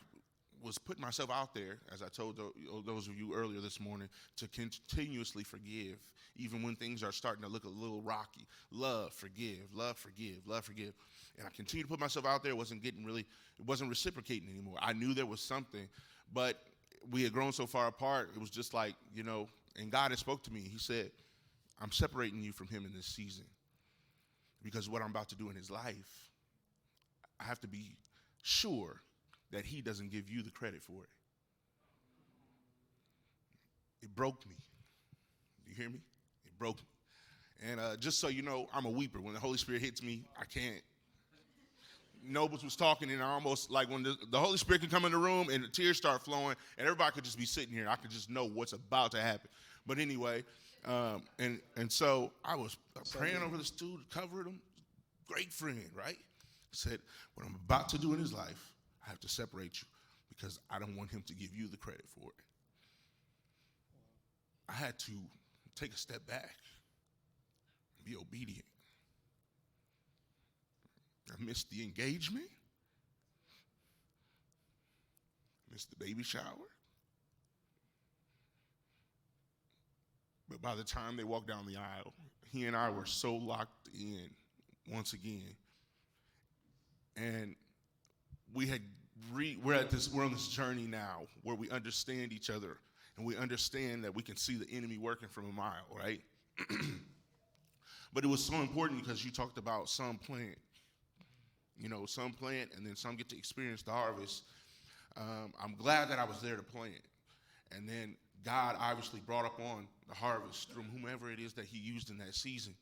was 0.64 0.78
putting 0.78 1.02
myself 1.02 1.30
out 1.30 1.54
there, 1.54 1.78
as 1.92 2.02
I 2.02 2.08
told 2.08 2.40
oh, 2.40 2.82
those 2.86 3.06
of 3.06 3.18
you 3.18 3.34
earlier 3.34 3.60
this 3.60 3.78
morning, 3.78 4.08
to 4.36 4.48
continuously 4.48 5.44
forgive, 5.44 5.98
even 6.36 6.62
when 6.62 6.74
things 6.74 7.02
are 7.02 7.12
starting 7.12 7.42
to 7.42 7.48
look 7.48 7.64
a 7.64 7.68
little 7.68 8.00
rocky. 8.00 8.46
Love, 8.70 9.12
forgive, 9.12 9.74
love, 9.74 9.98
forgive, 9.98 10.46
love, 10.46 10.64
forgive. 10.64 10.94
And 11.38 11.46
I 11.46 11.50
continued 11.54 11.84
to 11.84 11.90
put 11.90 12.00
myself 12.00 12.26
out 12.26 12.42
there. 12.42 12.56
Wasn't 12.56 12.82
getting 12.82 13.04
really, 13.04 13.20
it 13.20 13.66
wasn't 13.66 13.90
reciprocating 13.90 14.48
anymore. 14.48 14.76
I 14.80 14.92
knew 14.92 15.12
there 15.12 15.26
was 15.26 15.40
something, 15.40 15.86
but 16.32 16.58
we 17.10 17.22
had 17.22 17.32
grown 17.32 17.52
so 17.52 17.66
far 17.66 17.86
apart. 17.86 18.30
It 18.34 18.40
was 18.40 18.50
just 18.50 18.72
like, 18.72 18.94
you 19.14 19.22
know, 19.22 19.48
and 19.78 19.90
God 19.90 20.10
had 20.10 20.18
spoke 20.18 20.42
to 20.44 20.52
me. 20.52 20.60
He 20.60 20.78
said, 20.78 21.10
I'm 21.80 21.92
separating 21.92 22.42
you 22.42 22.52
from 22.52 22.68
him 22.68 22.84
in 22.86 22.92
this 22.96 23.06
season 23.06 23.44
because 24.62 24.88
what 24.88 25.02
I'm 25.02 25.10
about 25.10 25.28
to 25.28 25.36
do 25.36 25.50
in 25.50 25.56
his 25.56 25.70
life, 25.70 26.30
I 27.38 27.44
have 27.44 27.60
to 27.60 27.68
be 27.68 27.96
sure 28.42 29.02
that 29.54 29.64
he 29.64 29.80
doesn't 29.80 30.10
give 30.10 30.28
you 30.28 30.42
the 30.42 30.50
credit 30.50 30.82
for 30.82 31.04
it. 31.04 31.08
It 34.02 34.14
broke 34.14 34.46
me. 34.46 34.56
You 35.66 35.74
hear 35.74 35.88
me? 35.88 36.00
It 36.44 36.58
broke 36.58 36.76
me. 36.76 37.70
And 37.70 37.80
uh, 37.80 37.96
just 37.96 38.20
so 38.20 38.28
you 38.28 38.42
know, 38.42 38.66
I'm 38.74 38.84
a 38.84 38.90
weeper. 38.90 39.22
When 39.22 39.32
the 39.32 39.40
Holy 39.40 39.56
Spirit 39.56 39.80
hits 39.80 40.02
me, 40.02 40.24
I 40.38 40.44
can't. 40.44 40.82
Nobles 42.26 42.64
was 42.64 42.74
talking, 42.74 43.10
and 43.10 43.22
I 43.22 43.30
almost 43.30 43.70
like 43.70 43.88
when 43.88 44.02
the, 44.02 44.16
the 44.30 44.38
Holy 44.38 44.56
Spirit 44.56 44.80
can 44.80 44.90
come 44.90 45.04
in 45.04 45.12
the 45.12 45.18
room 45.18 45.48
and 45.50 45.62
the 45.62 45.68
tears 45.68 45.96
start 45.96 46.24
flowing, 46.24 46.56
and 46.78 46.86
everybody 46.86 47.12
could 47.12 47.24
just 47.24 47.38
be 47.38 47.44
sitting 47.44 47.72
here. 47.72 47.86
I 47.88 47.96
could 47.96 48.10
just 48.10 48.30
know 48.30 48.46
what's 48.48 48.72
about 48.72 49.12
to 49.12 49.20
happen. 49.20 49.48
But 49.86 49.98
anyway, 49.98 50.42
um, 50.84 51.22
and 51.38 51.60
and 51.76 51.92
so 51.92 52.32
I 52.44 52.56
was 52.56 52.76
praying 53.16 53.42
over 53.42 53.56
the 53.56 53.64
student, 53.64 54.00
covering 54.10 54.46
him. 54.46 54.60
Great 55.28 55.52
friend, 55.52 55.88
right? 55.96 56.18
Said, 56.72 56.98
what 57.34 57.46
I'm 57.46 57.56
about 57.64 57.88
to 57.90 57.98
do 57.98 58.14
in 58.14 58.18
his 58.18 58.32
life, 58.32 58.73
I 59.06 59.10
have 59.10 59.20
to 59.20 59.28
separate 59.28 59.80
you 59.80 59.88
because 60.28 60.58
I 60.70 60.78
don't 60.78 60.96
want 60.96 61.10
him 61.10 61.22
to 61.26 61.34
give 61.34 61.54
you 61.54 61.68
the 61.68 61.76
credit 61.76 62.06
for 62.08 62.30
it. 62.30 62.44
I 64.68 64.72
had 64.72 64.98
to 65.00 65.12
take 65.76 65.92
a 65.92 65.98
step 65.98 66.26
back 66.26 66.56
be 68.04 68.16
obedient. 68.16 68.64
I 71.30 71.42
missed 71.42 71.70
the 71.70 71.82
engagement. 71.82 72.50
Missed 75.72 75.90
the 75.90 76.04
baby 76.04 76.22
shower. 76.22 76.42
But 80.48 80.60
by 80.60 80.74
the 80.74 80.84
time 80.84 81.16
they 81.16 81.24
walked 81.24 81.48
down 81.48 81.66
the 81.66 81.76
aisle, 81.76 82.12
he 82.52 82.66
and 82.66 82.76
I 82.76 82.90
were 82.90 83.06
so 83.06 83.34
locked 83.34 83.88
in 83.94 84.30
once 84.92 85.14
again. 85.14 85.56
And 87.16 87.56
we 88.54 88.66
had 88.66 88.80
re, 89.32 89.58
we're 89.62 89.74
at 89.74 89.90
this 89.90 90.12
we're 90.12 90.24
on 90.24 90.32
this 90.32 90.48
journey 90.48 90.86
now 90.86 91.22
where 91.42 91.56
we 91.56 91.68
understand 91.70 92.32
each 92.32 92.50
other 92.50 92.78
and 93.16 93.26
we 93.26 93.36
understand 93.36 94.04
that 94.04 94.14
we 94.14 94.22
can 94.22 94.36
see 94.36 94.56
the 94.56 94.66
enemy 94.72 94.98
working 94.98 95.28
from 95.28 95.48
a 95.48 95.52
mile, 95.52 95.86
right? 95.96 96.20
but 98.12 98.24
it 98.24 98.26
was 98.26 98.42
so 98.42 98.54
important 98.56 99.02
because 99.02 99.24
you 99.24 99.30
talked 99.30 99.58
about 99.58 99.88
some 99.88 100.18
plant. 100.18 100.56
You 101.78 101.88
know, 101.88 102.06
some 102.06 102.32
plant 102.32 102.70
and 102.76 102.86
then 102.86 102.96
some 102.96 103.16
get 103.16 103.28
to 103.30 103.36
experience 103.36 103.82
the 103.82 103.90
harvest. 103.90 104.44
Um, 105.16 105.52
I'm 105.62 105.74
glad 105.76 106.08
that 106.10 106.18
I 106.18 106.24
was 106.24 106.40
there 106.40 106.56
to 106.56 106.62
plant. 106.62 107.02
And 107.72 107.88
then 107.88 108.16
God 108.44 108.76
obviously 108.78 109.20
brought 109.20 109.44
up 109.44 109.60
on 109.60 109.88
the 110.08 110.14
harvest 110.14 110.70
through 110.70 110.84
whomever 110.92 111.30
it 111.30 111.40
is 111.40 111.52
that 111.54 111.64
He 111.64 111.78
used 111.78 112.10
in 112.10 112.18
that 112.18 112.34
season. 112.34 112.74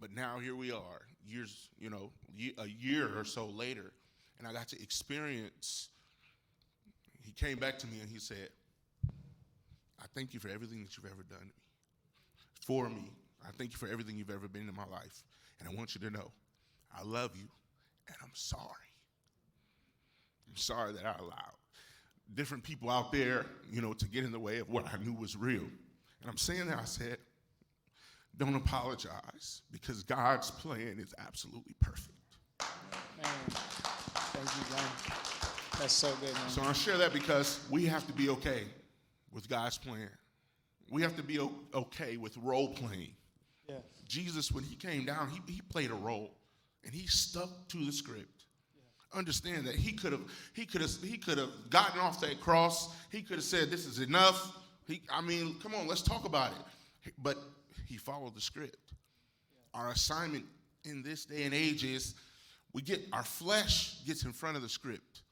But 0.00 0.12
now 0.12 0.38
here 0.38 0.56
we 0.56 0.70
are, 0.70 1.02
years, 1.26 1.68
you 1.78 1.88
know, 1.88 2.10
a 2.58 2.66
year 2.66 3.08
or 3.16 3.24
so 3.24 3.46
later, 3.46 3.92
and 4.38 4.46
I 4.46 4.52
got 4.52 4.68
to 4.68 4.82
experience. 4.82 5.88
He 7.22 7.32
came 7.32 7.58
back 7.58 7.78
to 7.80 7.86
me 7.86 8.00
and 8.00 8.10
he 8.10 8.18
said, 8.18 8.48
I 10.00 10.06
thank 10.14 10.34
you 10.34 10.40
for 10.40 10.48
everything 10.48 10.82
that 10.82 10.96
you've 10.96 11.10
ever 11.10 11.22
done 11.28 11.40
to 11.40 11.44
me. 11.46 11.52
For 12.66 12.88
me, 12.88 13.10
I 13.46 13.50
thank 13.52 13.72
you 13.72 13.78
for 13.78 13.88
everything 13.88 14.16
you've 14.16 14.30
ever 14.30 14.48
been 14.48 14.68
in 14.68 14.74
my 14.74 14.86
life. 14.90 15.22
And 15.58 15.68
I 15.68 15.74
want 15.74 15.94
you 15.94 16.00
to 16.02 16.10
know, 16.10 16.30
I 16.96 17.02
love 17.02 17.30
you 17.34 17.48
and 18.08 18.16
I'm 18.22 18.30
sorry. 18.34 18.60
I'm 20.48 20.56
sorry 20.56 20.92
that 20.92 21.06
I 21.06 21.14
allowed 21.18 21.54
different 22.34 22.64
people 22.64 22.90
out 22.90 23.12
there, 23.12 23.46
you 23.70 23.82
know, 23.82 23.92
to 23.92 24.06
get 24.06 24.24
in 24.24 24.32
the 24.32 24.38
way 24.38 24.58
of 24.58 24.70
what 24.70 24.86
I 24.92 24.96
knew 25.02 25.12
was 25.12 25.36
real. 25.36 25.60
And 25.60 26.30
I'm 26.30 26.38
saying 26.38 26.66
that 26.68 26.78
I 26.78 26.84
said, 26.84 27.18
don't 28.36 28.54
apologize 28.54 29.62
because 29.70 30.02
God's 30.02 30.50
plan 30.50 30.98
is 30.98 31.14
absolutely 31.18 31.74
perfect. 31.80 32.10
Man, 33.22 33.56
That's 35.78 35.92
so 35.92 36.12
good, 36.20 36.32
man. 36.32 36.48
So 36.48 36.62
I 36.62 36.72
share 36.72 36.96
that 36.98 37.12
because 37.12 37.60
we 37.70 37.84
have 37.86 38.06
to 38.06 38.12
be 38.12 38.28
okay 38.30 38.62
with 39.32 39.48
God's 39.48 39.78
plan. 39.78 40.08
We 40.90 41.02
have 41.02 41.16
to 41.16 41.22
be 41.22 41.40
okay 41.74 42.16
with 42.16 42.36
role 42.38 42.68
playing. 42.68 43.10
Yeah. 43.68 43.76
Jesus, 44.06 44.52
when 44.52 44.64
he 44.64 44.76
came 44.76 45.04
down, 45.04 45.28
he, 45.28 45.52
he 45.52 45.60
played 45.60 45.90
a 45.90 45.94
role 45.94 46.30
and 46.84 46.94
he 46.94 47.06
stuck 47.06 47.68
to 47.68 47.84
the 47.84 47.92
script. 47.92 48.44
Understand 49.12 49.66
that 49.66 49.76
he 49.76 49.92
could 49.92 50.12
have 50.12 50.22
he 50.54 50.66
could 50.66 50.80
have 50.80 50.90
he 51.02 51.16
could 51.16 51.38
have 51.38 51.50
gotten 51.70 52.00
off 52.00 52.20
that 52.20 52.40
cross. 52.40 52.94
He 53.12 53.22
could 53.22 53.36
have 53.36 53.44
said, 53.44 53.70
"This 53.70 53.86
is 53.86 54.00
enough." 54.00 54.56
He, 54.88 55.02
I 55.08 55.20
mean, 55.20 55.56
come 55.62 55.72
on, 55.74 55.86
let's 55.86 56.02
talk 56.02 56.24
about 56.24 56.50
it. 56.50 57.12
But 57.22 57.38
he 57.86 57.96
followed 57.96 58.34
the 58.34 58.40
script. 58.40 58.76
Our 59.72 59.90
assignment 59.90 60.44
in 60.84 61.02
this 61.02 61.24
day 61.24 61.44
and 61.44 61.54
age 61.54 61.84
is 61.84 62.14
we 62.74 62.82
get 62.82 63.00
our 63.12 63.22
flesh 63.22 64.00
gets 64.04 64.24
in 64.24 64.32
front 64.32 64.56
of 64.56 64.62
the 64.62 64.68
script. 64.68 65.22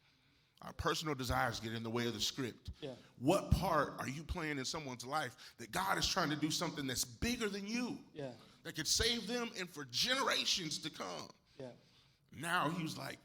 Our 0.62 0.72
personal 0.74 1.16
desires 1.16 1.58
get 1.58 1.74
in 1.74 1.82
the 1.82 1.90
way 1.90 2.06
of 2.06 2.14
the 2.14 2.20
script. 2.20 2.70
Yeah. 2.80 2.90
What 3.18 3.50
part 3.50 3.94
are 3.98 4.08
you 4.08 4.22
playing 4.22 4.58
in 4.58 4.64
someone's 4.64 5.04
life 5.04 5.34
that 5.58 5.72
God 5.72 5.98
is 5.98 6.06
trying 6.06 6.30
to 6.30 6.36
do 6.36 6.52
something 6.52 6.86
that's 6.86 7.04
bigger 7.04 7.48
than 7.48 7.66
you? 7.66 7.98
Yeah. 8.14 8.26
That 8.62 8.76
could 8.76 8.86
save 8.86 9.26
them 9.26 9.50
and 9.58 9.68
for 9.68 9.86
generations 9.90 10.78
to 10.78 10.90
come. 10.90 11.28
Yeah. 11.58 11.66
Now 12.40 12.70
he 12.76 12.84
was 12.84 12.96
like, 12.96 13.18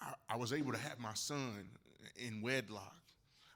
I, 0.00 0.14
I 0.30 0.36
was 0.36 0.52
able 0.52 0.70
to 0.70 0.78
have 0.78 1.00
my 1.00 1.14
son 1.14 1.64
in 2.16 2.40
wedlock. 2.42 3.01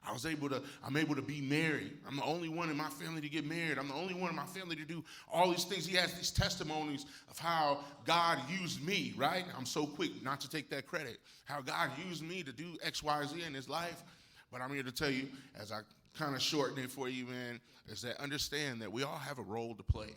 I 0.07 0.13
was 0.13 0.25
able 0.25 0.47
to, 0.49 0.61
I'm 0.85 0.95
able 0.95 1.15
to 1.15 1.21
be 1.21 1.41
married. 1.41 1.91
I'm 2.07 2.15
the 2.15 2.23
only 2.23 2.49
one 2.49 2.69
in 2.69 2.77
my 2.77 2.89
family 2.89 3.21
to 3.21 3.29
get 3.29 3.45
married. 3.45 3.77
I'm 3.77 3.89
the 3.89 3.93
only 3.93 4.13
one 4.13 4.29
in 4.29 4.35
my 4.35 4.45
family 4.45 4.75
to 4.77 4.85
do 4.85 5.03
all 5.31 5.49
these 5.49 5.65
things. 5.65 5.85
He 5.85 5.97
has 5.97 6.13
these 6.13 6.31
testimonies 6.31 7.05
of 7.29 7.37
how 7.37 7.79
God 8.05 8.39
used 8.61 8.81
me, 8.85 9.13
right? 9.17 9.43
I'm 9.57 9.65
so 9.65 9.85
quick 9.85 10.23
not 10.23 10.39
to 10.41 10.49
take 10.49 10.69
that 10.69 10.87
credit. 10.87 11.17
How 11.45 11.61
God 11.61 11.91
used 12.07 12.23
me 12.23 12.41
to 12.43 12.53
do 12.53 12.77
X, 12.83 13.03
Y, 13.03 13.25
Z 13.25 13.43
in 13.45 13.53
his 13.53 13.67
life. 13.67 14.03
But 14.51 14.61
I'm 14.61 14.73
here 14.73 14.83
to 14.83 14.91
tell 14.91 15.09
you, 15.09 15.27
as 15.59 15.71
I 15.71 15.79
kind 16.17 16.35
of 16.35 16.41
shorten 16.41 16.83
it 16.83 16.89
for 16.89 17.09
you, 17.09 17.25
man, 17.25 17.59
is 17.87 18.01
that 18.03 18.19
understand 18.21 18.81
that 18.81 18.91
we 18.91 19.03
all 19.03 19.17
have 19.17 19.39
a 19.39 19.43
role 19.43 19.75
to 19.75 19.83
play. 19.83 20.15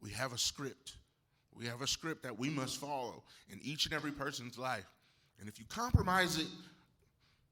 We 0.00 0.10
have 0.10 0.32
a 0.32 0.38
script. 0.38 0.96
We 1.54 1.66
have 1.66 1.82
a 1.82 1.86
script 1.86 2.22
that 2.22 2.38
we 2.38 2.48
must 2.48 2.80
follow 2.80 3.24
in 3.50 3.58
each 3.62 3.84
and 3.84 3.94
every 3.94 4.12
person's 4.12 4.56
life. 4.58 4.86
And 5.40 5.48
if 5.48 5.58
you 5.58 5.64
compromise 5.68 6.38
it, 6.38 6.46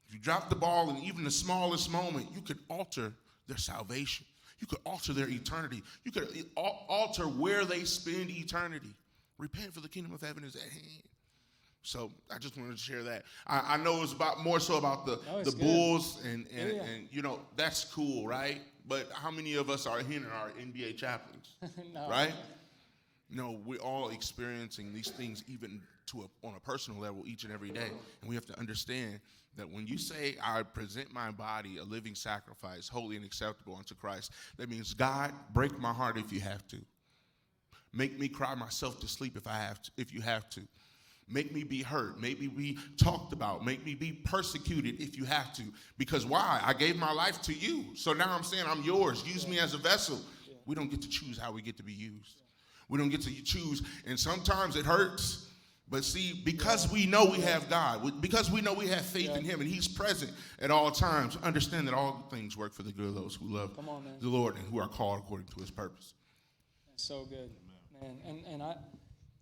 if 0.09 0.15
you 0.15 0.21
drop 0.21 0.49
the 0.49 0.57
ball 0.57 0.91
in 0.91 0.97
even 0.99 1.25
the 1.25 1.31
smallest 1.31 1.91
moment, 1.91 2.27
you 2.35 2.41
could 2.41 2.59
alter 2.69 3.13
their 3.49 3.57
salvation. 3.59 4.27
You 4.61 4.67
could 4.67 4.79
alter 4.87 5.13
their 5.13 5.29
eternity. 5.29 5.83
You 6.05 6.13
could 6.13 6.29
alter 6.57 7.25
where 7.25 7.65
they 7.65 7.85
spend 7.85 8.31
eternity. 8.31 8.95
Repent 9.39 9.75
for 9.75 9.81
the 9.81 9.89
kingdom 9.89 10.13
of 10.15 10.21
heaven 10.23 10.45
is 10.45 10.57
at 10.57 10.63
hand. 10.63 11.03
So 11.83 12.11
I 12.35 12.39
just 12.39 12.57
wanted 12.57 12.73
to 12.73 12.83
share 12.83 13.03
that. 13.05 13.25
I, 13.47 13.75
I 13.75 13.77
know 13.77 14.03
it's 14.03 14.13
about 14.13 14.41
more 14.43 14.59
so 14.59 14.77
about 14.77 15.07
the, 15.07 15.21
oh, 15.31 15.37
No, 15.37 15.45
the 15.45 15.51
good. 15.53 15.61
Bulls 15.61 16.25
and, 16.25 16.47
and, 16.57 16.73
Yeah, 16.73 16.83
and 16.83 17.09
you 17.13 17.23
know 17.23 17.41
that's 17.57 17.85
cool, 17.85 18.27
right? 18.27 18.61
But 18.89 19.09
how 19.13 19.31
many 19.31 19.55
of 19.55 19.69
us 19.71 19.87
are 19.87 19.99
here 20.01 20.19
and 20.19 20.27
are 20.27 20.51
NBA 20.61 20.97
chaplains, 20.97 21.55
No. 21.95 22.09
right? 22.09 22.33
No, 23.31 23.61
we're 23.65 23.79
all 23.81 24.09
experiencing 24.11 24.93
these 24.93 25.11
things 25.11 25.45
even 25.49 25.81
to 26.07 26.23
a, 26.23 26.47
on 26.47 26.55
a 26.57 26.61
personal 26.61 27.01
level 27.01 27.25
each 27.27 27.45
and 27.45 27.53
every 27.53 27.71
day, 27.71 27.91
and 28.21 28.29
we 28.29 28.35
have 28.35 28.47
to 28.47 28.59
understand 28.59 29.21
that 29.57 29.71
when 29.71 29.87
you 29.87 29.99
say, 29.99 30.37
"I 30.43 30.63
present 30.63 31.13
my 31.13 31.31
body 31.31 31.79
a 31.79 31.85
living 31.85 32.15
sacrifice, 32.15 32.89
holy 32.89 33.17
and 33.17 33.25
acceptable 33.25 33.77
unto 33.77 33.95
Christ," 33.95 34.33
that 34.57 34.69
means 34.69 34.95
God, 34.95 35.33
break 35.53 35.79
my 35.79 35.93
heart 35.93 36.19
if 36.19 36.33
you 36.33 36.41
have 36.41 36.67
to. 36.69 36.79
Make 37.93 38.19
me 38.19 38.29
cry 38.29 38.55
myself 38.55 39.01
to 39.01 39.09
sleep 39.09 39.37
if 39.37 39.47
I 39.47 39.57
have 39.57 39.81
to, 39.83 39.91
if 39.97 40.13
you 40.13 40.21
have 40.21 40.49
to. 40.51 40.63
Make 41.29 41.53
me 41.53 41.65
be 41.65 41.83
hurt. 41.83 42.21
Make 42.21 42.41
me 42.41 42.47
be 42.47 42.79
talked 43.03 43.33
about. 43.33 43.65
Make 43.65 43.85
me 43.85 43.95
be 43.95 44.13
persecuted 44.13 45.01
if 45.01 45.17
you 45.17 45.25
have 45.25 45.53
to. 45.55 45.65
Because 45.99 46.25
why? 46.25 46.61
I 46.63 46.73
gave 46.73 46.97
my 46.97 47.13
life 47.13 47.43
to 47.43 47.53
you. 47.53 47.97
So 47.97 48.13
now 48.13 48.33
I'm 48.33 48.45
saying 48.45 48.65
I'm 48.67 48.83
yours. 48.85 49.25
Use 49.27 49.49
me 49.49 49.59
as 49.59 49.75
a 49.75 49.79
vessel. 49.79 50.21
We 50.67 50.77
don't 50.77 50.89
get 50.89 51.03
to 51.03 51.09
choose 51.09 51.37
how 51.37 51.51
we 51.51 51.63
get 51.63 51.77
to 51.79 51.83
be 51.83 51.93
used. 51.93 52.43
We 52.89 52.99
don't 52.99 53.09
get 53.09 53.23
to 53.23 53.43
choose. 53.43 53.83
And 54.07 54.19
sometimes 54.19 54.77
it 54.77 54.85
hurts. 54.85 55.46
But 55.89 56.05
see, 56.05 56.33
because 56.45 56.91
we 56.91 57.07
know 57.07 57.27
we 57.27 57.41
have 57.43 57.71
God, 57.71 58.21
because 58.21 58.51
we 58.51 58.61
know 58.61 58.73
we 58.73 58.89
have 58.89 59.03
faith 59.03 59.37
in 59.37 59.45
Him 59.45 59.61
and 59.61 59.71
He's 59.71 59.87
present 59.87 60.33
at 60.61 60.71
all 60.73 60.91
times, 60.91 61.39
understand 61.45 61.87
that 61.87 61.95
all 61.95 62.27
things 62.31 62.57
work 62.57 62.73
for 62.73 62.83
the 62.83 62.91
good 62.91 63.07
of 63.07 63.15
those 63.15 63.37
who 63.37 63.47
love 63.47 63.79
on, 63.79 64.05
the 64.21 64.29
Lord 64.29 64.57
and 64.57 64.65
who 64.67 64.81
are 64.81 64.89
called 64.89 65.21
according 65.21 65.47
to 65.55 65.61
His 65.61 65.71
purpose. 65.71 66.15
That's 66.89 67.05
so 67.05 67.25
good, 67.25 67.51
man. 68.01 68.17
And 68.27 68.45
and 68.47 68.63
I, 68.63 68.75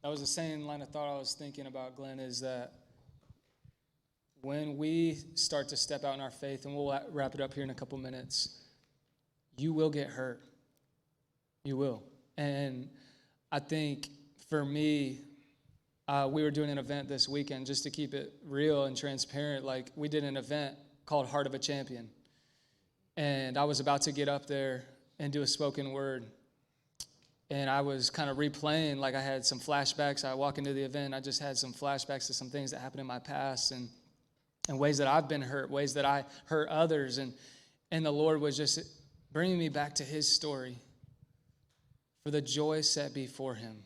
That 0.02 0.10
was 0.10 0.20
the 0.20 0.26
same 0.26 0.66
line 0.66 0.82
of 0.82 0.90
thought 0.90 1.10
I 1.10 1.18
was 1.18 1.32
thinking 1.32 1.66
about, 1.66 1.96
Glen, 1.96 2.20
is 2.20 2.40
that 2.40 2.74
when 4.42 4.76
we 4.76 5.16
start 5.34 5.70
to 5.70 5.78
step 5.78 6.04
out 6.04 6.14
in 6.14 6.20
our 6.20 6.30
faith, 6.30 6.66
and 6.66 6.76
we'll 6.76 7.00
wrap 7.10 7.34
it 7.34 7.40
up 7.40 7.54
here 7.54 7.64
in 7.64 7.70
a 7.70 7.74
couple 7.74 7.96
minutes, 7.96 8.60
you 9.56 9.72
will 9.72 9.88
get 9.88 10.08
hurt. 10.08 10.42
You 11.64 11.78
will. 11.78 12.02
And 12.36 12.90
I 13.50 13.60
think 13.60 14.10
for 14.50 14.62
me, 14.66 15.20
uh, 16.06 16.28
we 16.30 16.42
were 16.42 16.50
doing 16.50 16.70
an 16.70 16.78
event 16.78 17.08
this 17.08 17.28
weekend 17.28 17.66
just 17.66 17.82
to 17.84 17.90
keep 17.90 18.12
it 18.14 18.32
real 18.46 18.84
and 18.84 18.96
transparent. 18.96 19.64
Like, 19.64 19.90
we 19.96 20.08
did 20.08 20.24
an 20.24 20.36
event 20.36 20.76
called 21.06 21.26
Heart 21.26 21.46
of 21.46 21.54
a 21.54 21.58
Champion. 21.58 22.10
And 23.16 23.56
I 23.56 23.64
was 23.64 23.80
about 23.80 24.02
to 24.02 24.12
get 24.12 24.28
up 24.28 24.46
there 24.46 24.84
and 25.18 25.32
do 25.32 25.42
a 25.42 25.46
spoken 25.46 25.92
word. 25.92 26.26
And 27.50 27.70
I 27.70 27.82
was 27.82 28.10
kind 28.10 28.28
of 28.28 28.36
replaying, 28.36 28.96
like 28.96 29.14
I 29.14 29.20
had 29.20 29.44
some 29.44 29.60
flashbacks. 29.60 30.24
I 30.24 30.34
walk 30.34 30.58
into 30.58 30.72
the 30.72 30.82
event, 30.82 31.14
I 31.14 31.20
just 31.20 31.40
had 31.40 31.56
some 31.56 31.72
flashbacks 31.72 32.26
to 32.26 32.34
some 32.34 32.50
things 32.50 32.70
that 32.72 32.80
happened 32.80 33.00
in 33.00 33.06
my 33.06 33.18
past 33.18 33.70
and, 33.70 33.88
and 34.68 34.78
ways 34.78 34.98
that 34.98 35.06
I've 35.06 35.28
been 35.28 35.42
hurt, 35.42 35.70
ways 35.70 35.94
that 35.94 36.04
I 36.04 36.24
hurt 36.46 36.68
others. 36.68 37.18
And, 37.18 37.32
and 37.90 38.04
the 38.04 38.10
Lord 38.10 38.40
was 38.40 38.56
just 38.56 38.80
bringing 39.32 39.58
me 39.58 39.68
back 39.68 39.94
to 39.96 40.04
his 40.04 40.28
story. 40.28 40.78
For 42.24 42.30
the 42.30 42.40
joy 42.40 42.80
set 42.80 43.12
before 43.12 43.54
him, 43.54 43.84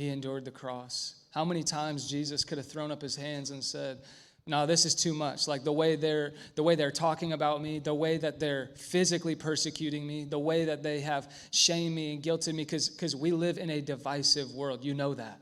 he 0.00 0.08
endured 0.08 0.44
the 0.44 0.50
cross. 0.50 1.14
How 1.32 1.44
many 1.44 1.62
times 1.62 2.08
Jesus 2.08 2.44
could 2.44 2.58
have 2.58 2.66
thrown 2.66 2.90
up 2.90 3.02
his 3.02 3.16
hands 3.16 3.50
and 3.50 3.62
said, 3.62 3.98
no 4.46 4.66
this 4.66 4.86
is 4.86 4.94
too 4.94 5.12
much. 5.12 5.46
Like 5.46 5.64
the 5.64 5.72
way 5.72 5.96
they're 5.96 6.32
the 6.54 6.62
way 6.62 6.74
they're 6.74 6.90
talking 6.90 7.32
about 7.32 7.62
me 7.62 7.78
the 7.78 7.94
way 7.94 8.16
that 8.16 8.40
they're 8.40 8.70
physically 8.74 9.34
persecuting 9.34 10.06
me 10.06 10.24
the 10.24 10.38
way 10.38 10.64
that 10.64 10.82
they 10.82 11.00
have 11.00 11.30
shamed 11.52 11.94
me 11.94 12.14
and 12.14 12.22
guilted 12.22 12.54
me 12.54 12.64
because 12.64 12.88
because 12.88 13.14
we 13.14 13.30
live 13.32 13.58
in 13.58 13.70
a 13.70 13.80
divisive 13.80 14.50
world. 14.52 14.82
You 14.82 14.94
know 14.94 15.14
that. 15.14 15.38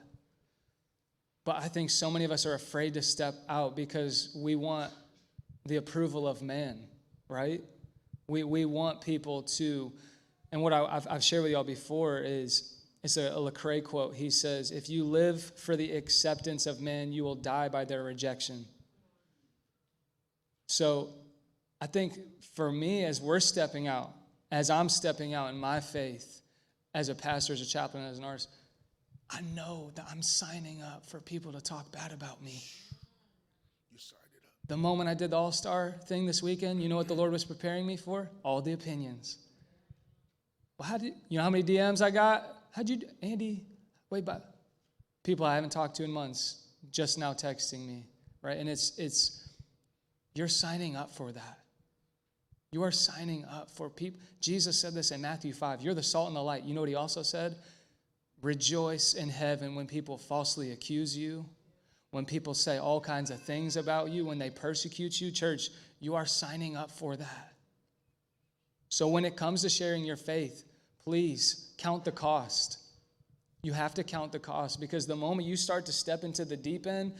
But 1.45 1.57
i 1.63 1.69
think 1.69 1.91
so 1.91 2.11
many 2.11 2.25
of 2.25 2.33
us 2.33 2.45
are 2.45 2.55
afraid 2.55 2.95
to 2.95 3.03
step 3.03 3.35
out 3.49 3.77
because 3.77 4.37
we 4.37 4.57
want 4.57 4.93
the 5.65 5.77
approval 5.77 6.27
of 6.27 6.43
man 6.43 6.89
right? 7.29 7.63
We, 8.27 8.43
we 8.45 8.65
want 8.65 9.01
people 9.01 9.43
to 9.43 9.93
and 10.51 10.63
what 10.63 10.73
I, 10.73 10.95
have 10.95 11.07
I've 11.11 11.23
shared 11.23 11.43
with 11.43 11.53
y'all 11.53 11.65
before 11.65 12.21
is 12.21 12.78
it's 13.03 13.17
a, 13.17 13.29
a 13.29 13.37
Lecrae 13.37 13.83
quote. 13.83 14.15
He 14.15 14.31
says, 14.31 14.71
If 14.71 14.89
you 14.89 15.05
live 15.05 15.43
for 15.57 15.77
the 15.77 15.93
acceptance 15.93 16.67
of 16.67 16.81
men, 16.81 17.13
you 17.13 17.23
will 17.23 17.37
die 17.37 17.69
by 17.69 17.85
their 17.85 18.03
rejection. 18.03 18.67
So 20.67 21.11
I 21.81 21.87
think 21.87 22.19
for 22.55 22.71
me, 22.73 23.05
as 23.05 23.21
we're 23.21 23.41
stepping 23.41 23.87
out, 23.87 24.11
as 24.51 24.71
I'm 24.71 24.89
stepping 24.89 25.35
out 25.35 25.51
in 25.51 25.59
my 25.59 25.81
faith, 25.81 26.43
as 26.95 27.09
a 27.09 27.15
pastor, 27.15 27.53
as 27.53 27.61
a 27.61 27.67
chaplain, 27.67 28.05
as 28.05 28.19
an 28.19 28.25
artist, 28.25 28.49
I 29.31 29.43
know 29.55 29.91
that 29.95 30.07
I'm 30.11 30.23
signing 30.23 30.83
up 30.83 31.07
for 31.07 31.21
people 31.21 31.53
to 31.53 31.61
talk 31.61 31.93
bad 31.93 32.13
about 32.13 32.43
me. 32.43 32.63
You 33.93 33.99
signed 33.99 34.21
it 34.35 34.45
up. 34.45 34.69
The 34.69 34.77
moment 34.77 35.09
I 35.09 35.15
did 35.15 35.31
the 35.31 35.37
All 35.37 35.53
Star 35.53 35.95
thing 36.07 36.27
this 36.27 36.43
weekend, 36.43 36.83
you 36.83 36.89
know 36.89 36.97
what 36.97 37.09
the 37.09 37.15
Lord 37.15 37.31
was 37.31 37.45
preparing 37.45 37.87
me 37.87 37.97
for? 37.97 38.29
All 38.43 38.61
the 38.61 38.73
opinions. 38.73 39.39
Well, 40.79 40.89
how 40.89 40.99
did 40.99 41.13
you 41.29 41.39
know 41.39 41.45
how 41.45 41.51
many 41.51 41.65
DMs 41.65 42.03
I 42.03 42.11
got? 42.11 42.58
How'd 42.73 42.89
you, 42.89 43.01
Andy? 43.23 43.65
Wait, 44.11 44.25
but 44.25 44.55
people 45.23 45.45
I 45.45 45.55
haven't 45.55 45.71
talked 45.71 45.97
to 45.97 46.05
in 46.05 46.11
months 46.11 46.67
just 46.91 47.19
now 47.19 47.33
texting 47.33 47.87
me, 47.87 48.07
right? 48.43 48.57
And 48.57 48.69
it's 48.69 48.99
it's 48.99 49.49
you're 50.35 50.49
signing 50.49 50.97
up 50.97 51.11
for 51.11 51.33
that. 51.33 51.59
You 52.71 52.83
are 52.83 52.93
signing 52.93 53.45
up 53.47 53.71
for 53.71 53.89
people. 53.89 54.21
Jesus 54.41 54.79
said 54.79 54.95
this 54.95 55.11
in 55.11 55.21
Matthew 55.21 55.53
5. 55.53 55.83
You're 55.83 55.95
the 55.95 56.03
salt 56.03 56.29
and 56.29 56.37
the 56.37 56.43
light. 56.43 56.65
You 56.65 56.75
know 56.75 56.81
what 56.81 56.89
he 56.89 56.95
also 56.95 57.23
said? 57.23 57.57
Rejoice 58.43 59.15
in 59.15 59.29
heaven 59.31 59.75
when 59.75 59.87
people 59.87 60.19
falsely 60.19 60.71
accuse 60.73 61.17
you, 61.17 61.47
when 62.11 62.25
people 62.25 62.55
say 62.55 62.79
all 62.79 63.01
kinds 63.01 63.31
of 63.31 63.43
things 63.43 63.77
about 63.77 64.11
you, 64.11 64.27
when 64.27 64.39
they 64.39 64.51
persecute 64.51 65.21
you. 65.21 65.31
Church, 65.31 65.71
you 65.99 66.15
are 66.15 66.27
signing 66.27 66.77
up 66.77 66.91
for 66.91 67.17
that. 67.17 67.53
So 68.91 69.09
when 69.09 69.25
it 69.25 69.37
comes 69.37 69.63
to 69.63 69.69
sharing 69.69 70.05
your 70.05 70.17
faith, 70.17 70.65
please 71.09 71.71
count 71.79 72.05
the 72.05 72.13
cost. 72.13 72.77
You 73.63 73.73
have 73.73 73.95
to 73.95 74.05
count 74.05 74.31
the 74.31 74.39
cost 74.39 74.79
because 74.79 75.07
the 75.07 75.17
moment 75.17 75.49
you 75.49 75.57
start 75.57 75.87
to 75.87 75.93
step 75.93 76.23
into 76.23 76.45
the 76.45 76.55
deep 76.55 76.87
end, 76.87 77.15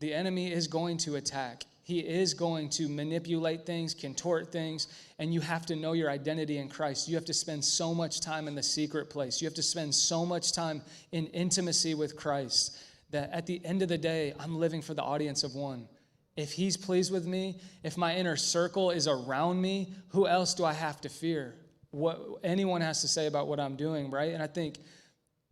the 0.00 0.12
enemy 0.12 0.52
is 0.52 0.66
going 0.66 0.98
to 0.98 1.16
attack. 1.16 1.64
He 1.82 2.00
is 2.00 2.34
going 2.34 2.68
to 2.70 2.90
manipulate 2.90 3.64
things, 3.64 3.94
contort 3.94 4.52
things, 4.52 4.86
and 5.18 5.32
you 5.32 5.40
have 5.40 5.64
to 5.66 5.76
know 5.76 5.94
your 5.94 6.10
identity 6.10 6.58
in 6.58 6.68
Christ. 6.68 7.08
You 7.08 7.14
have 7.14 7.24
to 7.24 7.32
spend 7.32 7.64
so 7.64 7.94
much 7.94 8.20
time 8.20 8.48
in 8.48 8.54
the 8.54 8.62
secret 8.62 9.08
place. 9.08 9.40
You 9.40 9.46
have 9.46 9.54
to 9.54 9.62
spend 9.62 9.94
so 9.94 10.26
much 10.26 10.52
time 10.52 10.82
in 11.12 11.26
intimacy 11.28 11.94
with 11.94 12.16
Christ 12.16 12.76
that 13.12 13.30
at 13.32 13.46
the 13.46 13.64
end 13.64 13.80
of 13.80 13.88
the 13.88 13.96
day, 13.96 14.34
I'm 14.38 14.58
living 14.58 14.82
for 14.82 14.92
the 14.92 15.02
audience 15.02 15.42
of 15.42 15.54
one. 15.54 15.88
If 16.36 16.52
He's 16.52 16.76
pleased 16.76 17.10
with 17.10 17.26
me, 17.26 17.60
if 17.82 17.96
my 17.96 18.14
inner 18.14 18.36
circle 18.36 18.90
is 18.90 19.08
around 19.08 19.62
me, 19.62 19.94
who 20.08 20.26
else 20.26 20.52
do 20.52 20.66
I 20.66 20.74
have 20.74 21.00
to 21.00 21.08
fear? 21.08 21.54
What 21.92 22.20
anyone 22.42 22.80
has 22.80 23.02
to 23.02 23.08
say 23.08 23.26
about 23.26 23.46
what 23.46 23.60
I'm 23.60 23.76
doing, 23.76 24.10
right? 24.10 24.34
And 24.34 24.42
I 24.42 24.48
think 24.48 24.78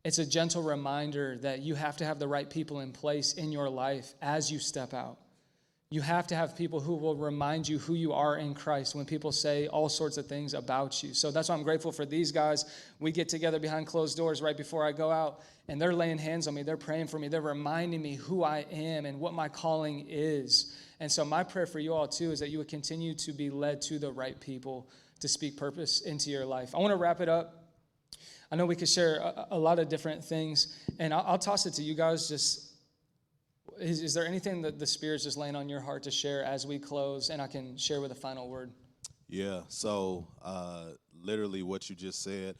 it's 0.05 0.18
a 0.18 0.26
gentle 0.26 0.62
reminder 0.62 1.36
that 1.38 1.61
you 1.61 1.74
have 1.74 1.99
to 1.99 2.05
have 2.05 2.18
the 2.18 2.28
right 2.28 2.49
people 2.49 2.80
in 2.80 2.93
place 2.93 3.34
in 3.34 3.53
your 3.53 3.68
life 3.68 4.14
as 4.22 4.51
you 4.51 4.59
step 4.59 4.95
out. 4.95 5.18
You 5.93 6.03
have 6.03 6.28
to 6.28 6.36
have 6.36 6.57
people 6.57 6.78
who 6.78 6.95
will 6.95 7.16
remind 7.16 7.68
you 7.68 7.78
who 7.80 7.95
you 7.95 8.12
are 8.12 8.36
in 8.36 8.55
Christ 8.55 8.95
when 8.95 9.07
people 9.07 9.32
say 9.32 9.66
all 9.66 9.88
sorts 9.88 10.18
of 10.18 10.26
things 10.26 10.55
about 10.55 11.03
you. 11.03 11.14
So 11.14 11.32
that's 11.32 11.49
why 11.49 11.57
I'm 11.57 11.64
grateful 11.64 11.91
for 11.91 12.07
these 12.07 12.30
guys. 12.30 12.64
We 13.01 13.11
get 13.11 13.28
together 13.28 13.59
behind 13.59 13.88
closed 13.88 14.16
doors 14.16 14.41
right 14.41 14.57
before 14.57 14.86
I 14.86 14.93
go 14.93 15.11
out, 15.11 15.41
and 15.66 15.82
they're 15.82 15.93
laying 15.93 16.18
hands 16.18 16.47
on 16.47 16.55
me. 16.55 16.62
They're 16.62 16.76
praying 16.76 17.09
for 17.09 17.18
me. 17.18 17.26
They're 17.26 17.41
reminding 17.41 18.01
me 18.01 18.14
who 18.14 18.45
I 18.45 18.66
am 18.70 19.05
and 19.05 19.18
what 19.18 19.34
my 19.34 19.49
calling 19.49 20.07
is. 20.09 20.76
And 21.01 21.11
so, 21.11 21.24
my 21.24 21.43
prayer 21.43 21.66
for 21.66 21.80
you 21.80 21.93
all, 21.93 22.07
too, 22.07 22.30
is 22.30 22.38
that 22.38 22.51
you 22.51 22.59
would 22.59 22.68
continue 22.68 23.14
to 23.14 23.32
be 23.32 23.51
led 23.51 23.82
to 23.82 23.99
the 23.99 24.12
right 24.12 24.41
people 24.41 24.88
to 25.20 25.28
speak 25.28 25.56
purpose 25.56 26.00
into 26.00 26.30
your 26.30 26.44
life. 26.44 26.74
I 26.74 26.78
want 26.78 26.92
to 26.92 26.96
wrap 26.96 27.20
it 27.20 27.28
up. 27.28 27.56
I 28.50 28.56
know 28.56 28.66
we 28.66 28.76
could 28.76 28.88
share 28.88 29.16
a, 29.16 29.46
a 29.52 29.58
lot 29.58 29.78
of 29.78 29.88
different 29.88 30.24
things, 30.24 30.76
and 30.98 31.14
I'll, 31.14 31.24
I'll 31.26 31.38
toss 31.38 31.66
it 31.66 31.74
to 31.74 31.82
you 31.82 31.94
guys 31.94 32.28
just 32.28 32.70
is, 33.80 34.02
is 34.02 34.14
there 34.14 34.26
anything 34.26 34.62
that 34.62 34.78
the 34.78 34.86
Spirit's 34.86 35.24
just 35.24 35.36
laying 35.36 35.56
on 35.56 35.68
your 35.68 35.80
heart 35.80 36.02
to 36.04 36.10
share 36.10 36.44
as 36.44 36.66
we 36.66 36.78
close? 36.78 37.30
And 37.30 37.40
I 37.40 37.46
can 37.46 37.76
share 37.76 38.00
with 38.00 38.12
a 38.12 38.16
final 38.16 38.48
word. 38.48 38.72
Yeah, 39.28 39.62
so 39.68 40.26
uh, 40.42 40.86
literally 41.22 41.62
what 41.62 41.88
you 41.88 41.96
just 41.96 42.22
said 42.22 42.56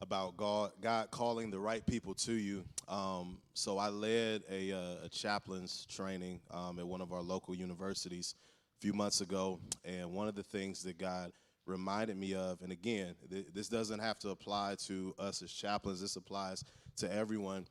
about 0.00 0.36
God, 0.36 0.72
God 0.80 1.10
calling 1.10 1.50
the 1.50 1.58
right 1.58 1.84
people 1.86 2.14
to 2.14 2.32
you. 2.32 2.64
Um, 2.88 3.38
so 3.54 3.78
I 3.78 3.88
led 3.88 4.42
a, 4.50 4.72
uh, 4.72 5.04
a 5.04 5.08
chaplain's 5.08 5.86
training 5.86 6.40
um, 6.50 6.78
at 6.78 6.86
one 6.86 7.00
of 7.00 7.12
our 7.12 7.22
local 7.22 7.54
universities 7.54 8.34
a 8.78 8.80
few 8.80 8.92
months 8.92 9.20
ago, 9.20 9.60
and 9.84 10.12
one 10.12 10.28
of 10.28 10.34
the 10.34 10.42
things 10.42 10.82
that 10.82 10.98
God 10.98 11.32
reminded 11.66 12.16
me 12.16 12.34
of, 12.34 12.60
and 12.62 12.72
again, 12.72 13.14
th- 13.30 13.46
this 13.54 13.68
doesn't 13.68 14.00
have 14.00 14.18
to 14.20 14.30
apply 14.30 14.76
to 14.86 15.14
us 15.18 15.42
as 15.42 15.52
chaplains. 15.52 16.00
This 16.00 16.16
applies 16.16 16.64
to 16.96 17.12
everyone 17.12 17.66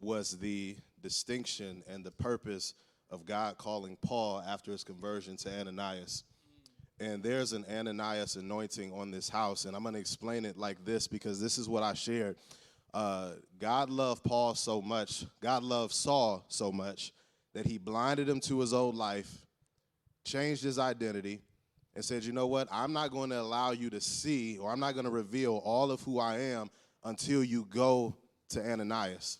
was 0.00 0.38
the 0.38 0.76
distinction 1.02 1.82
and 1.88 2.04
the 2.04 2.10
purpose 2.10 2.74
of 3.10 3.26
God 3.26 3.58
calling 3.58 3.96
Paul 4.00 4.42
after 4.46 4.72
his 4.72 4.84
conversion 4.84 5.36
to 5.38 5.60
Ananias. 5.60 6.24
And 7.00 7.22
there's 7.22 7.52
an 7.52 7.64
Ananias 7.70 8.36
anointing 8.36 8.92
on 8.92 9.10
this 9.10 9.28
house, 9.28 9.64
and 9.64 9.74
I'm 9.74 9.82
going 9.82 9.94
to 9.94 10.00
explain 10.00 10.44
it 10.44 10.58
like 10.58 10.84
this 10.84 11.08
because 11.08 11.40
this 11.40 11.56
is 11.56 11.68
what 11.68 11.82
I 11.82 11.94
shared. 11.94 12.36
Uh, 12.92 13.32
God 13.58 13.88
loved 13.88 14.22
Paul 14.22 14.54
so 14.54 14.82
much, 14.82 15.24
God 15.40 15.62
loved 15.62 15.94
Saul 15.94 16.44
so 16.48 16.70
much 16.70 17.12
that 17.54 17.66
he 17.66 17.78
blinded 17.78 18.28
him 18.28 18.40
to 18.40 18.60
his 18.60 18.74
old 18.74 18.94
life, 18.94 19.30
changed 20.24 20.62
his 20.62 20.78
identity, 20.78 21.40
and 21.94 22.04
said, 22.04 22.24
You 22.24 22.32
know 22.32 22.46
what? 22.46 22.68
I'm 22.70 22.92
not 22.92 23.10
going 23.10 23.30
to 23.30 23.40
allow 23.40 23.72
you 23.72 23.90
to 23.90 24.00
see, 24.00 24.58
or 24.58 24.70
I'm 24.70 24.80
not 24.80 24.94
going 24.94 25.04
to 25.04 25.10
reveal 25.10 25.56
all 25.64 25.90
of 25.90 26.00
who 26.02 26.18
I 26.18 26.38
am 26.38 26.70
until 27.04 27.42
you 27.42 27.66
go 27.70 28.16
to 28.50 28.60
Ananias. 28.60 29.38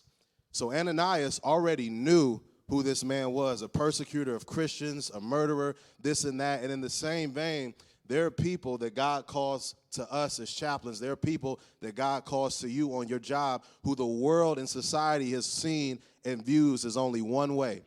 So 0.51 0.73
Ananias 0.73 1.39
already 1.43 1.89
knew 1.89 2.41
who 2.67 2.83
this 2.83 3.03
man 3.03 3.31
was 3.31 3.61
a 3.61 3.69
persecutor 3.69 4.35
of 4.35 4.45
Christians, 4.45 5.09
a 5.09 5.19
murderer, 5.19 5.75
this 6.01 6.23
and 6.23 6.39
that. 6.39 6.63
And 6.63 6.71
in 6.71 6.81
the 6.81 6.89
same 6.89 7.31
vein, 7.31 7.73
there 8.07 8.25
are 8.25 8.31
people 8.31 8.77
that 8.79 8.95
God 8.95 9.27
calls 9.27 9.75
to 9.91 10.09
us 10.11 10.39
as 10.39 10.51
chaplains. 10.51 10.99
There 10.99 11.11
are 11.11 11.17
people 11.17 11.59
that 11.81 11.95
God 11.95 12.25
calls 12.25 12.59
to 12.59 12.69
you 12.69 12.95
on 12.95 13.07
your 13.07 13.19
job 13.19 13.63
who 13.83 13.95
the 13.95 14.05
world 14.05 14.57
and 14.57 14.67
society 14.67 15.31
has 15.31 15.45
seen 15.45 15.99
and 16.25 16.43
views 16.43 16.85
as 16.85 16.97
only 16.97 17.21
one 17.21 17.55
way. 17.55 17.83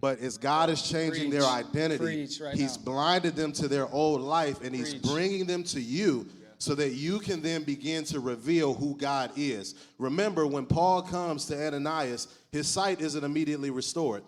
But 0.00 0.20
as 0.20 0.36
God 0.36 0.70
is 0.70 0.82
changing 0.82 1.30
Preach. 1.30 1.40
their 1.40 1.50
identity, 1.50 2.28
right 2.42 2.54
He's 2.54 2.76
now. 2.78 2.84
blinded 2.84 3.34
them 3.34 3.52
to 3.52 3.68
their 3.68 3.88
old 3.88 4.20
life 4.20 4.62
and 4.62 4.74
He's 4.74 4.94
bringing 4.94 5.46
them 5.46 5.62
to 5.64 5.80
you 5.80 6.26
so 6.58 6.74
that 6.74 6.92
you 6.92 7.18
can 7.18 7.42
then 7.42 7.62
begin 7.62 8.04
to 8.04 8.20
reveal 8.20 8.74
who 8.74 8.96
God 8.96 9.30
is. 9.36 9.74
Remember, 9.98 10.46
when 10.46 10.66
Paul 10.66 11.02
comes 11.02 11.46
to 11.46 11.66
Ananias, 11.66 12.28
his 12.50 12.66
sight 12.66 13.00
isn't 13.00 13.24
immediately 13.24 13.70
restored. 13.70 14.22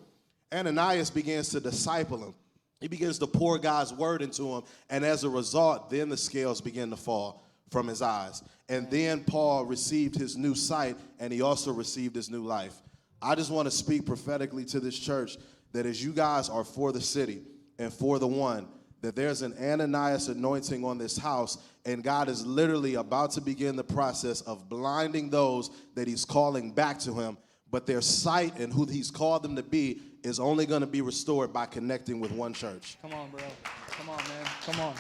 Ananias 0.52 1.10
begins 1.10 1.48
to 1.50 1.60
disciple 1.60 2.18
him. 2.18 2.34
He 2.80 2.88
begins 2.88 3.18
to 3.18 3.26
pour 3.26 3.58
God's 3.58 3.92
word 3.92 4.22
into 4.22 4.54
him, 4.54 4.62
and 4.88 5.04
as 5.04 5.24
a 5.24 5.28
result, 5.28 5.90
then 5.90 6.08
the 6.08 6.16
scales 6.16 6.60
begin 6.60 6.90
to 6.90 6.96
fall 6.96 7.42
from 7.70 7.88
his 7.88 8.02
eyes. 8.02 8.42
And 8.68 8.90
then 8.90 9.24
Paul 9.24 9.64
received 9.64 10.14
his 10.14 10.36
new 10.36 10.54
sight, 10.54 10.96
and 11.18 11.32
he 11.32 11.42
also 11.42 11.72
received 11.72 12.14
his 12.14 12.30
new 12.30 12.44
life. 12.44 12.74
I 13.20 13.34
just 13.34 13.50
want 13.50 13.66
to 13.66 13.70
speak 13.72 14.06
prophetically 14.06 14.64
to 14.66 14.80
this 14.80 14.96
church 14.96 15.38
that 15.72 15.86
as 15.86 16.02
you 16.02 16.12
guys 16.12 16.48
are 16.48 16.64
for 16.64 16.92
the 16.92 17.00
city 17.00 17.42
and 17.78 17.92
for 17.92 18.18
the 18.18 18.26
one, 18.26 18.68
that 19.00 19.14
there's 19.14 19.42
an 19.42 19.54
Ananias 19.60 20.28
anointing 20.28 20.84
on 20.84 20.98
this 20.98 21.16
house, 21.16 21.58
and 21.84 22.02
God 22.02 22.28
is 22.28 22.44
literally 22.44 22.94
about 22.94 23.30
to 23.32 23.40
begin 23.40 23.76
the 23.76 23.84
process 23.84 24.40
of 24.42 24.68
blinding 24.68 25.30
those 25.30 25.70
that 25.94 26.08
He's 26.08 26.24
calling 26.24 26.72
back 26.72 26.98
to 27.00 27.12
Him. 27.14 27.38
But 27.70 27.86
their 27.86 28.00
sight 28.00 28.58
and 28.58 28.72
who 28.72 28.86
He's 28.86 29.10
called 29.10 29.42
them 29.42 29.54
to 29.56 29.62
be 29.62 30.00
is 30.24 30.40
only 30.40 30.66
going 30.66 30.80
to 30.80 30.86
be 30.86 31.00
restored 31.00 31.52
by 31.52 31.66
connecting 31.66 32.18
with 32.18 32.32
one 32.32 32.52
church. 32.52 32.98
Come 33.02 33.14
on, 33.14 33.30
bro. 33.30 33.40
Come 33.90 34.10
on, 34.10 34.16
man. 34.16 34.46
Come 34.64 34.80
on. 34.80 34.94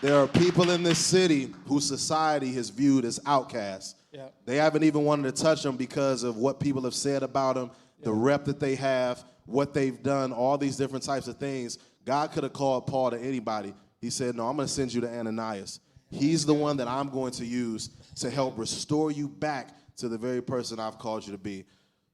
There 0.00 0.16
are 0.16 0.26
people 0.26 0.70
in 0.70 0.82
this 0.82 0.98
city 0.98 1.54
whose 1.66 1.86
society 1.86 2.52
has 2.54 2.70
viewed 2.70 3.04
as 3.04 3.20
outcasts. 3.26 3.96
Yeah. 4.12 4.28
They 4.46 4.56
haven't 4.56 4.82
even 4.84 5.04
wanted 5.04 5.34
to 5.34 5.42
touch 5.42 5.62
them 5.62 5.76
because 5.76 6.22
of 6.22 6.36
what 6.36 6.58
people 6.58 6.82
have 6.82 6.94
said 6.94 7.22
about 7.22 7.56
them, 7.56 7.70
the 8.02 8.12
rep 8.12 8.44
that 8.46 8.60
they 8.60 8.74
have, 8.76 9.24
what 9.46 9.74
they've 9.74 10.02
done, 10.02 10.32
all 10.32 10.58
these 10.58 10.76
different 10.76 11.04
types 11.04 11.28
of 11.28 11.36
things. 11.38 11.78
God 12.04 12.32
could 12.32 12.42
have 12.42 12.52
called 12.52 12.86
Paul 12.86 13.10
to 13.10 13.18
anybody. 13.18 13.74
He 14.00 14.10
said, 14.10 14.34
No, 14.34 14.48
I'm 14.48 14.56
going 14.56 14.66
to 14.68 14.72
send 14.72 14.92
you 14.92 15.00
to 15.02 15.08
Ananias. 15.08 15.80
He's 16.10 16.44
the 16.44 16.54
one 16.54 16.76
that 16.76 16.88
I'm 16.88 17.08
going 17.08 17.32
to 17.32 17.46
use 17.46 17.90
to 18.16 18.28
help 18.28 18.58
restore 18.58 19.10
you 19.10 19.28
back 19.28 19.70
to 19.96 20.08
the 20.08 20.18
very 20.18 20.42
person 20.42 20.78
I've 20.78 20.98
called 20.98 21.26
you 21.26 21.32
to 21.32 21.38
be. 21.38 21.64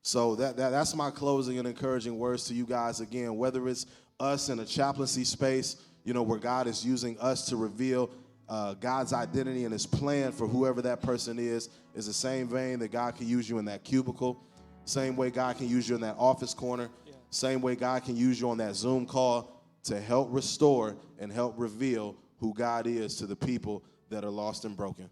So 0.03 0.37
that, 0.37 0.57
that 0.57 0.71
that's 0.71 0.95
my 0.95 1.11
closing 1.11 1.59
and 1.59 1.67
encouraging 1.67 2.19
words 2.19 2.47
to 2.49 2.55
you 2.55 2.65
guys 2.65 3.01
again, 3.01 3.37
whether 3.37 3.69
it's 3.69 3.87
us 4.21 4.49
in 4.49 4.61
a 4.61 4.65
chaplaincy 4.65 5.25
space, 5.25 5.77
you 6.05 6.15
know, 6.15 6.23
where 6.23 6.39
God 6.39 6.67
is 6.67 6.85
using 6.85 7.19
us 7.19 7.47
to 7.49 7.57
reveal 7.57 8.11
uh, 8.49 8.75
God's 8.75 9.13
identity 9.13 9.65
and 9.65 9.73
his 9.73 9.87
plan 9.87 10.33
for 10.33 10.47
whoever 10.47 10.81
that 10.83 11.03
person 11.03 11.39
is, 11.39 11.69
is 11.95 12.07
the 12.07 12.13
same 12.13 12.49
vein 12.49 12.79
that 12.79 12.91
God 12.91 13.17
can 13.17 13.29
use 13.29 13.49
you 13.49 13.59
in 13.59 13.65
that 13.67 13.85
cubicle, 13.85 14.43
same 14.85 15.17
way 15.17 15.31
God 15.31 15.59
can 15.59 15.69
use 15.69 15.89
you 15.89 15.95
in 15.95 16.01
that 16.01 16.17
office 16.19 16.55
corner, 16.55 16.89
same 17.31 17.61
way 17.61 17.77
God 17.77 18.05
can 18.05 18.17
use 18.17 18.41
you 18.41 18.51
on 18.51 18.59
that 18.59 18.75
Zoom 18.75 19.07
call 19.07 19.63
to 19.85 20.01
help 20.01 20.29
restore 20.31 20.97
and 21.19 21.33
help 21.33 21.55
reveal 21.57 22.17
who 22.39 22.55
God 22.55 22.87
is 22.87 23.17
to 23.17 23.27
the 23.27 23.37
people 23.37 23.83
that 24.11 24.25
are 24.25 24.31
lost 24.31 24.65
and 24.65 24.77
broken. 24.77 25.11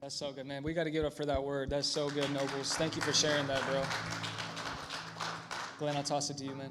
That's 0.00 0.14
so 0.14 0.32
good, 0.32 0.46
man. 0.46 0.62
We 0.62 0.74
got 0.74 0.84
to 0.84 0.90
give 0.90 1.04
it 1.04 1.06
up 1.06 1.14
for 1.14 1.24
that 1.24 1.42
word. 1.42 1.70
That's 1.70 1.88
so 1.88 2.10
good, 2.10 2.30
Nobles. 2.32 2.74
Thank 2.74 2.94
you 2.94 3.02
for 3.02 3.12
sharing 3.12 3.46
that, 3.46 3.62
bro. 3.68 3.82
Glen, 5.78 5.96
I'll 5.96 6.02
toss 6.02 6.30
it 6.30 6.36
to 6.38 6.44
you, 6.44 6.54
man. 6.54 6.70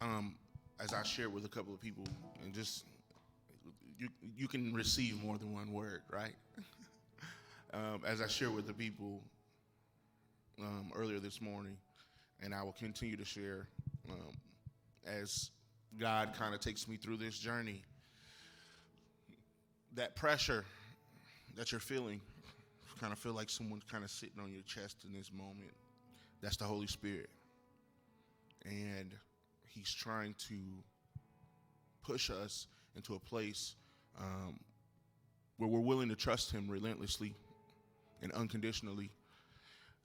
um, 0.00 0.34
as 0.80 0.92
I 0.92 1.02
shared 1.02 1.32
with 1.32 1.44
a 1.44 1.48
couple 1.48 1.74
of 1.74 1.80
people, 1.80 2.04
and 2.42 2.54
just 2.54 2.84
you, 3.98 4.08
you 4.36 4.48
can 4.48 4.72
receive 4.72 5.22
more 5.22 5.38
than 5.38 5.52
one 5.52 5.72
word, 5.72 6.02
right? 6.10 6.34
um, 7.74 8.02
as 8.06 8.20
I 8.20 8.28
shared 8.28 8.54
with 8.54 8.66
the 8.66 8.72
people 8.72 9.20
um, 10.60 10.90
earlier 10.94 11.18
this 11.18 11.40
morning, 11.40 11.76
and 12.42 12.54
I 12.54 12.62
will 12.62 12.72
continue 12.78 13.16
to 13.16 13.24
share 13.24 13.66
um, 14.10 14.34
as 15.06 15.50
God 15.98 16.34
kind 16.38 16.54
of 16.54 16.60
takes 16.60 16.88
me 16.88 16.96
through 16.96 17.16
this 17.16 17.38
journey. 17.38 17.82
That 19.94 20.14
pressure 20.14 20.64
that 21.56 21.72
you're 21.72 21.80
feeling, 21.80 22.20
kind 23.00 23.12
of 23.12 23.18
feel 23.18 23.32
like 23.32 23.50
someone's 23.50 23.84
kind 23.90 24.04
of 24.04 24.10
sitting 24.10 24.40
on 24.40 24.52
your 24.52 24.62
chest 24.62 25.04
in 25.06 25.12
this 25.12 25.32
moment. 25.32 25.72
That's 26.42 26.56
the 26.56 26.64
Holy 26.64 26.86
Spirit. 26.86 27.30
And 28.64 29.12
he's 29.64 29.92
trying 29.92 30.34
to 30.48 30.56
push 32.02 32.30
us 32.30 32.66
into 32.96 33.14
a 33.14 33.20
place 33.20 33.76
um, 34.18 34.58
where 35.56 35.68
we're 35.68 35.80
willing 35.80 36.08
to 36.08 36.16
trust 36.16 36.50
him 36.50 36.68
relentlessly 36.68 37.34
and 38.22 38.32
unconditionally. 38.32 39.10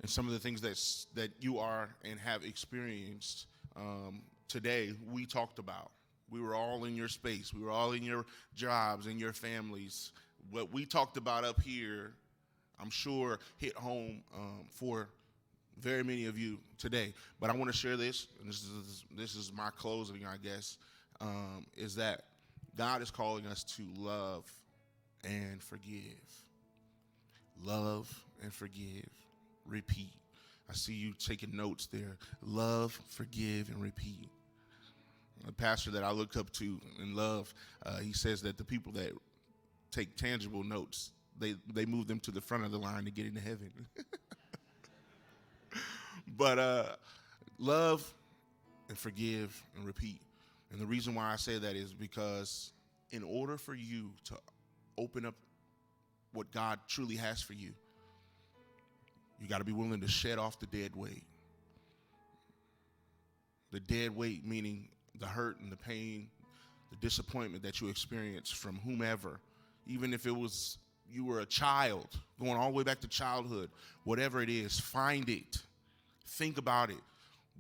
And 0.02 0.10
some 0.10 0.28
of 0.28 0.34
the 0.34 0.40
things 0.40 0.62
that's, 0.62 1.08
that 1.14 1.32
you 1.40 1.60
are 1.60 1.90
and 2.04 2.20
have 2.20 2.44
experienced 2.44 3.48
um, 3.76 4.22
today, 4.48 4.94
we 5.12 5.26
talked 5.26 5.60
about. 5.60 5.92
We 6.30 6.42
were 6.42 6.56
all 6.56 6.86
in 6.86 6.96
your 6.96 7.08
space. 7.08 7.54
We 7.54 7.64
were 7.64 7.72
all 7.72 7.92
in 7.92 8.04
your 8.04 8.26
jobs, 8.56 9.08
in 9.08 9.20
your 9.20 9.34
families. 9.34 10.12
What 10.52 10.74
we 10.74 10.86
talked 10.86 11.18
about 11.18 11.44
up 11.44 11.62
here, 11.62 12.12
I'm 12.82 12.90
sure, 12.90 13.40
hit 13.58 13.76
home 13.76 14.24
um, 14.36 14.66
for 14.70 15.10
very 15.80 16.04
many 16.04 16.26
of 16.26 16.38
you 16.38 16.60
today. 16.78 17.14
But 17.40 17.50
I 17.50 17.56
want 17.56 17.72
to 17.72 17.78
share 17.78 17.98
this, 17.98 18.28
and 18.40 18.50
this 18.50 18.64
is 18.64 19.06
this 19.16 19.36
is 19.36 19.52
my 19.56 19.70
closing, 19.78 20.26
I 20.26 20.38
guess, 20.38 20.78
um, 21.22 21.66
is 21.78 21.96
that 21.96 22.24
God 22.76 23.02
is 23.02 23.12
calling 23.12 23.46
us 23.46 23.64
to 23.76 23.84
love 23.98 24.46
and 25.24 25.62
forgive. 25.62 26.04
Love 27.62 28.24
and 28.42 28.54
forgive. 28.54 29.10
Repeat. 29.66 30.14
I 30.70 30.74
see 30.74 30.94
you 30.94 31.14
taking 31.14 31.56
notes 31.56 31.88
there. 31.92 32.18
Love, 32.42 33.00
forgive, 33.10 33.70
and 33.70 33.82
repeat. 33.82 34.30
A 35.48 35.52
pastor 35.52 35.92
that 35.92 36.04
I 36.04 36.12
looked 36.12 36.38
up 36.38 36.52
to 36.54 36.80
and 37.02 37.16
love, 37.16 37.54
uh, 37.86 37.98
he 37.98 38.14
says 38.14 38.42
that 38.44 38.58
the 38.58 38.64
people 38.64 38.94
that 38.94 39.12
take 39.92 40.16
tangible 40.16 40.64
notes, 40.64 41.12
they 41.38 41.56
they 41.74 41.86
move 41.86 42.08
them 42.08 42.20
to 42.22 42.32
the 42.32 42.40
front 42.40 42.64
of 42.64 42.72
the 42.72 42.78
line 42.78 43.04
to 43.06 43.12
get 43.12 43.26
into 43.26 43.42
heaven. 43.42 43.72
but 46.38 46.60
uh, 46.60 46.86
love 47.58 48.14
and 48.90 48.98
forgive 48.98 49.64
and 49.76 49.86
repeat. 49.86 50.20
And 50.72 50.82
the 50.82 50.86
reason 50.86 51.14
why 51.14 51.32
I 51.32 51.36
say 51.36 51.60
that 51.60 51.76
is 51.76 51.94
because 51.94 52.72
in 53.12 53.24
order 53.24 53.58
for 53.58 53.76
you 53.76 54.12
to 54.26 54.36
open 54.98 55.26
up 55.26 55.36
what 56.32 56.52
God 56.52 56.80
truly 56.88 57.16
has 57.16 57.42
for 57.42 57.54
you, 57.54 57.74
you 59.44 59.50
got 59.50 59.58
to 59.58 59.66
be 59.66 59.74
willing 59.74 60.00
to 60.00 60.08
shed 60.08 60.40
off 60.40 60.58
the 60.58 60.66
dead 60.68 60.96
weight. 60.96 61.24
The 63.72 63.82
dead 63.82 64.16
weight 64.16 64.46
meaning 64.46 64.88
the 65.20 65.28
hurt 65.28 65.60
and 65.60 65.72
the 65.72 65.76
pain, 65.76 66.30
the 66.90 66.96
disappointment 66.96 67.62
that 67.64 67.82
you 67.82 67.90
experienced 67.90 68.56
from 68.56 68.80
whomever, 68.80 69.42
even 69.86 70.14
if 70.14 70.26
it 70.26 70.36
was 70.36 70.78
you 71.12 71.26
were 71.26 71.42
a 71.42 71.46
child, 71.46 72.08
going 72.40 72.54
all 72.54 72.72
the 72.72 72.78
way 72.78 72.84
back 72.84 73.02
to 73.02 73.08
childhood, 73.08 73.70
whatever 74.06 74.42
it 74.42 74.50
is, 74.50 74.80
find 74.80 75.30
it. 75.30 75.62
Think 76.26 76.58
about 76.58 76.90
it. 76.90 77.02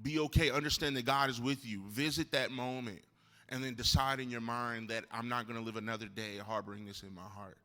Be 0.01 0.19
okay. 0.19 0.49
Understand 0.49 0.95
that 0.95 1.05
God 1.05 1.29
is 1.29 1.41
with 1.41 1.65
you. 1.65 1.81
Visit 1.89 2.31
that 2.31 2.51
moment 2.51 3.01
and 3.49 3.63
then 3.63 3.75
decide 3.75 4.19
in 4.19 4.29
your 4.29 4.41
mind 4.41 4.89
that 4.89 5.03
I'm 5.11 5.27
not 5.27 5.47
going 5.47 5.59
to 5.59 5.65
live 5.65 5.75
another 5.75 6.07
day 6.07 6.37
harboring 6.37 6.85
this 6.85 7.03
in 7.03 7.13
my 7.13 7.21
heart. 7.21 7.57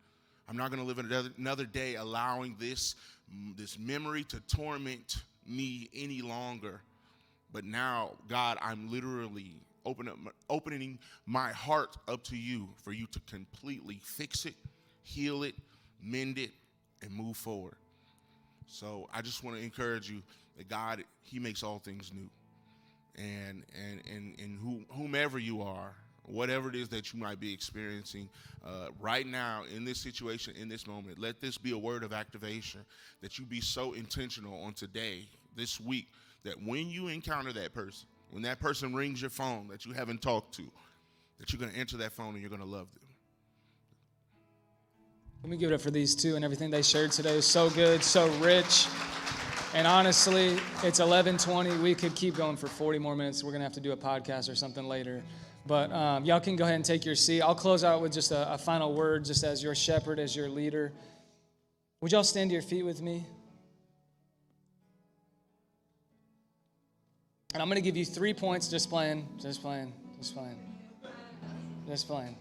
I'm 0.48 0.56
not 0.56 0.70
going 0.70 0.80
to 0.80 0.86
live 0.86 0.98
another, 0.98 1.30
another 1.36 1.66
day 1.66 1.96
allowing 1.96 2.56
this, 2.58 2.94
this 3.56 3.78
memory 3.78 4.24
to 4.24 4.40
torment 4.40 5.16
me 5.46 5.90
any 5.94 6.22
longer. 6.22 6.80
But 7.52 7.64
now, 7.64 8.12
God, 8.28 8.58
I'm 8.62 8.90
literally 8.90 9.54
open 9.84 10.08
up, 10.08 10.16
opening 10.48 10.98
my 11.26 11.52
heart 11.52 11.96
up 12.08 12.24
to 12.24 12.36
you 12.36 12.68
for 12.82 12.92
you 12.92 13.06
to 13.08 13.20
completely 13.20 14.00
fix 14.02 14.46
it, 14.46 14.54
heal 15.02 15.42
it, 15.42 15.54
mend 16.02 16.38
it, 16.38 16.50
and 17.02 17.12
move 17.12 17.36
forward. 17.36 17.76
So 18.66 19.08
I 19.12 19.22
just 19.22 19.44
want 19.44 19.56
to 19.56 19.62
encourage 19.62 20.10
you 20.10 20.22
that 20.56 20.68
God, 20.68 21.04
He 21.22 21.38
makes 21.38 21.62
all 21.62 21.78
things 21.78 22.10
new. 22.14 22.28
And 23.16 23.64
and 23.74 24.00
and 24.14 24.38
and 24.38 24.58
who, 24.58 24.84
whomever 24.94 25.38
you 25.40 25.60
are, 25.62 25.96
whatever 26.30 26.68
it 26.68 26.76
is 26.76 26.88
that 26.88 27.12
you 27.12 27.18
might 27.18 27.40
be 27.40 27.52
experiencing 27.52 28.28
uh, 28.66 28.88
right 29.00 29.26
now 29.26 29.62
in 29.74 29.84
this 29.84 29.98
situation, 29.98 30.54
in 30.60 30.68
this 30.68 30.86
moment, 30.86 31.18
let 31.18 31.40
this 31.40 31.58
be 31.58 31.72
a 31.72 31.78
word 31.78 32.02
of 32.02 32.12
activation 32.12 32.80
that 33.20 33.38
you 33.38 33.44
be 33.44 33.60
so 33.60 33.92
intentional 33.92 34.62
on 34.62 34.72
today, 34.72 35.26
this 35.56 35.80
week, 35.80 36.08
that 36.44 36.62
when 36.62 36.88
you 36.88 37.08
encounter 37.08 37.52
that 37.52 37.74
person, 37.74 38.08
when 38.30 38.42
that 38.42 38.60
person 38.60 38.94
rings 38.94 39.20
your 39.20 39.30
phone 39.30 39.68
that 39.68 39.86
you 39.86 39.92
haven't 39.92 40.22
talked 40.22 40.54
to, 40.54 40.70
that 41.38 41.52
you're 41.52 41.60
going 41.60 41.72
to 41.72 41.78
answer 41.78 41.96
that 41.96 42.12
phone 42.12 42.34
and 42.34 42.40
you're 42.40 42.50
going 42.50 42.62
to 42.62 42.66
love 42.66 42.92
them. 42.94 43.02
Let 45.42 45.50
me 45.50 45.56
give 45.56 45.70
it 45.70 45.74
up 45.74 45.80
for 45.80 45.92
these 45.92 46.16
two 46.16 46.34
and 46.34 46.44
everything 46.44 46.70
they 46.70 46.82
shared 46.82 47.12
today 47.12 47.36
is 47.36 47.46
so 47.46 47.70
good, 47.70 48.02
so 48.02 48.28
rich. 48.38 48.88
And 49.74 49.86
honestly, 49.86 50.58
it's 50.82 50.98
11:20. 50.98 51.80
We 51.80 51.94
could 51.94 52.14
keep 52.14 52.34
going 52.34 52.56
for 52.56 52.66
40 52.66 52.98
more 52.98 53.14
minutes. 53.14 53.44
We're 53.44 53.52
gonna 53.52 53.64
have 53.64 53.74
to 53.74 53.80
do 53.80 53.92
a 53.92 53.96
podcast 53.96 54.50
or 54.50 54.56
something 54.56 54.88
later. 54.88 55.22
But 55.68 55.92
um, 55.92 56.24
y'all 56.24 56.40
can 56.40 56.56
go 56.56 56.64
ahead 56.64 56.76
and 56.76 56.84
take 56.84 57.04
your 57.04 57.14
seat. 57.14 57.42
I'll 57.42 57.54
close 57.54 57.84
out 57.84 58.00
with 58.00 58.10
just 58.10 58.32
a, 58.32 58.54
a 58.54 58.58
final 58.58 58.94
word, 58.94 59.26
just 59.26 59.44
as 59.44 59.62
your 59.62 59.74
shepherd, 59.74 60.18
as 60.18 60.34
your 60.34 60.48
leader. 60.48 60.92
Would 62.00 62.10
y'all 62.10 62.24
stand 62.24 62.48
to 62.48 62.54
your 62.54 62.62
feet 62.62 62.84
with 62.84 63.02
me? 63.02 63.26
And 67.52 67.62
I'm 67.62 67.68
gonna 67.68 67.82
give 67.82 67.98
you 67.98 68.06
three 68.06 68.32
points. 68.32 68.68
Just 68.68 68.88
playing, 68.88 69.28
just 69.42 69.60
playing, 69.60 69.92
just 70.16 70.34
playing, 70.34 70.56
just 71.86 72.06
playing. 72.06 72.34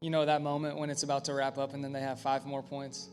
You 0.00 0.10
know 0.10 0.26
that 0.26 0.42
moment 0.42 0.78
when 0.78 0.90
it's 0.90 1.04
about 1.04 1.26
to 1.26 1.34
wrap 1.34 1.58
up 1.58 1.74
and 1.74 1.84
then 1.84 1.92
they 1.92 2.00
have 2.00 2.18
five 2.18 2.44
more 2.44 2.62
points? 2.62 3.08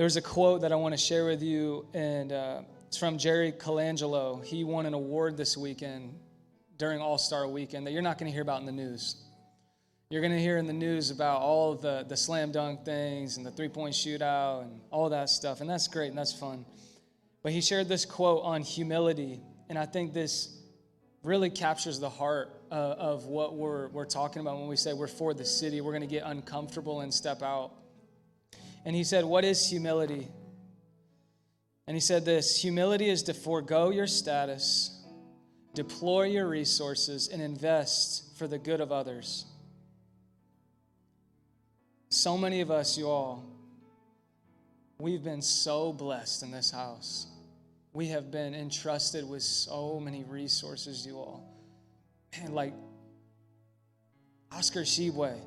There's 0.00 0.16
a 0.16 0.22
quote 0.22 0.62
that 0.62 0.72
I 0.72 0.76
want 0.76 0.94
to 0.94 0.98
share 0.98 1.26
with 1.26 1.42
you, 1.42 1.84
and 1.92 2.32
uh, 2.32 2.62
it's 2.86 2.96
from 2.96 3.18
Jerry 3.18 3.52
Colangelo. 3.52 4.42
He 4.42 4.64
won 4.64 4.86
an 4.86 4.94
award 4.94 5.36
this 5.36 5.58
weekend. 5.58 6.18
during 6.78 7.02
All 7.02 7.18
Star 7.18 7.46
weekend 7.46 7.86
that 7.86 7.90
you're 7.90 8.00
not 8.00 8.16
going 8.16 8.26
to 8.26 8.32
hear 8.32 8.40
about 8.40 8.60
in 8.60 8.64
the 8.64 8.72
news. 8.72 9.16
You're 10.08 10.22
going 10.22 10.32
to 10.32 10.40
hear 10.40 10.56
in 10.56 10.66
the 10.66 10.72
news 10.72 11.10
about 11.10 11.42
all 11.42 11.74
the, 11.74 12.06
the 12.08 12.16
slam 12.16 12.50
dunk 12.50 12.82
things 12.82 13.36
and 13.36 13.44
the 13.44 13.50
three 13.50 13.68
point 13.68 13.94
shootout 13.94 14.62
and 14.62 14.80
all 14.90 15.10
that 15.10 15.28
stuff, 15.28 15.60
and 15.60 15.68
that's 15.68 15.86
great 15.86 16.08
and 16.08 16.16
that's 16.16 16.32
fun. 16.32 16.64
But 17.42 17.52
he 17.52 17.60
shared 17.60 17.86
this 17.86 18.06
quote 18.06 18.42
on 18.42 18.62
humility, 18.62 19.42
and 19.68 19.78
I 19.78 19.84
think 19.84 20.14
this 20.14 20.62
really 21.22 21.50
captures 21.50 22.00
the 22.00 22.08
heart 22.08 22.58
uh, 22.72 22.74
of 22.74 23.26
what 23.26 23.54
we're, 23.54 23.88
we're 23.88 24.06
talking 24.06 24.40
about 24.40 24.60
when 24.60 24.68
we 24.68 24.76
say 24.76 24.94
we're 24.94 25.08
for 25.08 25.34
the 25.34 25.44
city, 25.44 25.82
we're 25.82 25.92
going 25.92 26.00
to 26.00 26.06
get 26.06 26.22
uncomfortable 26.24 27.02
and 27.02 27.12
step 27.12 27.42
out. 27.42 27.72
And 28.84 28.96
he 28.96 29.04
said, 29.04 29.24
What 29.24 29.44
is 29.44 29.68
humility? 29.68 30.28
And 31.86 31.96
he 31.96 32.00
said 32.00 32.24
this 32.24 32.60
humility 32.60 33.08
is 33.08 33.24
to 33.24 33.34
forego 33.34 33.90
your 33.90 34.06
status, 34.06 35.04
deploy 35.74 36.26
your 36.26 36.46
resources, 36.46 37.28
and 37.28 37.42
invest 37.42 38.38
for 38.38 38.46
the 38.46 38.58
good 38.58 38.80
of 38.80 38.92
others. 38.92 39.44
So 42.10 42.38
many 42.38 42.60
of 42.60 42.70
us, 42.70 42.96
you 42.96 43.08
all, 43.08 43.44
we've 44.98 45.24
been 45.24 45.42
so 45.42 45.92
blessed 45.92 46.42
in 46.42 46.50
this 46.50 46.70
house. 46.70 47.26
We 47.92 48.06
have 48.08 48.30
been 48.30 48.54
entrusted 48.54 49.28
with 49.28 49.42
so 49.42 49.98
many 49.98 50.24
resources, 50.24 51.04
you 51.04 51.16
all. 51.16 51.52
And 52.32 52.54
like 52.54 52.74
Oscar 54.52 54.82
Tshiebwe, 54.82 55.40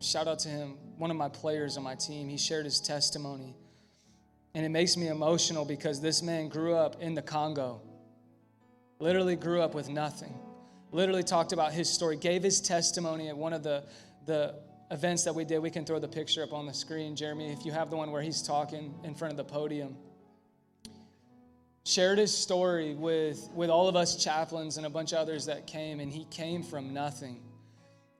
shout 0.00 0.26
out 0.26 0.38
to 0.40 0.48
him, 0.48 0.76
one 1.02 1.10
of 1.10 1.16
my 1.16 1.28
players 1.28 1.76
on 1.76 1.82
my 1.82 1.96
team. 1.96 2.28
He 2.28 2.36
shared 2.36 2.64
his 2.64 2.80
testimony. 2.80 3.56
And 4.54 4.64
it 4.64 4.68
makes 4.68 4.96
me 4.96 5.08
emotional 5.08 5.64
because 5.64 6.00
this 6.00 6.22
man 6.22 6.48
grew 6.48 6.76
up 6.76 7.02
in 7.02 7.14
the 7.16 7.20
Congo, 7.20 7.80
literally 9.00 9.34
grew 9.34 9.60
up 9.60 9.74
with 9.74 9.88
nothing. 9.88 10.32
Literally 10.92 11.24
talked 11.24 11.52
about 11.52 11.72
his 11.72 11.90
story, 11.90 12.16
gave 12.16 12.44
his 12.44 12.60
testimony 12.60 13.28
at 13.28 13.36
one 13.36 13.52
of 13.52 13.64
the, 13.64 13.82
the 14.26 14.54
events 14.92 15.24
that 15.24 15.34
we 15.34 15.44
did. 15.44 15.58
We 15.58 15.70
can 15.70 15.84
throw 15.84 15.98
the 15.98 16.06
picture 16.06 16.44
up 16.44 16.52
on 16.52 16.66
the 16.66 16.74
screen, 16.74 17.16
Jeremy, 17.16 17.50
if 17.50 17.66
you 17.66 17.72
have 17.72 17.90
the 17.90 17.96
one 17.96 18.12
where 18.12 18.22
he's 18.22 18.40
talking 18.40 18.94
in 19.02 19.16
front 19.16 19.32
of 19.32 19.36
the 19.36 19.52
podium. 19.52 19.96
Shared 21.84 22.18
his 22.18 22.32
story 22.36 22.94
with, 22.94 23.48
with 23.56 23.70
all 23.70 23.88
of 23.88 23.96
us 23.96 24.22
chaplains 24.22 24.76
and 24.76 24.86
a 24.86 24.90
bunch 24.90 25.10
of 25.10 25.18
others 25.18 25.46
that 25.46 25.66
came, 25.66 25.98
and 25.98 26.12
he 26.12 26.26
came 26.26 26.62
from 26.62 26.94
nothing. 26.94 27.40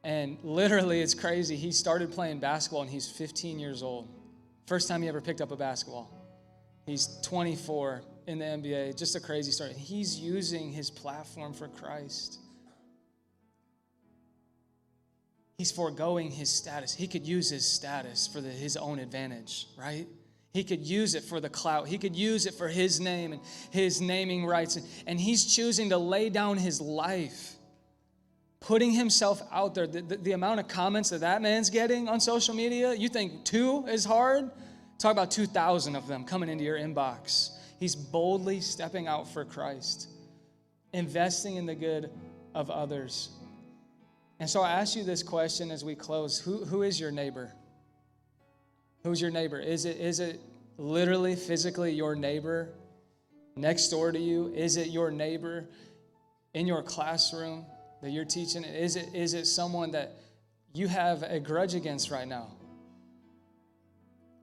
And 0.04 0.38
literally, 0.42 1.00
it's 1.00 1.14
crazy. 1.14 1.56
He 1.56 1.72
started 1.72 2.10
playing 2.10 2.40
basketball 2.40 2.82
and 2.82 2.90
he's 2.90 3.08
15 3.08 3.58
years 3.58 3.82
old. 3.82 4.08
First 4.66 4.88
time 4.88 5.02
he 5.02 5.08
ever 5.08 5.20
picked 5.20 5.40
up 5.40 5.52
a 5.52 5.56
basketball. 5.56 6.10
He's 6.86 7.06
24 7.22 8.02
in 8.26 8.38
the 8.38 8.44
NBA. 8.44 8.96
Just 8.96 9.14
a 9.14 9.20
crazy 9.20 9.52
story. 9.52 9.72
He's 9.74 10.18
using 10.18 10.72
his 10.72 10.90
platform 10.90 11.52
for 11.52 11.68
Christ. 11.68 12.38
He's 15.58 15.70
foregoing 15.70 16.30
his 16.30 16.50
status. 16.50 16.92
He 16.92 17.06
could 17.06 17.24
use 17.24 17.50
his 17.50 17.64
status 17.64 18.26
for 18.26 18.40
the, 18.40 18.48
his 18.48 18.76
own 18.76 18.98
advantage, 18.98 19.68
right? 19.78 20.08
He 20.52 20.64
could 20.64 20.80
use 20.80 21.14
it 21.14 21.22
for 21.22 21.40
the 21.40 21.48
clout. 21.48 21.88
He 21.88 21.98
could 21.98 22.16
use 22.16 22.46
it 22.46 22.54
for 22.54 22.68
his 22.68 23.00
name 23.00 23.32
and 23.32 23.40
his 23.70 24.00
naming 24.00 24.44
rights. 24.44 24.78
And 25.06 25.20
he's 25.20 25.54
choosing 25.54 25.90
to 25.90 25.98
lay 25.98 26.30
down 26.30 26.58
his 26.58 26.80
life, 26.80 27.51
putting 28.62 28.92
himself 28.92 29.42
out 29.52 29.74
there. 29.74 29.86
The, 29.86 30.02
the, 30.02 30.16
the, 30.16 30.32
amount 30.32 30.60
of 30.60 30.68
comments 30.68 31.10
that 31.10 31.20
that 31.20 31.42
man's 31.42 31.68
getting 31.68 32.08
on 32.08 32.20
social 32.20 32.54
media, 32.54 32.94
you 32.94 33.08
think 33.08 33.44
two 33.44 33.84
is 33.86 34.04
hard? 34.04 34.50
Talk 34.98 35.12
about 35.12 35.30
2,000 35.32 35.96
of 35.96 36.06
them 36.06 36.24
coming 36.24 36.48
into 36.48 36.64
your 36.64 36.78
inbox. 36.78 37.50
He's 37.78 37.96
boldly 37.96 38.60
stepping 38.60 39.08
out 39.08 39.28
for 39.28 39.44
Christ, 39.44 40.08
investing 40.92 41.56
in 41.56 41.66
the 41.66 41.74
good 41.74 42.10
of 42.54 42.70
others. 42.70 43.30
And 44.38 44.48
so 44.48 44.62
I 44.62 44.70
ask 44.70 44.96
you 44.96 45.02
this 45.02 45.22
question 45.22 45.70
as 45.70 45.84
we 45.84 45.94
close 45.94 46.38
Who, 46.38 46.64
who 46.64 46.82
is 46.82 46.98
your 47.00 47.10
neighbor? 47.10 47.52
Who's 49.02 49.20
your 49.20 49.32
neighbor? 49.32 49.58
Is 49.58 49.84
it, 49.84 49.96
is 49.96 50.20
it 50.20 50.40
literally, 50.78 51.34
physically 51.34 51.92
your 51.92 52.14
neighbor 52.14 52.72
next 53.56 53.88
door 53.88 54.12
to 54.12 54.18
you? 54.18 54.52
Is 54.54 54.76
it 54.76 54.88
your 54.88 55.10
neighbor 55.10 55.68
in 56.54 56.68
your 56.68 56.82
classroom 56.82 57.66
that 58.02 58.10
you're 58.10 58.24
teaching? 58.24 58.64
Is 58.64 58.96
it, 58.96 59.14
is 59.14 59.32
it 59.32 59.46
someone 59.46 59.92
that 59.92 60.16
you 60.74 60.88
have 60.88 61.22
a 61.22 61.40
grudge 61.40 61.74
against 61.74 62.10
right 62.10 62.26
now? 62.28 62.48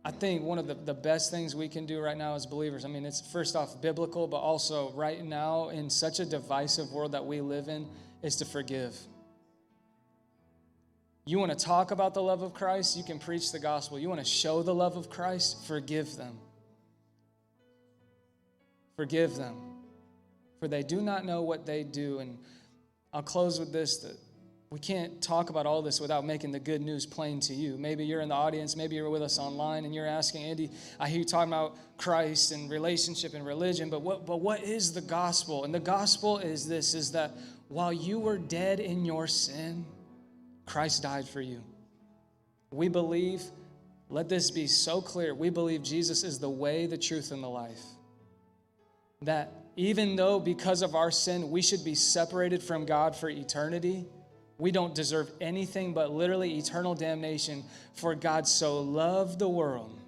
I 0.04 0.12
think 0.12 0.44
one 0.44 0.58
of 0.58 0.66
the, 0.66 0.76
the 0.76 0.94
best 0.94 1.30
things 1.30 1.56
we 1.56 1.68
can 1.68 1.86
do 1.86 2.00
right 2.00 2.18
now 2.18 2.36
as 2.36 2.46
believers, 2.46 2.86
I 2.86 2.88
mean, 2.88 3.06
it's 3.06 3.22
first 3.32 3.56
off 3.56 3.82
biblical, 3.82 4.28
but 4.28 4.38
also 4.38 4.92
right 4.94 5.24
now 5.24 5.70
in 5.70 5.90
such 5.90 6.20
a 6.20 6.26
divisive 6.26 6.92
world 6.92 7.12
that 7.12 7.26
we 7.26 7.42
live 7.42 7.68
in, 7.68 7.86
is 8.24 8.38
to 8.38 8.46
forgive. 8.46 8.98
You 11.26 11.38
want 11.38 11.52
to 11.52 11.66
talk 11.66 11.92
about 11.92 12.14
the 12.14 12.24
love 12.24 12.42
of 12.42 12.54
Christ? 12.54 12.98
You 12.98 13.04
can 13.04 13.20
preach 13.20 13.52
the 13.52 13.60
gospel. 13.60 14.00
You 14.00 14.10
want 14.10 14.22
to 14.22 14.26
show 14.26 14.64
the 14.64 14.74
love 14.74 14.96
of 14.96 15.10
Christ? 15.10 15.68
Forgive 15.68 16.16
them. 16.16 16.40
Forgive 18.96 19.36
them. 19.36 19.56
For 20.60 20.68
they 20.68 20.82
do 20.82 21.02
not 21.02 21.26
know 21.26 21.42
what 21.42 21.66
they 21.66 21.84
do. 21.84 22.20
And 22.20 22.40
I'll 23.14 23.24
close 23.24 23.60
with 23.60 23.72
this 23.72 23.98
that 24.00 24.18
we 24.72 24.78
can't 24.78 25.20
talk 25.20 25.50
about 25.50 25.66
all 25.66 25.82
this 25.82 26.00
without 26.00 26.24
making 26.24 26.52
the 26.52 26.60
good 26.60 26.82
news 26.82 27.06
plain 27.06 27.40
to 27.42 27.56
you. 27.56 27.76
Maybe 27.76 28.06
you're 28.06 28.22
in 28.22 28.30
the 28.30 28.36
audience, 28.36 28.76
maybe 28.76 28.96
you're 28.96 29.10
with 29.10 29.24
us 29.24 29.40
online, 29.40 29.84
and 29.84 29.96
you're 29.96 30.06
asking, 30.06 30.44
Andy, 30.44 30.70
I 31.00 31.10
hear 31.10 31.20
you 31.20 31.26
talking 31.26 31.52
about 31.52 31.76
Christ 31.98 32.52
and 32.52 32.70
relationship 32.70 33.34
and 33.34 33.44
religion, 33.44 33.90
but 33.90 34.04
what, 34.04 34.28
but 34.28 34.42
what 34.42 34.62
is 34.62 34.94
the 34.94 35.02
gospel? 35.02 35.64
And 35.64 35.74
the 35.74 35.80
gospel 35.80 36.38
is 36.38 36.68
this 36.68 36.94
is 36.94 37.14
that 37.14 37.32
while 37.68 37.92
you 37.92 38.20
were 38.20 38.38
dead 38.38 38.80
in 38.80 39.06
your 39.06 39.26
sin, 39.26 39.86
Christ 40.68 41.02
died 41.02 41.28
for 41.28 41.42
you. 41.42 41.64
We 42.72 42.90
believe, 42.90 43.42
let 44.08 44.30
this 44.30 44.52
be 44.52 44.68
so 44.68 45.02
clear, 45.02 45.34
we 45.34 45.50
believe 45.50 45.82
Jesus 45.82 46.24
is 46.24 46.38
the 46.38 46.50
way, 46.50 46.86
the 46.86 46.98
truth, 46.98 47.32
and 47.32 47.44
the 47.44 47.50
life. 47.50 47.82
That 49.24 49.52
even 49.80 50.16
though 50.16 50.40
because 50.40 50.82
of 50.82 50.96
our 50.96 51.12
sin 51.12 51.52
we 51.52 51.62
should 51.62 51.84
be 51.84 51.96
separated 51.96 52.62
from 52.62 52.86
God 52.86 53.16
for 53.16 53.30
eternity, 53.30 54.06
we 54.58 54.72
don't 54.72 54.94
deserve 54.94 55.32
anything 55.40 55.94
but 55.94 56.12
literally 56.12 56.58
eternal 56.58 56.96
damnation. 56.96 57.64
For 57.94 58.14
God 58.14 58.48
so 58.48 58.82
loved 58.82 59.40
the 59.40 59.50
world 59.50 60.00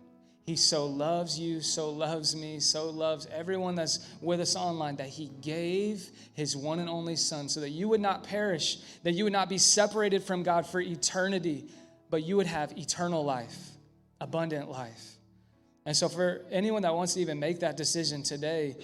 he 0.45 0.55
so 0.55 0.88
loves 0.88 1.39
you, 1.39 1.61
so 1.61 1.91
loves 1.91 2.36
me, 2.36 2.59
so 2.59 2.89
loves 2.89 3.28
everyone 3.32 3.76
that's 3.76 4.05
with 4.22 4.39
us 4.41 4.55
online 4.55 4.95
that 4.95 5.07
He 5.07 5.32
gave 5.41 6.09
His 6.34 6.57
one 6.57 6.80
and 6.80 6.89
only 6.89 7.15
Son 7.15 7.47
so 7.47 7.59
that 7.59 7.69
you 7.69 7.88
would 7.88 8.01
not 8.01 8.24
perish, 8.24 8.80
that 9.03 9.13
you 9.13 9.24
would 9.24 9.34
not 9.34 9.49
be 9.49 9.59
separated 9.59 10.24
from 10.24 10.41
God 10.43 10.65
for 10.65 10.82
eternity, 10.82 11.69
but 12.09 12.24
you 12.24 12.38
would 12.38 12.47
have 12.47 12.78
eternal 12.78 13.24
life, 13.24 13.55
abundant 14.19 14.69
life. 14.69 15.11
And 15.86 15.95
so, 15.95 16.09
for 16.09 16.41
anyone 16.51 16.82
that 16.82 16.93
wants 16.93 17.13
to 17.13 17.22
even 17.22 17.39
make 17.39 17.59
that 17.59 17.78
decision 17.78 18.24
today, 18.24 18.76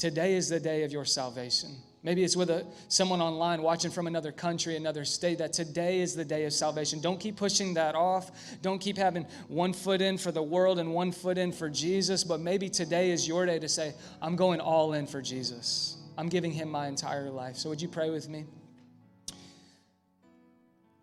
today 0.00 0.34
is 0.34 0.48
the 0.48 0.58
day 0.58 0.82
of 0.82 0.90
your 0.90 1.04
salvation. 1.04 1.76
Maybe 2.02 2.24
it's 2.24 2.34
with 2.34 2.48
a, 2.48 2.66
someone 2.88 3.20
online 3.20 3.60
watching 3.60 3.90
from 3.90 4.06
another 4.06 4.32
country, 4.32 4.74
another 4.74 5.04
state, 5.04 5.36
that 5.38 5.52
today 5.52 6.00
is 6.00 6.14
the 6.14 6.24
day 6.24 6.46
of 6.46 6.54
salvation. 6.54 7.02
Don't 7.02 7.20
keep 7.20 7.36
pushing 7.36 7.74
that 7.74 7.94
off. 7.94 8.30
Don't 8.62 8.78
keep 8.78 8.96
having 8.96 9.26
one 9.48 9.74
foot 9.74 10.00
in 10.00 10.16
for 10.16 10.32
the 10.32 10.42
world 10.42 10.78
and 10.78 10.94
one 10.94 11.12
foot 11.12 11.36
in 11.36 11.52
for 11.52 11.68
Jesus. 11.68 12.24
But 12.24 12.40
maybe 12.40 12.70
today 12.70 13.10
is 13.10 13.28
your 13.28 13.44
day 13.44 13.58
to 13.58 13.68
say, 13.68 13.92
I'm 14.22 14.34
going 14.34 14.60
all 14.60 14.94
in 14.94 15.06
for 15.06 15.20
Jesus. 15.20 15.98
I'm 16.16 16.30
giving 16.30 16.52
him 16.52 16.70
my 16.70 16.86
entire 16.86 17.28
life. 17.28 17.56
So, 17.56 17.68
would 17.68 17.82
you 17.82 17.88
pray 17.88 18.08
with 18.08 18.28
me? 18.30 18.46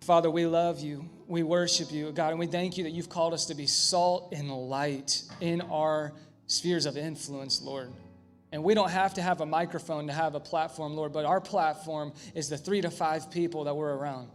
Father, 0.02 0.32
we 0.32 0.48
love 0.48 0.80
you. 0.80 1.08
We 1.28 1.44
worship 1.44 1.92
you, 1.92 2.12
God, 2.12 2.32
and 2.32 2.40
we 2.40 2.48
thank 2.48 2.78
you 2.78 2.84
that 2.86 2.92
you've 2.92 3.10
called 3.10 3.34
us 3.34 3.46
to 3.48 3.56
be 3.56 3.68
salt 3.68 4.34
and 4.36 4.50
light 4.50 5.22
in 5.42 5.62
our 5.62 6.14
spheres 6.48 6.86
of 6.86 6.98
influence, 6.98 7.62
Lord. 7.62 7.92
And 8.52 8.64
we 8.64 8.74
don't 8.74 8.92
have 8.92 9.16
to 9.16 9.22
have 9.22 9.42
a 9.42 9.46
microphone 9.46 10.08
to 10.08 10.14
have 10.14 10.36
a 10.36 10.40
platform, 10.40 10.96
Lord, 10.96 11.12
but 11.12 11.26
our 11.26 11.42
platform 11.42 12.14
is 12.34 12.50
the 12.50 12.58
three 12.58 12.82
to 12.82 12.90
five 12.90 13.30
people 13.30 13.66
that 13.66 13.76
we're 13.76 13.94
around. 13.94 14.30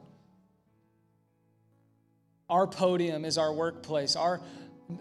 Our 2.51 2.67
podium 2.67 3.25
is 3.25 3.39
our 3.39 3.53
workplace. 3.55 4.15
Our, 4.15 4.43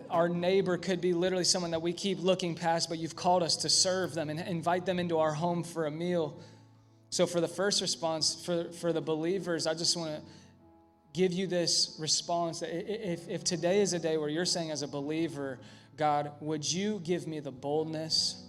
our 0.09 0.29
neighbor 0.29 0.77
could 0.77 1.01
be 1.01 1.11
literally 1.11 1.43
someone 1.43 1.71
that 1.71 1.81
we 1.81 1.91
keep 1.91 2.21
looking 2.21 2.55
past, 2.55 2.87
but 2.87 2.97
you've 2.97 3.17
called 3.17 3.43
us 3.43 3.57
to 3.57 3.69
serve 3.69 4.13
them 4.13 4.29
and 4.29 4.39
invite 4.39 4.85
them 4.85 4.99
into 4.99 5.19
our 5.19 5.33
home 5.33 5.63
for 5.63 5.85
a 5.85 5.91
meal. 5.91 6.39
So, 7.09 7.27
for 7.27 7.41
the 7.41 7.47
first 7.49 7.81
response, 7.81 8.41
for, 8.45 8.71
for 8.71 8.93
the 8.93 9.01
believers, 9.01 9.67
I 9.67 9.73
just 9.73 9.97
want 9.97 10.15
to 10.15 10.21
give 11.13 11.33
you 11.33 11.45
this 11.45 11.97
response. 11.99 12.61
If, 12.61 13.27
if 13.27 13.43
today 13.43 13.81
is 13.81 13.91
a 13.91 13.99
day 13.99 14.15
where 14.15 14.29
you're 14.29 14.45
saying, 14.45 14.71
as 14.71 14.81
a 14.81 14.87
believer, 14.87 15.59
God, 15.97 16.31
would 16.39 16.71
you 16.71 17.01
give 17.03 17.27
me 17.27 17.41
the 17.41 17.51
boldness? 17.51 18.41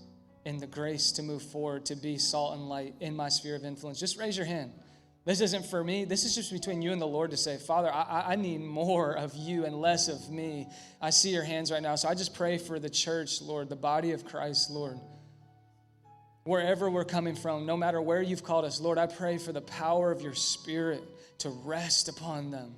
And 0.45 0.61
the 0.61 0.67
grace 0.67 1.13
to 1.13 1.23
move 1.23 1.43
forward 1.43 1.87
to 1.87 1.97
be 1.97 2.19
salt 2.19 2.55
and 2.55 2.69
light 2.69 2.95
in 3.01 3.15
my 3.15 3.29
sphere 3.29 3.57
of 3.57 3.65
influence, 3.65 4.01
just 4.01 4.19
raise 4.19 4.37
your 4.37 4.47
hand. 4.47 4.73
This 5.25 5.41
isn't 5.41 5.67
for 5.67 5.85
me. 5.85 6.05
This 6.05 6.25
is 6.25 6.35
just 6.35 6.53
between 6.53 6.83
you 6.83 6.91
and 6.91 7.01
the 7.01 7.07
Lord 7.07 7.31
to 7.31 7.37
say, 7.37 7.57
Father, 7.57 7.93
I, 7.93 8.33
I 8.33 8.37
need 8.37 8.61
more 8.61 9.13
of 9.17 9.35
you 9.37 9.65
and 9.65 9.81
less 9.81 10.09
of 10.09 10.31
me. 10.31 10.67
I 11.01 11.11
see 11.11 11.31
your 11.31 11.45
hands 11.45 11.71
right 11.71 11.81
now. 11.81 11.95
So 11.95 12.09
I 12.09 12.15
just 12.15 12.35
pray 12.35 12.59
for 12.59 12.81
the 12.81 12.91
church, 12.91 13.41
Lord, 13.41 13.69
the 13.69 13.77
body 13.77 14.11
of 14.11 14.25
Christ, 14.25 14.69
Lord. 14.71 14.99
wherever 16.45 16.91
we're 16.91 17.05
coming 17.05 17.37
from, 17.37 17.67
no 17.67 17.77
matter 17.77 18.01
where 18.01 18.21
you've 18.23 18.43
called 18.43 18.65
us, 18.65 18.81
Lord, 18.81 18.99
I 18.99 19.07
pray 19.07 19.39
for 19.39 19.53
the 19.53 19.61
power 19.61 20.11
of 20.11 20.23
your 20.23 20.35
Spirit 20.35 21.03
to 21.39 21.51
rest 21.51 22.09
upon 22.09 22.51
them. 22.51 22.75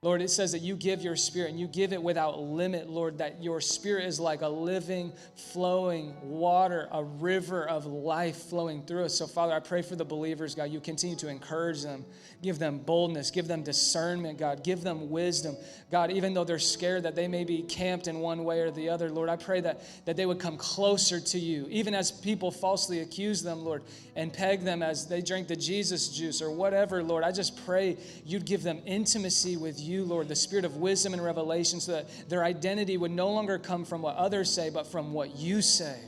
Lord, 0.00 0.22
it 0.22 0.30
says 0.30 0.52
that 0.52 0.60
you 0.60 0.76
give 0.76 1.02
your 1.02 1.16
spirit 1.16 1.50
and 1.50 1.58
you 1.58 1.66
give 1.66 1.92
it 1.92 2.00
without 2.00 2.38
limit, 2.40 2.88
Lord, 2.88 3.18
that 3.18 3.42
your 3.42 3.60
spirit 3.60 4.04
is 4.04 4.20
like 4.20 4.42
a 4.42 4.48
living, 4.48 5.12
flowing 5.34 6.14
water, 6.22 6.86
a 6.92 7.02
river 7.02 7.68
of 7.68 7.84
life 7.84 8.36
flowing 8.44 8.84
through 8.84 9.06
us. 9.06 9.14
So, 9.14 9.26
Father, 9.26 9.54
I 9.54 9.58
pray 9.58 9.82
for 9.82 9.96
the 9.96 10.04
believers, 10.04 10.54
God. 10.54 10.70
You 10.70 10.78
continue 10.78 11.16
to 11.16 11.26
encourage 11.26 11.82
them, 11.82 12.04
give 12.44 12.60
them 12.60 12.78
boldness, 12.78 13.32
give 13.32 13.48
them 13.48 13.64
discernment, 13.64 14.38
God. 14.38 14.62
Give 14.62 14.82
them 14.82 15.10
wisdom. 15.10 15.56
God, 15.90 16.12
even 16.12 16.32
though 16.32 16.44
they're 16.44 16.60
scared 16.60 17.02
that 17.02 17.16
they 17.16 17.26
may 17.26 17.42
be 17.42 17.62
camped 17.62 18.06
in 18.06 18.20
one 18.20 18.44
way 18.44 18.60
or 18.60 18.70
the 18.70 18.90
other, 18.90 19.10
Lord, 19.10 19.28
I 19.28 19.34
pray 19.34 19.60
that, 19.62 19.82
that 20.04 20.16
they 20.16 20.26
would 20.26 20.38
come 20.38 20.56
closer 20.58 21.18
to 21.18 21.40
you, 21.40 21.66
even 21.70 21.92
as 21.92 22.12
people 22.12 22.52
falsely 22.52 23.00
accuse 23.00 23.42
them, 23.42 23.64
Lord, 23.64 23.82
and 24.14 24.32
peg 24.32 24.62
them 24.62 24.80
as 24.80 25.08
they 25.08 25.22
drink 25.22 25.48
the 25.48 25.56
Jesus 25.56 26.08
juice 26.10 26.40
or 26.40 26.52
whatever, 26.52 27.02
Lord. 27.02 27.24
I 27.24 27.32
just 27.32 27.66
pray 27.66 27.96
you'd 28.24 28.44
give 28.44 28.62
them 28.62 28.80
intimacy 28.86 29.56
with 29.56 29.80
you, 29.80 29.87
Lord, 30.04 30.28
the 30.28 30.36
spirit 30.36 30.64
of 30.64 30.76
wisdom 30.76 31.12
and 31.12 31.24
revelation, 31.24 31.80
so 31.80 31.92
that 31.92 32.28
their 32.28 32.44
identity 32.44 32.96
would 32.96 33.10
no 33.10 33.30
longer 33.30 33.58
come 33.58 33.84
from 33.84 34.02
what 34.02 34.16
others 34.16 34.52
say, 34.52 34.70
but 34.70 34.86
from 34.86 35.12
what 35.12 35.36
you 35.36 35.62
say. 35.62 35.98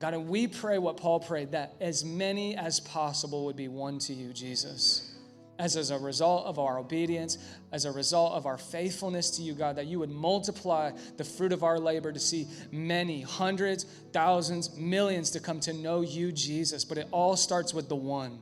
God, 0.00 0.14
and 0.14 0.28
we 0.28 0.46
pray 0.46 0.78
what 0.78 0.96
Paul 0.96 1.20
prayed 1.20 1.52
that 1.52 1.74
as 1.78 2.04
many 2.04 2.56
as 2.56 2.80
possible 2.80 3.44
would 3.44 3.56
be 3.56 3.68
won 3.68 3.98
to 4.00 4.14
you, 4.14 4.32
Jesus. 4.32 5.14
As, 5.58 5.76
as 5.76 5.90
a 5.90 5.98
result 5.98 6.46
of 6.46 6.58
our 6.58 6.78
obedience, 6.78 7.36
as 7.70 7.84
a 7.84 7.92
result 7.92 8.32
of 8.32 8.46
our 8.46 8.56
faithfulness 8.56 9.28
to 9.32 9.42
you, 9.42 9.52
God, 9.52 9.76
that 9.76 9.84
you 9.86 9.98
would 9.98 10.10
multiply 10.10 10.92
the 11.18 11.24
fruit 11.24 11.52
of 11.52 11.62
our 11.62 11.78
labor 11.78 12.12
to 12.12 12.18
see 12.18 12.48
many, 12.72 13.20
hundreds, 13.20 13.84
thousands, 14.12 14.74
millions 14.78 15.28
to 15.32 15.40
come 15.40 15.60
to 15.60 15.74
know 15.74 16.00
you, 16.00 16.32
Jesus. 16.32 16.82
But 16.86 16.96
it 16.96 17.08
all 17.10 17.36
starts 17.36 17.74
with 17.74 17.90
the 17.90 17.96
one. 17.96 18.38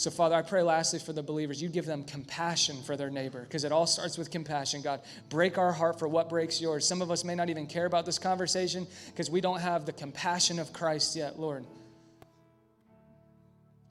So, 0.00 0.10
Father, 0.10 0.34
I 0.34 0.40
pray 0.40 0.62
lastly 0.62 0.98
for 0.98 1.12
the 1.12 1.22
believers, 1.22 1.60
you 1.60 1.68
give 1.68 1.84
them 1.84 2.04
compassion 2.04 2.82
for 2.84 2.96
their 2.96 3.10
neighbor, 3.10 3.42
because 3.42 3.64
it 3.64 3.70
all 3.70 3.86
starts 3.86 4.16
with 4.16 4.30
compassion. 4.30 4.80
God, 4.80 5.02
break 5.28 5.58
our 5.58 5.72
heart 5.72 5.98
for 5.98 6.08
what 6.08 6.30
breaks 6.30 6.58
yours. 6.58 6.88
Some 6.88 7.02
of 7.02 7.10
us 7.10 7.22
may 7.22 7.34
not 7.34 7.50
even 7.50 7.66
care 7.66 7.84
about 7.84 8.06
this 8.06 8.18
conversation 8.18 8.86
because 9.08 9.28
we 9.28 9.42
don't 9.42 9.60
have 9.60 9.84
the 9.84 9.92
compassion 9.92 10.58
of 10.58 10.72
Christ 10.72 11.16
yet, 11.16 11.38
Lord. 11.38 11.66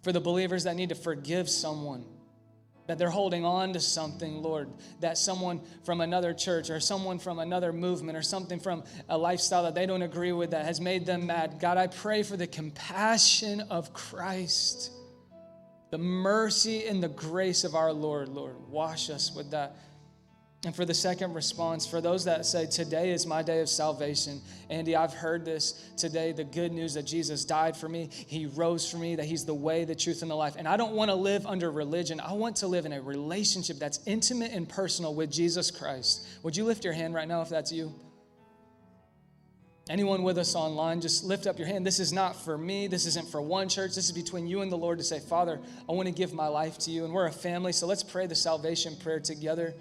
For 0.01 0.12
the 0.12 0.20
believers 0.20 0.64
that 0.64 0.76
need 0.76 0.89
to 0.89 0.95
forgive 0.95 1.47
someone, 1.47 2.03
that 2.88 2.97
they're 2.97 3.12
holding 3.12 3.45
on 3.45 3.74
to 3.74 3.80
something, 3.80 4.41
Lord, 4.41 4.68
that 5.01 5.16
someone 5.16 5.62
from 5.84 6.01
another 6.01 6.34
church 6.34 6.72
or 6.72 6.80
someone 6.80 7.20
from 7.20 7.38
another 7.38 7.72
movement 7.72 8.18
or 8.18 8.24
something 8.24 8.60
from 8.60 8.84
a 9.10 9.16
lifestyle 9.16 9.62
that 9.62 9.76
they 9.76 9.86
don't 9.86 10.01
agree 10.01 10.32
with 10.32 10.49
that 10.51 10.66
has 10.66 10.82
made 10.82 11.05
them 11.05 11.28
mad. 11.28 11.60
God, 11.60 11.78
I 11.78 11.86
pray 11.86 12.24
for 12.24 12.36
the 12.36 12.47
compassion 12.47 13.62
of 13.70 13.93
Christ 13.93 14.95
the 15.89 15.97
mercy 15.97 16.85
and 16.85 17.01
the 17.01 17.09
grace 17.09 17.63
of 17.63 17.75
our 17.75 17.91
Lord, 17.91 18.29
Lord. 18.29 18.55
Wash 18.69 19.09
us 19.09 19.33
with 19.33 19.51
that. 19.51 19.75
And 20.65 20.75
for 20.75 20.83
the 20.83 20.93
second 20.93 21.33
response, 21.35 21.87
for 21.87 22.01
those 22.01 22.25
that 22.25 22.45
say, 22.45 22.65
Today 22.65 23.11
is 23.11 23.25
my 23.25 23.41
day 23.41 23.61
of 23.61 23.69
salvation. 23.69 24.41
Andy, 24.69 24.93
I've 24.93 25.13
heard 25.13 25.45
this 25.45 25.89
today 25.95 26.33
the 26.33 26.43
good 26.43 26.73
news 26.73 26.95
that 26.95 27.03
Jesus 27.03 27.45
died 27.45 27.77
for 27.77 27.87
me, 27.87 28.09
He 28.11 28.45
rose 28.45 28.89
for 28.89 28.97
me, 28.97 29.15
that 29.15 29.25
He's 29.25 29.45
the 29.45 29.53
way, 29.53 29.85
the 29.85 29.95
truth, 29.95 30.21
and 30.21 30.29
the 30.29 30.35
life. 30.35 30.55
And 30.57 30.67
I 30.67 30.75
don't 30.75 30.93
want 30.93 31.11
to 31.11 31.15
live 31.15 31.47
under 31.47 31.71
religion. 31.71 32.19
I 32.19 32.33
want 32.33 32.57
to 32.57 32.67
live 32.67 32.85
in 32.85 32.91
a 32.91 33.01
relationship 33.01 33.77
that's 33.79 34.01
intimate 34.05 34.51
and 34.51 34.67
personal 34.67 35.15
with 35.15 35.31
Jesus 35.31 35.71
Christ. 35.71 36.27
Would 36.43 36.57
you 36.57 36.65
lift 36.65 36.83
your 36.83 36.93
hand 36.93 37.13
right 37.13 37.27
now 37.27 37.41
if 37.41 37.47
that's 37.47 37.71
you? 37.71 37.93
Anyone 39.89 40.21
with 40.21 40.37
us 40.37 40.53
online, 40.53 41.01
just 41.01 41.23
lift 41.23 41.47
up 41.47 41.57
your 41.57 41.67
hand. 41.67 41.83
This 41.83 41.99
is 41.99 42.13
not 42.13 42.35
for 42.35 42.59
me. 42.59 42.85
This 42.85 43.07
isn't 43.07 43.27
for 43.27 43.41
one 43.41 43.67
church. 43.67 43.95
This 43.95 44.05
is 44.05 44.11
between 44.11 44.47
you 44.47 44.61
and 44.61 44.71
the 44.71 44.77
Lord 44.77 44.99
to 44.99 45.03
say, 45.03 45.19
Father, 45.19 45.59
I 45.89 45.93
want 45.93 46.07
to 46.07 46.13
give 46.13 46.31
my 46.31 46.47
life 46.47 46.77
to 46.79 46.91
you. 46.91 47.05
And 47.05 47.13
we're 47.13 47.25
a 47.25 47.31
family, 47.31 47.73
so 47.73 47.87
let's 47.87 48.03
pray 48.03 48.27
the 48.27 48.35
salvation 48.35 48.95
prayer 48.97 49.19
together. 49.19 49.73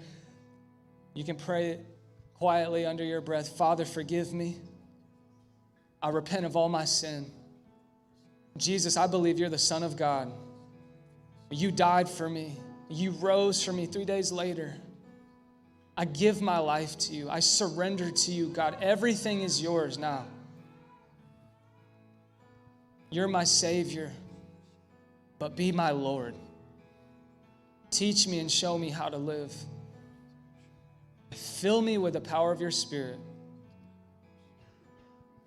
You 1.13 1.23
can 1.23 1.35
pray 1.35 1.69
it 1.69 1.85
quietly 2.33 2.85
under 2.85 3.03
your 3.03 3.21
breath 3.21 3.57
Father, 3.57 3.85
forgive 3.85 4.33
me. 4.33 4.57
I 6.01 6.09
repent 6.09 6.45
of 6.45 6.55
all 6.55 6.69
my 6.69 6.85
sin. 6.85 7.29
Jesus, 8.57 8.97
I 8.97 9.05
believe 9.05 9.37
you're 9.37 9.49
the 9.49 9.57
Son 9.57 9.83
of 9.83 9.95
God. 9.95 10.31
You 11.51 11.71
died 11.71 12.09
for 12.09 12.29
me, 12.29 12.59
you 12.89 13.11
rose 13.11 13.63
for 13.63 13.73
me 13.73 13.85
three 13.85 14.05
days 14.05 14.31
later. 14.31 14.75
I 15.99 16.05
give 16.05 16.41
my 16.41 16.59
life 16.59 16.97
to 16.99 17.13
you. 17.13 17.29
I 17.29 17.41
surrender 17.41 18.09
to 18.09 18.31
you, 18.31 18.47
God. 18.47 18.77
Everything 18.81 19.41
is 19.41 19.61
yours 19.61 19.97
now. 19.97 20.23
You're 23.09 23.27
my 23.27 23.43
Savior, 23.43 24.09
but 25.39 25.57
be 25.57 25.73
my 25.73 25.91
Lord. 25.91 26.35
Teach 27.91 28.29
me 28.29 28.39
and 28.39 28.49
show 28.49 28.77
me 28.77 28.89
how 28.89 29.09
to 29.09 29.17
live. 29.17 29.53
Fill 31.31 31.81
me 31.81 31.97
with 31.97 32.13
the 32.13 32.21
power 32.21 32.53
of 32.53 32.61
your 32.61 32.71
Spirit 32.71 33.19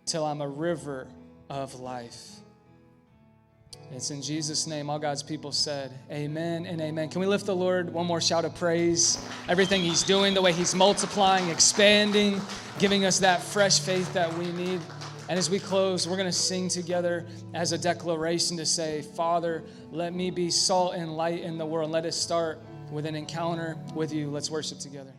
till 0.04 0.22
I'm 0.22 0.42
a 0.42 0.48
river 0.48 1.08
of 1.48 1.80
life. 1.80 2.41
It's 3.94 4.10
in 4.10 4.22
Jesus' 4.22 4.66
name, 4.66 4.88
all 4.88 4.98
God's 4.98 5.22
people 5.22 5.52
said, 5.52 5.92
Amen 6.10 6.64
and 6.64 6.80
amen. 6.80 7.10
Can 7.10 7.20
we 7.20 7.26
lift 7.26 7.44
the 7.44 7.54
Lord 7.54 7.92
one 7.92 8.06
more 8.06 8.22
shout 8.22 8.46
of 8.46 8.54
praise? 8.54 9.22
Everything 9.48 9.82
He's 9.82 10.02
doing, 10.02 10.32
the 10.32 10.40
way 10.40 10.52
He's 10.52 10.74
multiplying, 10.74 11.50
expanding, 11.50 12.40
giving 12.78 13.04
us 13.04 13.18
that 13.18 13.42
fresh 13.42 13.80
faith 13.80 14.10
that 14.14 14.32
we 14.38 14.50
need. 14.52 14.80
And 15.28 15.38
as 15.38 15.50
we 15.50 15.58
close, 15.58 16.08
we're 16.08 16.16
going 16.16 16.28
to 16.28 16.32
sing 16.32 16.68
together 16.68 17.26
as 17.52 17.72
a 17.72 17.78
declaration 17.78 18.56
to 18.56 18.66
say, 18.66 19.02
Father, 19.02 19.62
let 19.90 20.14
me 20.14 20.30
be 20.30 20.50
salt 20.50 20.94
and 20.94 21.14
light 21.14 21.42
in 21.42 21.58
the 21.58 21.66
world. 21.66 21.90
Let 21.90 22.06
us 22.06 22.16
start 22.16 22.60
with 22.90 23.04
an 23.04 23.14
encounter 23.14 23.76
with 23.94 24.12
you. 24.12 24.30
Let's 24.30 24.50
worship 24.50 24.78
together. 24.78 25.12